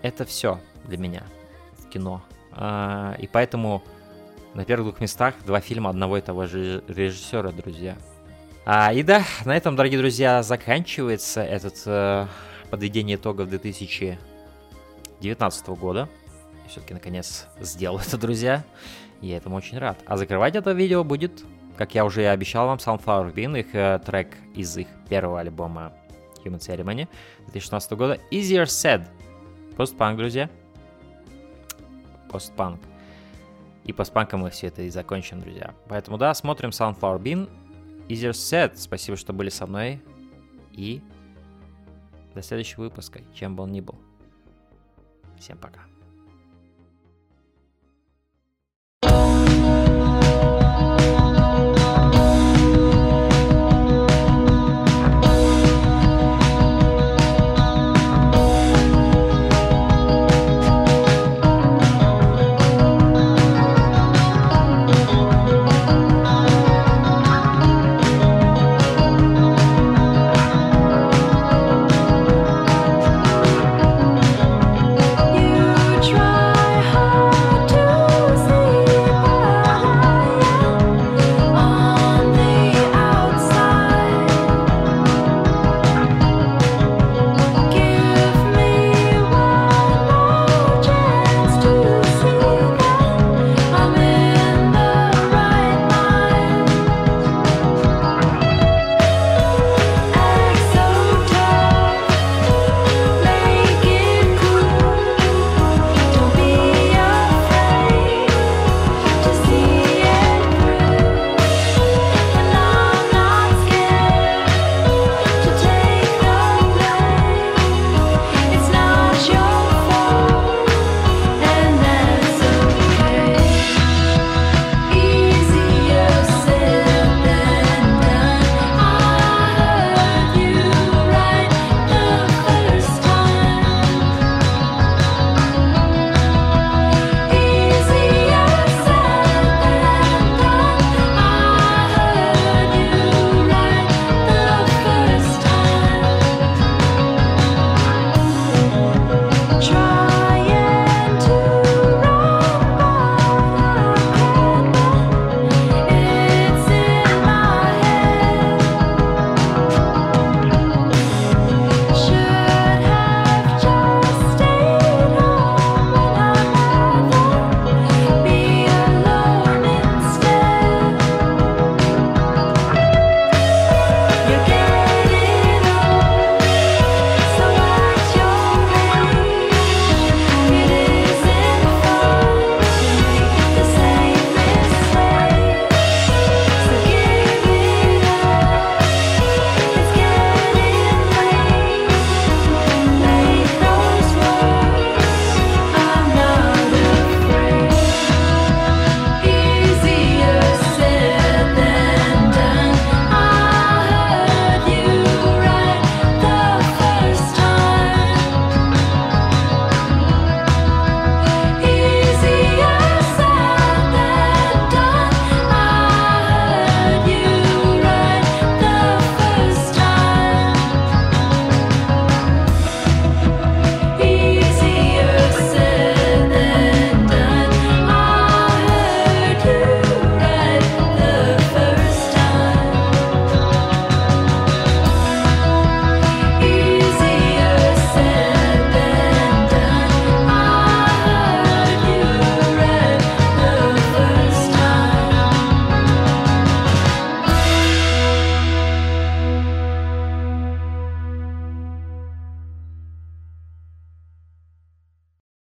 Это 0.02 0.26
все 0.26 0.60
для 0.86 0.98
меня 0.98 1.24
в 1.78 1.90
кино. 1.90 2.22
А, 2.52 3.16
и 3.20 3.28
поэтому 3.28 3.84
на 4.54 4.66
первых 4.66 4.90
двух 4.90 5.02
местах 5.02 5.36
два 5.46 5.60
фильма 5.60 5.90
одного 5.90 6.18
и 6.18 6.22
того 6.22 6.48
же 6.48 6.84
режиссера, 6.88 7.52
друзья. 7.52 7.98
А, 8.66 8.94
и 8.94 9.04
да, 9.04 9.24
на 9.46 9.56
этом, 9.56 9.76
дорогие 9.76 10.00
друзья, 10.00 10.42
заканчивается 10.44 11.42
этот 11.42 11.82
э, 11.86 12.28
подведение 12.70 13.18
итогов 13.18 13.50
2019 13.50 15.68
года. 15.70 16.08
Все-таки 16.68 16.94
наконец 16.94 17.48
сделал 17.60 18.00
это, 18.00 18.18
друзья. 18.18 18.64
Я 19.22 19.38
этому 19.38 19.56
очень 19.56 19.80
рад. 19.80 19.98
А 20.06 20.18
закрывать 20.18 20.56
это 20.56 20.72
видео 20.72 21.04
будет, 21.04 21.44
как 21.78 21.96
я 21.96 22.06
уже 22.06 22.22
и 22.22 22.26
обещал 22.26 22.68
вам, 22.68 22.78
Sunflower 22.78 23.34
Bean, 23.34 23.60
их 23.60 23.74
э, 23.74 24.00
трек 24.06 24.36
из 24.56 24.78
их 24.78 24.88
первого 25.10 25.40
альбома 25.40 25.94
Human 26.44 26.60
Ceremony 26.60 27.08
2016 27.48 27.92
года. 27.94 28.20
Easier 28.32 28.66
Said. 28.66 29.08
Постпанк, 29.76 30.18
друзья. 30.18 30.50
Постпанк. 32.30 32.80
И 33.84 33.94
постпанком 33.94 34.42
мы 34.42 34.52
все 34.52 34.68
это 34.68 34.84
и 34.84 34.90
закончим, 34.90 35.40
друзья. 35.40 35.74
Поэтому 35.88 36.18
да, 36.18 36.34
смотрим 36.34 36.70
Sunflower 36.70 37.20
Bean. 37.20 37.50
Easier 38.08 38.32
Said. 38.32 38.74
Спасибо, 38.76 39.18
что 39.18 39.34
были 39.34 39.50
со 39.50 39.68
мной. 39.68 40.02
И 40.72 41.02
до 42.36 42.42
следующего 42.42 42.82
выпуска, 42.82 43.22
чем 43.34 43.56
бы 43.56 43.64
он 43.64 43.72
ни 43.72 43.82
был. 43.82 43.96
Всем 45.40 45.58
пока. 45.58 45.89